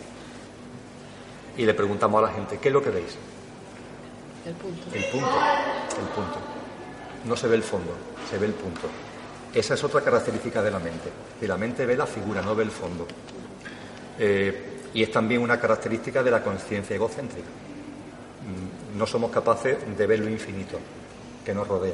[1.58, 3.18] Y le preguntamos a la gente, ¿qué es lo que veis?
[4.46, 4.82] El punto.
[4.94, 5.38] El punto,
[6.00, 6.40] el punto.
[7.26, 7.92] No se ve el fondo,
[8.30, 8.88] se ve el punto.
[9.54, 11.10] Esa es otra característica de la mente.
[11.42, 13.08] Y la mente ve la figura, no ve el fondo.
[14.20, 17.48] Eh, y es también una característica de la conciencia egocéntrica.
[17.48, 20.78] Mm, No somos capaces de ver lo infinito
[21.46, 21.94] que nos rodea.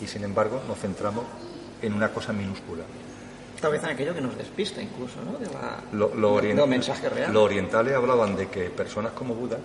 [0.00, 1.24] Y sin embargo nos centramos
[1.82, 2.84] en una cosa minúscula.
[3.60, 5.38] Tal vez en aquello que nos despista incluso, ¿no?
[5.38, 7.32] De la, Lo, lo mensaje real.
[7.32, 9.56] Los orientales hablaban de que personas como Buda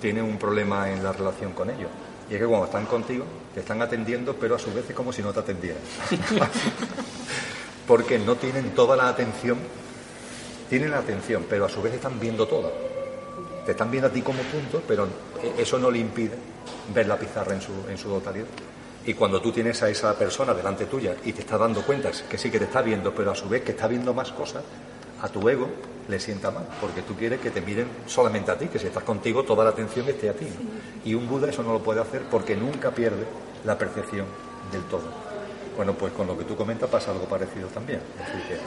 [0.00, 1.88] tienen un problema en la relación con ellos.
[2.30, 5.12] Y es que cuando están contigo, te están atendiendo, pero a su vez es como
[5.12, 5.80] si no te atendieran.
[7.86, 9.58] Porque no tienen toda la atención,
[10.70, 12.70] tienen la atención, pero a su vez están viendo toda.
[13.66, 15.06] Te están viendo a ti como punto, pero
[15.58, 16.36] eso no le impide
[16.94, 18.46] ver la pizarra en su, en su totalidad.
[19.06, 22.38] Y cuando tú tienes a esa persona delante tuya y te está dando cuenta que
[22.38, 24.64] sí que te está viendo, pero a su vez que está viendo más cosas,
[25.20, 25.68] a tu ego
[26.08, 29.04] le sienta mal, porque tú quieres que te miren solamente a ti, que si estás
[29.04, 30.44] contigo toda la atención esté a ti.
[30.46, 31.10] ¿no?
[31.10, 33.24] Y un Buda eso no lo puede hacer porque nunca pierde
[33.64, 34.26] la percepción
[34.70, 35.02] del todo.
[35.76, 38.00] Bueno, pues con lo que tú comentas pasa algo parecido también.
[38.20, 38.58] Es decir,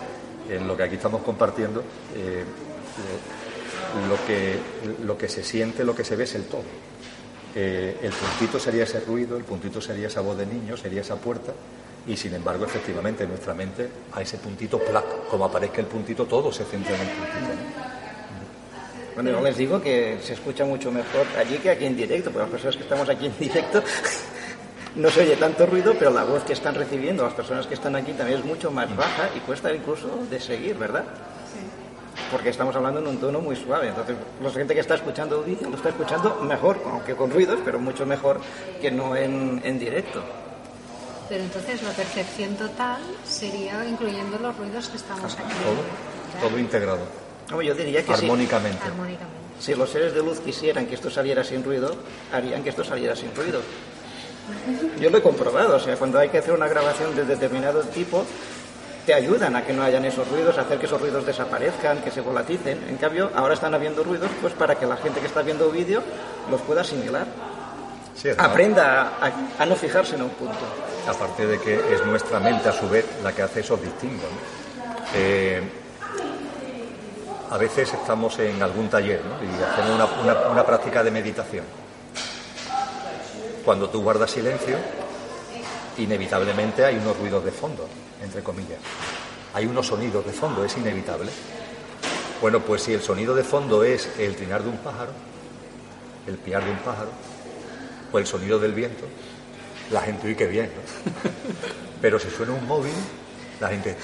[0.48, 1.82] que en lo que aquí estamos compartiendo,
[2.16, 4.60] eh, eh, lo, que,
[5.06, 6.64] lo que se siente, lo que se ve es el todo.
[7.56, 11.16] eh, el puntito sería ese ruido, el puntito sería esa voz de niño, sería esa
[11.16, 11.54] puerta,
[12.08, 16.26] y sin embargo, efectivamente, en nuestra mente, a ese puntito, plac, como aparezca el puntito,
[16.26, 17.78] todo se centra en el puntito.
[19.14, 22.44] Bueno, yo les digo que se escucha mucho mejor allí que aquí en directo, porque
[22.44, 23.84] las personas que estamos aquí en directo
[24.96, 27.96] no se oye tanto ruido, pero la voz que están recibiendo las personas que están
[27.96, 31.04] aquí también es mucho más baja y cuesta incluso de seguir, ¿verdad?
[32.32, 33.90] Porque estamos hablando en un tono muy suave.
[33.90, 37.80] Entonces, la gente que está escuchando vídeo lo está escuchando mejor, aunque con ruidos, pero
[37.80, 38.40] mucho mejor
[38.80, 40.24] que no en, en directo.
[41.30, 45.54] Pero entonces la percepción total sería incluyendo los ruidos que estamos aquí.
[45.64, 47.00] Todo, todo integrado.
[47.52, 48.80] No, yo diría que armónicamente.
[48.82, 48.88] Sí.
[48.88, 49.38] armónicamente.
[49.60, 51.96] Si los seres de luz quisieran que esto saliera sin ruido,
[52.32, 53.60] harían que esto saliera sin ruido.
[55.00, 58.24] Yo lo he comprobado, o sea, cuando hay que hacer una grabación de determinado tipo,
[59.06, 62.12] te ayudan a que no hayan esos ruidos, a hacer que esos ruidos desaparezcan, que
[62.12, 62.86] se volaticen.
[62.88, 66.02] En cambio, ahora están habiendo ruidos pues para que la gente que está viendo vídeo
[66.50, 67.26] los pueda asimilar.
[68.22, 70.58] Sí, Aprenda a, a, no fijarse en un punto.
[71.08, 74.24] Aparte de que es nuestra mente, a su vez, la que hace esos distingos.
[74.24, 74.98] ¿no?
[75.14, 75.62] Eh,
[77.52, 79.36] a veces estamos en algún taller ¿no?
[79.44, 81.66] y hacemos una, una, una práctica de meditación.
[83.64, 84.78] Cuando tú guardas silencio,
[85.98, 87.88] inevitablemente hay unos ruidos de fondo,
[88.24, 88.80] entre comillas.
[89.54, 91.32] Hay unos sonidos de fondo, es inevitable.
[92.42, 95.12] Bueno, pues si el sonido de fondo es el trinar de un pájaro,
[96.28, 97.10] el piar de un pájaro,
[98.12, 99.06] o el sonido del viento,
[99.92, 101.32] la gente, uy, qué bien, ¿no?
[102.02, 102.94] Pero si suena un móvil,
[103.60, 103.96] la gente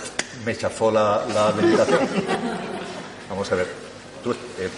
[0.46, 2.00] me chafó la, la meditación.
[3.30, 3.68] Vamos a ver,
[4.24, 4.70] tú, eh,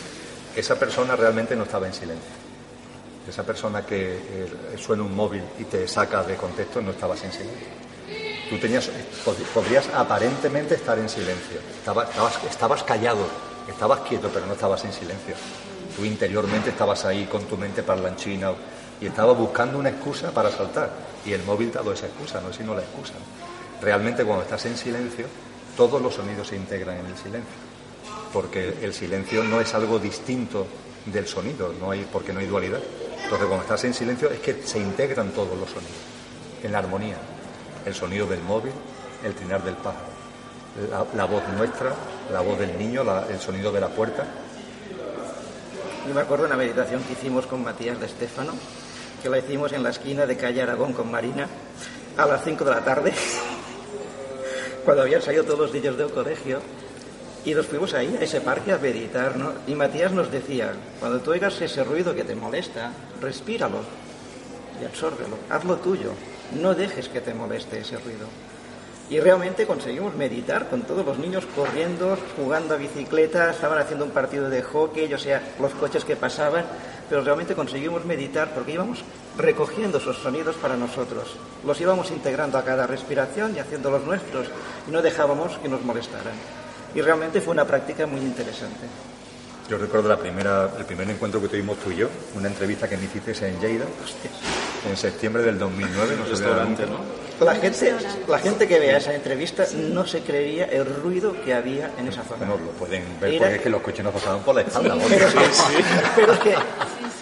[0.56, 2.46] esa persona realmente no estaba en silencio.
[3.28, 7.32] Esa persona que eh, suena un móvil y te saca de contexto no estabas en
[7.32, 7.68] silencio.
[8.50, 8.92] Tú tenías,
[9.54, 11.60] podrías aparentemente estar en silencio.
[11.80, 13.26] Estabas, estabas, estabas callado,
[13.68, 15.36] estabas quieto, pero no estabas en silencio.
[15.96, 18.52] Tú interiormente estabas ahí con tu mente parlanchina
[19.02, 20.92] y estabas buscando una excusa para saltar.
[21.26, 23.14] Y el móvil dado esa excusa, no es sino la excusa.
[23.82, 25.26] Realmente cuando estás en silencio,
[25.76, 27.56] todos los sonidos se integran en el silencio.
[28.32, 30.68] Porque el silencio no es algo distinto
[31.06, 32.80] del sonido, no hay, porque no hay dualidad.
[33.24, 35.94] Entonces cuando estás en silencio es que se integran todos los sonidos,
[36.64, 37.18] en la armonía.
[37.86, 38.74] El sonido del móvil,
[39.24, 40.16] el trinar del pájaro,
[41.16, 41.94] la, voz nuestra,
[42.32, 44.26] la voz del niño, el sonido de la puerta.
[46.08, 48.54] Yo me acuerdo de una meditación que hicimos con Matías de Estéfano,
[49.24, 51.48] que la hicimos en la esquina de calle Aragón con Marina
[52.16, 53.12] a las 5 de la tarde,
[54.86, 56.60] cuando habían salido todos los niños del colegio,
[57.44, 59.54] y nos fuimos ahí a ese parque a meditar, ¿no?
[59.66, 63.80] Y Matías nos decía, cuando tú oigas ese ruido que te molesta, respíralo
[64.80, 66.12] y absórbelo, hazlo tuyo,
[66.54, 68.28] no dejes que te moleste ese ruido.
[69.08, 74.12] Y realmente conseguimos meditar con todos los niños corriendo, jugando a bicicleta, estaban haciendo un
[74.12, 76.66] partido de hockey, o sea, los coches que pasaban,
[77.08, 79.04] pero realmente conseguimos meditar porque íbamos
[79.38, 84.48] recogiendo esos sonidos para nosotros, los íbamos integrando a cada respiración y haciéndolos nuestros,
[84.88, 86.34] y no dejábamos que nos molestaran.
[86.96, 88.88] Y realmente fue una práctica muy interesante.
[89.70, 92.98] Yo recuerdo la primera, el primer encuentro que tuvimos tú y yo, una entrevista que
[92.98, 93.86] me hiciste en Lleida,
[94.88, 97.26] en septiembre del 2009, no sé Restaurante, ¿no?
[97.44, 97.94] La gente,
[98.28, 102.24] la gente que vea esa entrevista no se creería el ruido que había en esa
[102.24, 102.46] zona.
[102.46, 103.40] No lo pueden ver Era...
[103.40, 104.96] porque es que los coches nos pasaban por la espalda.
[104.96, 105.52] Sí, pero, es que,
[106.16, 106.56] pero es que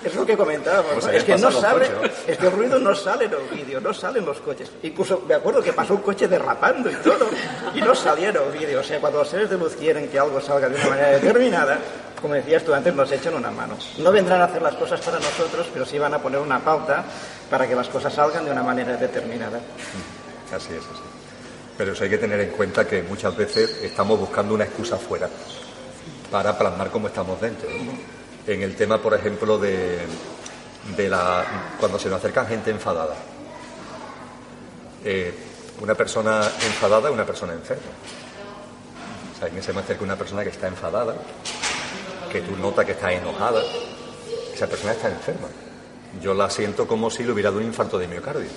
[0.04, 0.94] es lo que comentábamos.
[0.94, 1.12] Pues ¿no?
[1.14, 2.32] Es que no sabe, coches, ¿no?
[2.34, 4.70] es que el ruido no sale en los vídeos, no salen los coches.
[4.84, 7.28] Incluso me acuerdo que pasó un coche derrapando y todo,
[7.74, 8.86] y no salieron los vídeos.
[8.86, 11.80] O sea, cuando los seres de luz quieren que algo salga de una manera determinada,
[12.24, 13.78] como decías tú antes, nos echan una mano.
[13.98, 17.04] No vendrán a hacer las cosas para nosotros, pero sí van a poner una pauta
[17.50, 19.60] para que las cosas salgan de una manera determinada.
[20.56, 21.04] Así es, así.
[21.78, 25.28] Pero eso hay que tener en cuenta que muchas veces estamos buscando una excusa fuera
[26.32, 27.68] para plasmar cómo estamos dentro.
[28.48, 29.98] En el tema, por ejemplo, de,
[30.96, 31.44] de la,
[31.78, 33.16] cuando se nos acerca gente enfadada.
[35.04, 35.34] Eh,
[35.82, 37.84] una persona enfadada es una persona enferma.
[39.36, 41.16] O sea, a se me acerca una persona que está enfadada,
[42.34, 43.62] que tú notas que está enojada.
[44.54, 45.48] Esa persona está enferma.
[46.20, 48.50] Yo la siento como si le hubiera dado un infarto de miocardio.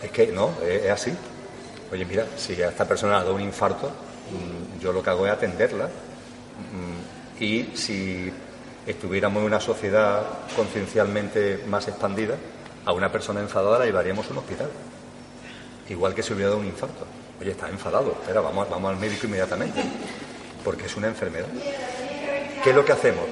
[0.00, 1.12] Es que no, es, así.
[1.90, 5.10] Oye, mira, si a esta persona le ha dado un infarto, mm, yo lo que
[5.10, 5.86] hago es atenderla.
[5.86, 8.32] Mm, Y si
[8.86, 10.22] estuviéramos en una sociedad
[10.54, 12.36] conciencialmente más expandida,
[12.84, 14.70] a una persona enfadada la llevaríamos a un hospital.
[15.88, 17.04] Igual que si hubiera dado un infarto.
[17.40, 19.82] Oye, está enfadado, espera, vamos, vamos al médico inmediatamente.
[20.64, 21.48] Porque es una enfermedad.
[22.62, 23.24] ¿Qué es lo que hacemos?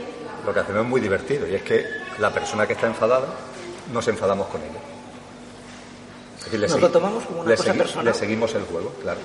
[0.44, 1.84] Lo que hacemos es muy divertido y es que
[2.18, 3.26] la persona que está enfadada
[3.92, 4.80] nos enfadamos con ella.
[6.38, 8.04] Es decir, le Nos lo tomamos como una le cosa segui- personal.
[8.06, 9.20] Le seguimos el juego, claro.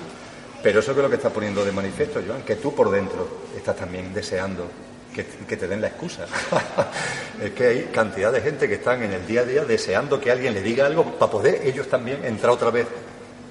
[0.62, 3.26] Pero eso es lo que está poniendo de manifiesto, Joan, que tú por dentro
[3.56, 4.68] estás también deseando
[5.14, 6.26] que, te den la excusa.
[7.42, 10.30] es que hay cantidad de gente que están en el día a día deseando que
[10.30, 12.86] alguien le diga algo para poder ellos también entrar otra vez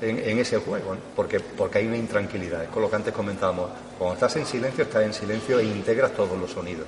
[0.10, 2.64] en, ese juego, porque, porque hay una intranquilidad.
[2.64, 3.70] Es con lo que antes comentábamos.
[3.98, 6.86] Cuando estás en silencio, estás en silencio e integras todos los sonidos.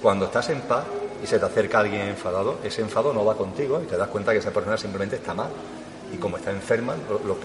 [0.00, 0.84] Cuando estás en paz
[1.22, 4.32] y se te acerca alguien enfadado, ese enfado no va contigo y te das cuenta
[4.32, 5.50] que esa persona simplemente está mal.
[6.12, 6.94] Y como está enferma,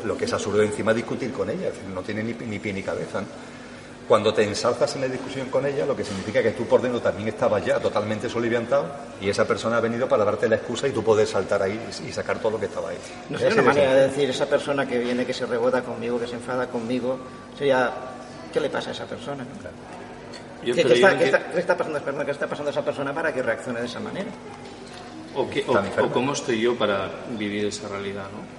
[0.04, 3.24] lo, que es absurdo encima discutir con ella, no tiene ni pie ni cabeza.
[4.08, 7.02] Cuando te ensalzas en la discusión con ella, lo que significa que tú por dentro
[7.02, 8.86] también estabas ya totalmente soliviantado
[9.20, 11.78] y esa persona ha venido para darte la excusa y tú puedes saltar ahí
[12.08, 12.98] y sacar todo lo que estaba ahí.
[13.30, 16.28] No sería una manera de decir, esa persona que viene, que se rebota conmigo, que
[16.28, 17.20] se enfada conmigo,
[17.58, 17.92] sería,
[18.54, 19.46] ¿qué le pasa a esa persona?
[20.64, 24.30] ¿Qué, está, pasando, ¿Qué está pasando a esa persona para que reaccione de esa manera?
[25.36, 25.48] O,
[26.12, 28.58] cómo estoy yo para vivir esa realidad, ¿no?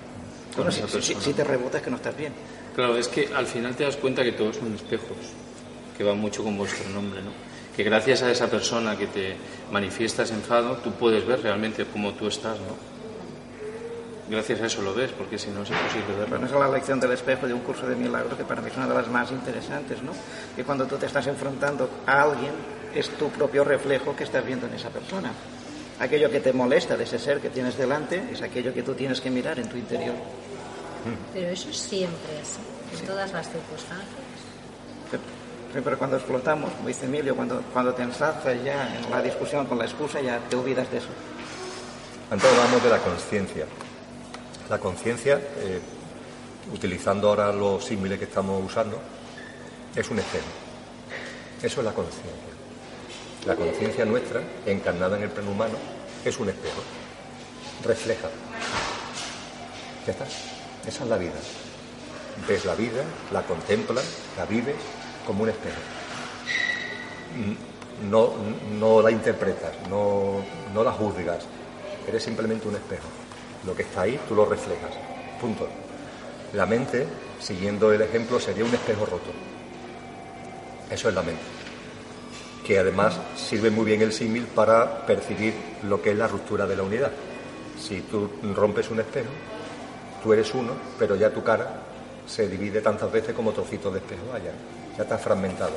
[0.70, 2.32] si, te rebotas que no estás bien.
[2.78, 5.16] Claro, es que al final te das cuenta que todos son espejos,
[5.96, 7.32] que va mucho con vuestro nombre, ¿no?
[7.76, 9.34] Que gracias a esa persona que te
[9.72, 12.76] manifiesta ese enfado, tú puedes ver realmente cómo tú estás, ¿no?
[14.30, 16.28] Gracias a eso lo ves, porque si no es imposible verlo.
[16.28, 18.76] Bueno, es la lección del espejo de un curso de milagros que para mí es
[18.76, 20.12] una de las más interesantes, ¿no?
[20.54, 22.52] Que cuando tú te estás enfrentando a alguien,
[22.94, 25.32] es tu propio reflejo que estás viendo en esa persona.
[25.98, 29.20] Aquello que te molesta de ese ser que tienes delante es aquello que tú tienes
[29.20, 30.14] que mirar en tu interior.
[31.32, 34.28] Pero eso siempre es en todas las circunstancias.
[35.72, 39.78] Pero, cuando explotamos, como dice Emilio, cuando, cuando te ensalzas ya en la discusión con
[39.78, 41.08] la excusa, ya te olvidas de eso.
[42.30, 43.66] Antes hablamos de la conciencia.
[44.70, 45.80] La conciencia, eh,
[46.72, 48.98] utilizando ahora los símiles que estamos usando,
[49.94, 50.46] es un espejo.
[51.62, 52.32] Eso es la conciencia.
[53.46, 55.74] La conciencia nuestra, encarnada en el plano humano,
[56.24, 56.82] es un espejo.
[57.84, 58.28] Refleja.
[60.06, 60.26] Ya está.
[60.86, 61.38] Esa es la vida.
[62.46, 63.02] Ves la vida,
[63.32, 64.04] la contemplas,
[64.36, 64.76] la vives
[65.26, 65.80] como un espejo.
[68.10, 68.32] No,
[68.78, 71.44] no la interpretas, no, no la juzgas,
[72.06, 73.08] eres simplemente un espejo.
[73.66, 74.92] Lo que está ahí, tú lo reflejas.
[75.40, 75.68] Punto.
[76.54, 77.06] La mente,
[77.40, 79.30] siguiendo el ejemplo, sería un espejo roto.
[80.90, 81.42] Eso es la mente.
[82.64, 86.76] Que además sirve muy bien el símil para percibir lo que es la ruptura de
[86.76, 87.10] la unidad.
[87.78, 89.28] Si tú rompes un espejo,
[90.28, 91.66] tú eres uno, pero ya tu cara
[92.26, 94.52] se divide tantas veces como trocitos de espejo allá.
[94.94, 95.72] Ya está fragmentado,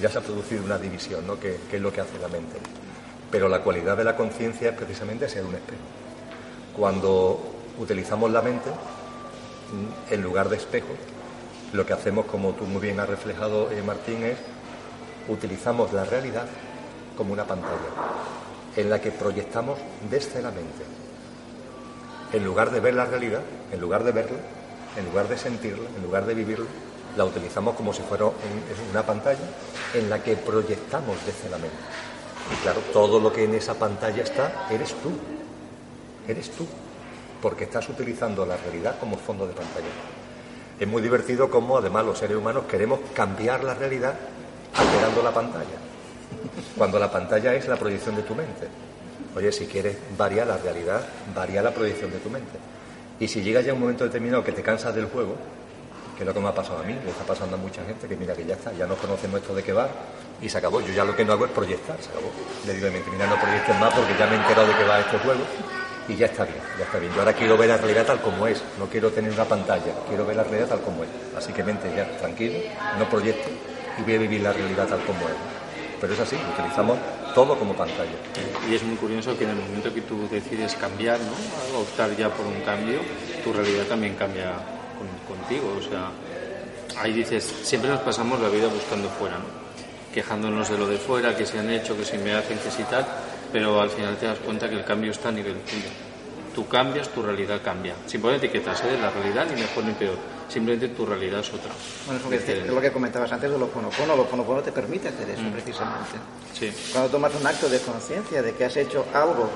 [0.00, 1.38] ya se ha producido una división, ¿no?
[1.38, 2.58] que, es lo que hace la mente.
[3.30, 5.82] Pero la cualidad de la conciencia es precisamente ser un espejo.
[6.76, 7.38] Cuando
[7.78, 8.70] utilizamos la mente,
[10.10, 10.94] en lugar de espejo,
[11.72, 14.38] lo que hacemos, como tú muy bien has reflejado, eh, Martín, es
[15.28, 16.46] utilizamos la realidad
[17.16, 17.78] como una pantalla
[18.74, 19.78] en la que proyectamos
[20.10, 21.02] desde la mente
[22.32, 23.42] en lugar de ver la realidad,
[23.72, 24.38] en lugar de verla,
[24.96, 26.66] en lugar de sentirla, en lugar de vivirla,
[27.16, 28.26] la utilizamos como si fuera
[28.90, 29.40] una pantalla
[29.94, 31.76] en la que proyectamos desde la mente.
[32.52, 35.10] Y claro, todo lo que en esa pantalla está, eres tú.
[36.26, 36.66] Eres tú.
[37.40, 39.88] Porque estás utilizando la realidad como fondo de pantalla.
[40.78, 44.14] Es muy divertido cómo además los seres humanos queremos cambiar la realidad
[44.74, 45.78] alterando la pantalla.
[46.76, 48.68] Cuando la pantalla es la proyección de tu mente.
[49.36, 51.02] Oye, si quieres variar la realidad,
[51.34, 52.58] varía la proyección de tu mente.
[53.22, 55.36] Y si llega ya un momento determinado que te cansas del juego,
[56.16, 58.08] que es lo que me ha pasado a mí, le está pasando a mucha gente,
[58.08, 59.88] que mira que ya está, ya no conocemos esto de qué va
[60.40, 60.80] y se acabó.
[60.80, 62.32] Yo ya lo que no hago es proyectar, se acabó.
[62.66, 64.82] Le digo a mi mira, no proyectes más porque ya me he enterado de qué
[64.82, 65.40] va este juego
[66.08, 67.12] y ya está bien, ya está bien.
[67.12, 70.26] Yo ahora quiero ver la realidad tal como es, no quiero tener una pantalla, quiero
[70.26, 71.10] ver la realidad tal como es.
[71.38, 72.58] Así que mente ya, tranquilo,
[72.98, 73.52] no proyecte
[74.00, 75.36] y voy a vivir la realidad tal como es.
[76.00, 76.98] Pero es así, utilizamos
[77.34, 78.16] todo como pantalla.
[78.68, 81.78] Y es muy curioso que en el momento que tú decides cambiar, ¿no?
[81.78, 83.00] optar ya por un cambio,
[83.42, 84.52] tu realidad también cambia
[85.26, 85.74] contigo.
[85.78, 86.10] O sea,
[87.00, 89.62] ahí dices, siempre nos pasamos la vida buscando fuera, ¿no?
[90.12, 92.84] quejándonos de lo de fuera, que se han hecho, que si me hacen, que si
[93.50, 95.88] pero al final te das cuenta que el cambio está a nivel tuyo.
[96.54, 97.94] Tú cambias, tu realidad cambia.
[98.06, 98.98] Sin poner etiquetas, ¿eh?
[99.00, 100.16] La realidad ni mejor ni peor
[100.52, 101.72] simplemente tu realidad es otra.
[102.06, 105.42] Bueno, es, lo que, comentabas antes de lo ponopono, lo ponopono te permite hacer eso
[105.42, 105.52] mm.
[105.52, 106.10] precisamente.
[106.52, 106.70] Sí.
[106.92, 109.48] Cuando tomas un acto de conciencia de que has hecho algo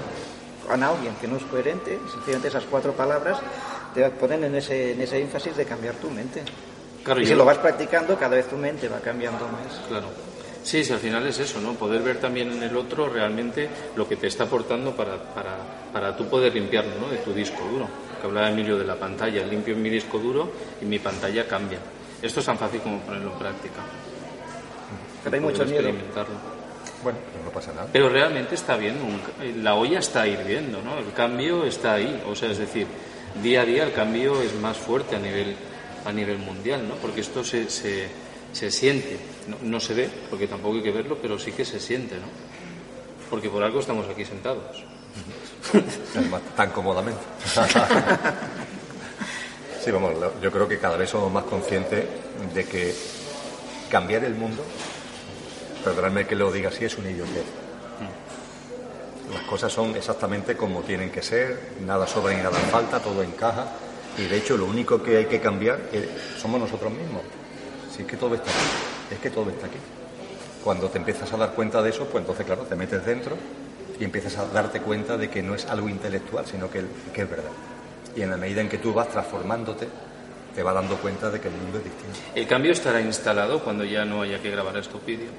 [0.67, 3.39] con alguien que no es coherente, sencillamente esas cuatro palabras
[3.95, 6.43] te ponen en ese, en ese énfasis de cambiar tu mente.
[7.05, 9.87] Claro, y si lo vas practicando, cada vez tu mente va cambiando más.
[9.89, 10.09] Claro.
[10.65, 11.75] Sí, sí, al final es eso, ¿no?
[11.75, 15.57] Poder ver también en el otro realmente lo que te está aportando para, para,
[15.93, 17.09] para tú poder limpiarlo, ¿no?
[17.09, 17.87] De tu disco duro
[18.19, 21.79] que hablaba Emilio de la pantalla, limpio mi disco duro y mi pantalla cambia.
[22.23, 23.81] Esto es tan fácil como ponerlo en práctica.
[25.23, 25.91] Pero hay mucho miedo.
[27.03, 27.89] Bueno, pues no pasa nada.
[27.93, 28.97] Pero realmente está bien,
[29.63, 30.99] la olla está hirviendo, ¿no?
[30.99, 32.87] El cambio está ahí, o sea, es decir,
[33.43, 35.55] día a día el cambio es más fuerte a nivel,
[36.05, 36.95] a nivel mundial, ¿no?
[36.95, 38.09] Porque esto se, se,
[38.53, 39.19] se siente,
[39.49, 42.27] no, no se ve, porque tampoco hay que verlo, pero sí que se siente, ¿no?
[43.29, 44.85] Porque por algo estamos aquí sentados.
[46.57, 47.21] Tan cómodamente.
[49.87, 52.05] Sí, vamos, yo creo que cada vez somos más conscientes
[52.53, 52.93] de que
[53.89, 54.65] cambiar el mundo,
[55.85, 57.45] perdonadme que lo diga así, es una idiotez.
[59.33, 63.65] Las cosas son exactamente como tienen que ser, nada sobra ni nada falta, todo encaja.
[64.19, 67.23] Y de hecho, lo único que hay que cambiar eh, somos nosotros mismos.
[67.95, 69.79] Si es que todo está aquí, es que todo está aquí.
[70.65, 73.37] Cuando te empiezas a dar cuenta de eso, pues entonces, claro, te metes dentro
[74.01, 77.31] y empiezas a darte cuenta de que no es algo intelectual, sino que, que es
[77.31, 77.51] verdad.
[78.17, 79.89] Y en la medida en que tú vas transformándote,
[80.55, 82.19] te vas dando cuenta de que el mundo es distinto.
[82.35, 85.31] El cambio estará instalado cuando ya no haya que grabar estos vídeos.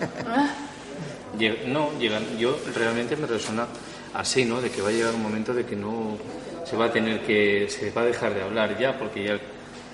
[1.38, 3.66] Lleg- No, llegan, yo realmente me resuena
[4.14, 4.60] así, ¿no?
[4.60, 6.18] De que va a llegar un momento de que no
[6.64, 9.38] se va a tener que, se va a dejar de hablar ya, porque ya,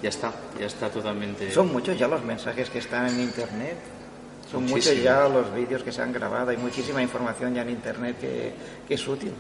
[0.02, 1.51] ya está, ya está totalmente.
[1.52, 3.77] Son muchos ya los mensajes que están en Internet.
[4.51, 6.51] Son muchos ya los vídeos que se han grabado.
[6.51, 8.53] Hay muchísima información ya en Internet que,
[8.87, 9.33] que es útil.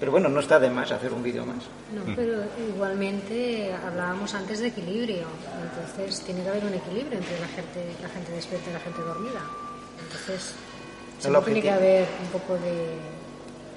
[0.00, 1.58] Pero bueno, no está de más hacer un vídeo más.
[1.94, 5.26] No, pero igualmente hablábamos antes de equilibrio.
[5.62, 9.00] Entonces tiene que haber un equilibrio entre la gente, la gente despierta y la gente
[9.00, 9.40] dormida.
[10.02, 10.54] Entonces
[11.18, 12.86] El siempre tiene que objetivo- haber un poco de.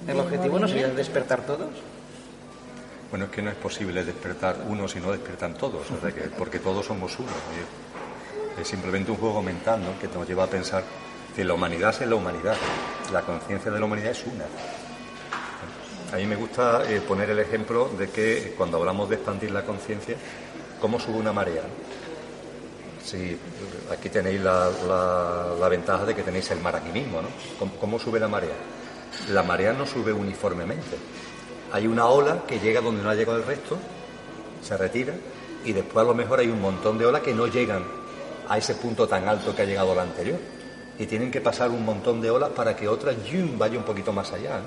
[0.08, 1.70] ¿El de objetivo no sería despertar todos?
[3.12, 6.22] Bueno, es que no es posible despertar uno si no despiertan todos, o sea que,
[6.38, 7.30] porque todos somos uno.
[8.60, 10.00] Es simplemente un juego mental ¿no?
[10.00, 10.84] que nos lleva a pensar
[11.36, 12.56] que la humanidad es la humanidad,
[13.12, 14.46] la conciencia de la humanidad es una.
[16.14, 19.64] A mí me gusta eh, poner el ejemplo de que cuando hablamos de expandir la
[19.64, 20.16] conciencia,
[20.80, 21.64] ¿cómo sube una marea?
[23.04, 23.38] Si
[23.92, 24.70] aquí tenéis la,
[25.60, 27.28] la- ventaja de que tenéis el mar aquí mismo, ¿no?
[27.60, 28.56] ¿Cómo, cómo sube la marea?
[29.32, 30.98] La marea no sube uniformemente.
[31.74, 33.78] Hay una ola que llega donde no ha llegado el resto,
[34.64, 35.14] se retira,
[35.66, 37.84] y después a lo mejor hay un montón de olas que no llegan
[38.50, 40.40] a ese punto tan alto que ha llegado la anterior.
[40.98, 43.58] Y tienen que pasar un montón de olas para que otra ¡yum!
[43.58, 44.62] vaya un poquito más allá.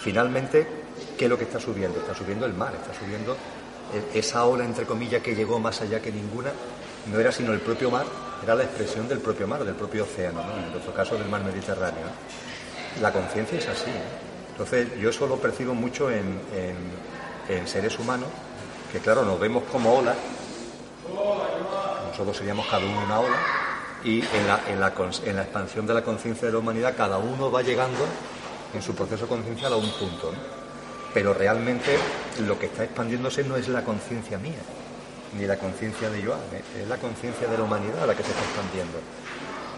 [0.00, 0.66] Finalmente,
[1.16, 2.00] ¿qué es lo que está subiendo?
[2.00, 3.32] Está subiendo el mar, está subiendo
[3.94, 6.50] eh, esa ola, entre comillas, que llegó más allá que ninguna,
[7.12, 8.04] no era sino el propio mar,
[8.42, 10.56] era la expresión del propio mar, del propio océano, ¿no?
[10.64, 12.06] en nuestro caso del mar Mediterráneo.
[13.00, 13.90] La conciencia es así.
[14.52, 18.28] Entonces, yo eso lo percibo mucho en, en- en seres humanos,
[18.92, 20.16] que claro, nos vemos como olas,
[22.10, 23.36] nosotros seríamos cada uno una ola,
[24.04, 24.88] y en la,
[25.42, 28.06] expansión de la conciencia de la humanidad, cada uno va llegando
[28.74, 30.30] en su proceso conciencial a un punto.
[30.30, 30.38] ¿no?
[31.14, 31.96] Pero realmente
[32.46, 34.60] lo que está expandiéndose no es la conciencia mía,
[35.38, 36.82] ni la conciencia de Joan, ¿eh?
[36.82, 38.98] es la conciencia de la humanidad la que se está expandiendo.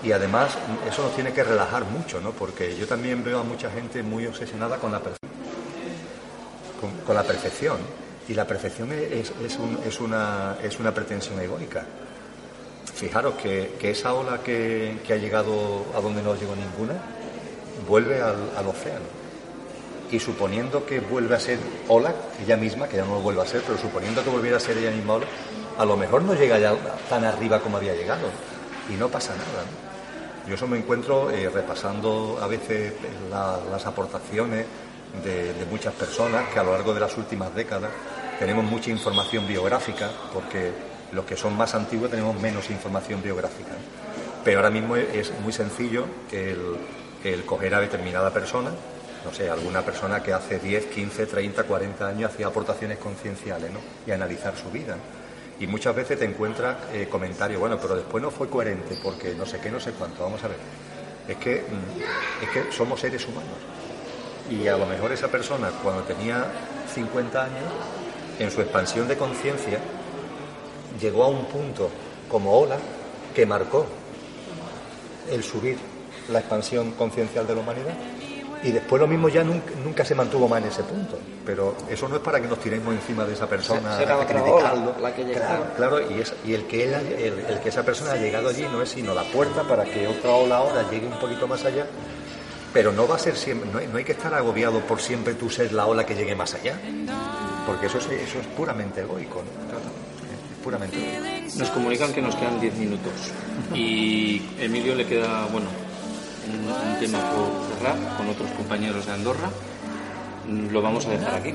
[0.03, 0.59] Y además
[0.89, 2.33] eso nos tiene que relajar mucho, ¿no?
[2.33, 5.01] porque yo también veo a mucha gente muy obsesionada con la.
[6.81, 7.79] Con, con la perfección.
[8.29, 10.57] Y la perfección es, es un- es una,
[10.93, 11.85] pretensión egoica.
[12.95, 16.95] Fijaros que, esa ola que, ha llegado a donde no llegó ninguna,
[17.87, 19.05] vuelve al, océano.
[20.11, 21.59] Y suponiendo que vuelve a ser
[21.89, 24.61] ola, ella misma, que ya no lo vuelve a ser, pero suponiendo que volviera a
[24.61, 25.27] ser ella misma ola,
[25.79, 26.75] a lo mejor no llega ya
[27.11, 28.29] tan arriba como había llegado.
[28.89, 29.65] Y no pasa nada.
[30.49, 32.93] Yo eso me encuentro eh, repasando a veces
[33.31, 34.65] la- las aportaciones
[35.25, 37.91] de muchas personas que a lo largo de las últimas décadas
[38.39, 40.73] tenemos mucha información biográfica, porque
[41.13, 43.71] los que son más antiguos tenemos menos información biográfica.
[43.71, 44.07] ¿no?
[44.45, 46.77] Pero ahora mismo es muy sencillo el,
[47.25, 48.71] el coger a determinada persona,
[49.25, 53.81] no sé, alguna persona que hace 10, 15, 30, 40 años hacía aportaciones concienciales ¿no?
[54.07, 54.97] y analizar su vida.
[55.59, 59.47] Y muchas veces te encuentras eh, comentarios, bueno, pero después no fue coherente porque no
[59.47, 60.23] sé qué, no sé cuánto.
[60.23, 60.59] Vamos a ver.
[61.27, 63.59] Es que, mm, es que somos seres humanos.
[64.51, 66.45] Y a lo mejor esa persona, cuando tenía
[66.95, 67.73] 50 años,
[68.39, 69.79] en su expansión de conciencia,
[71.01, 71.89] llegó a un punto
[72.31, 72.77] como ola
[73.35, 73.87] que marcó
[75.31, 75.77] el subir
[76.29, 77.95] la expansión conciencial de la humanidad.
[78.63, 81.19] Y después lo mismo ya nunca, nunca se mantuvo más en ese punto.
[81.45, 84.95] Pero eso no es para que nos tiremos encima de esa persona, Será a criticarlo.
[85.01, 85.25] la que.
[85.33, 88.17] Claro, claro, y, es, y el, que él haya- el, el que esa persona ha
[88.17, 91.47] llegado allí no es sino la puerta para que otra ola ahora llegue un poquito
[91.47, 91.87] más allá.
[92.73, 95.35] Pero no va a ser siempre, no hay, no hay que estar agobiado por siempre
[95.35, 96.79] tú ser la ola que llegue más allá.
[97.67, 99.77] Porque eso es, eso es puramente egoico, ¿no?
[99.79, 101.59] Es puramente egoico.
[101.59, 103.13] Nos comunican que nos quedan 10 minutos
[103.75, 105.67] y Emilio le queda, bueno,
[106.49, 109.51] un, un tema por cerrar con otros compañeros de Andorra.
[110.71, 111.53] Lo vamos a dejar aquí.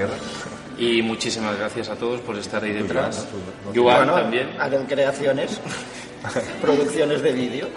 [0.80, 3.28] Y muchísimas gracias a todos por estar ahí detrás.
[3.76, 4.56] Joan también.
[4.60, 5.62] Hagan creaciones,
[6.62, 7.68] producciones de vídeo.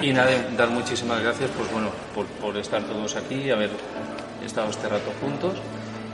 [0.00, 3.68] Y nada, dar muchísimas gracias pues bueno, por, por estar todos aquí, haber
[4.46, 5.56] estado este rato juntos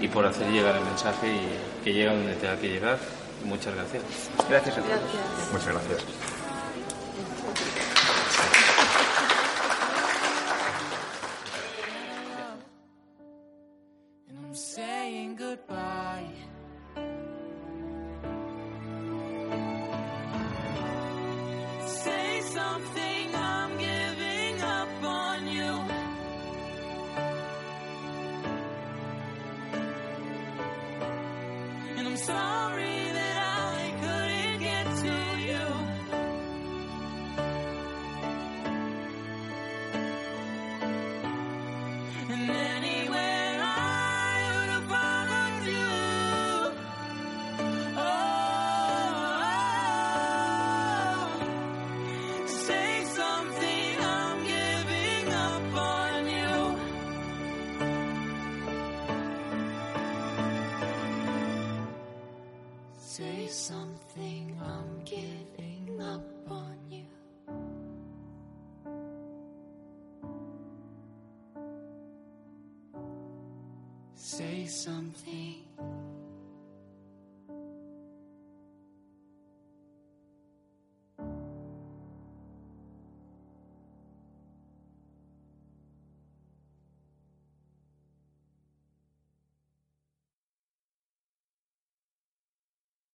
[0.01, 2.99] y por hacer llegar el mensaje y que llegue donde tenga que llegar.
[3.45, 4.03] Muchas gracias.
[4.49, 5.53] Gracias a todos.
[5.53, 6.38] Muchas gracias.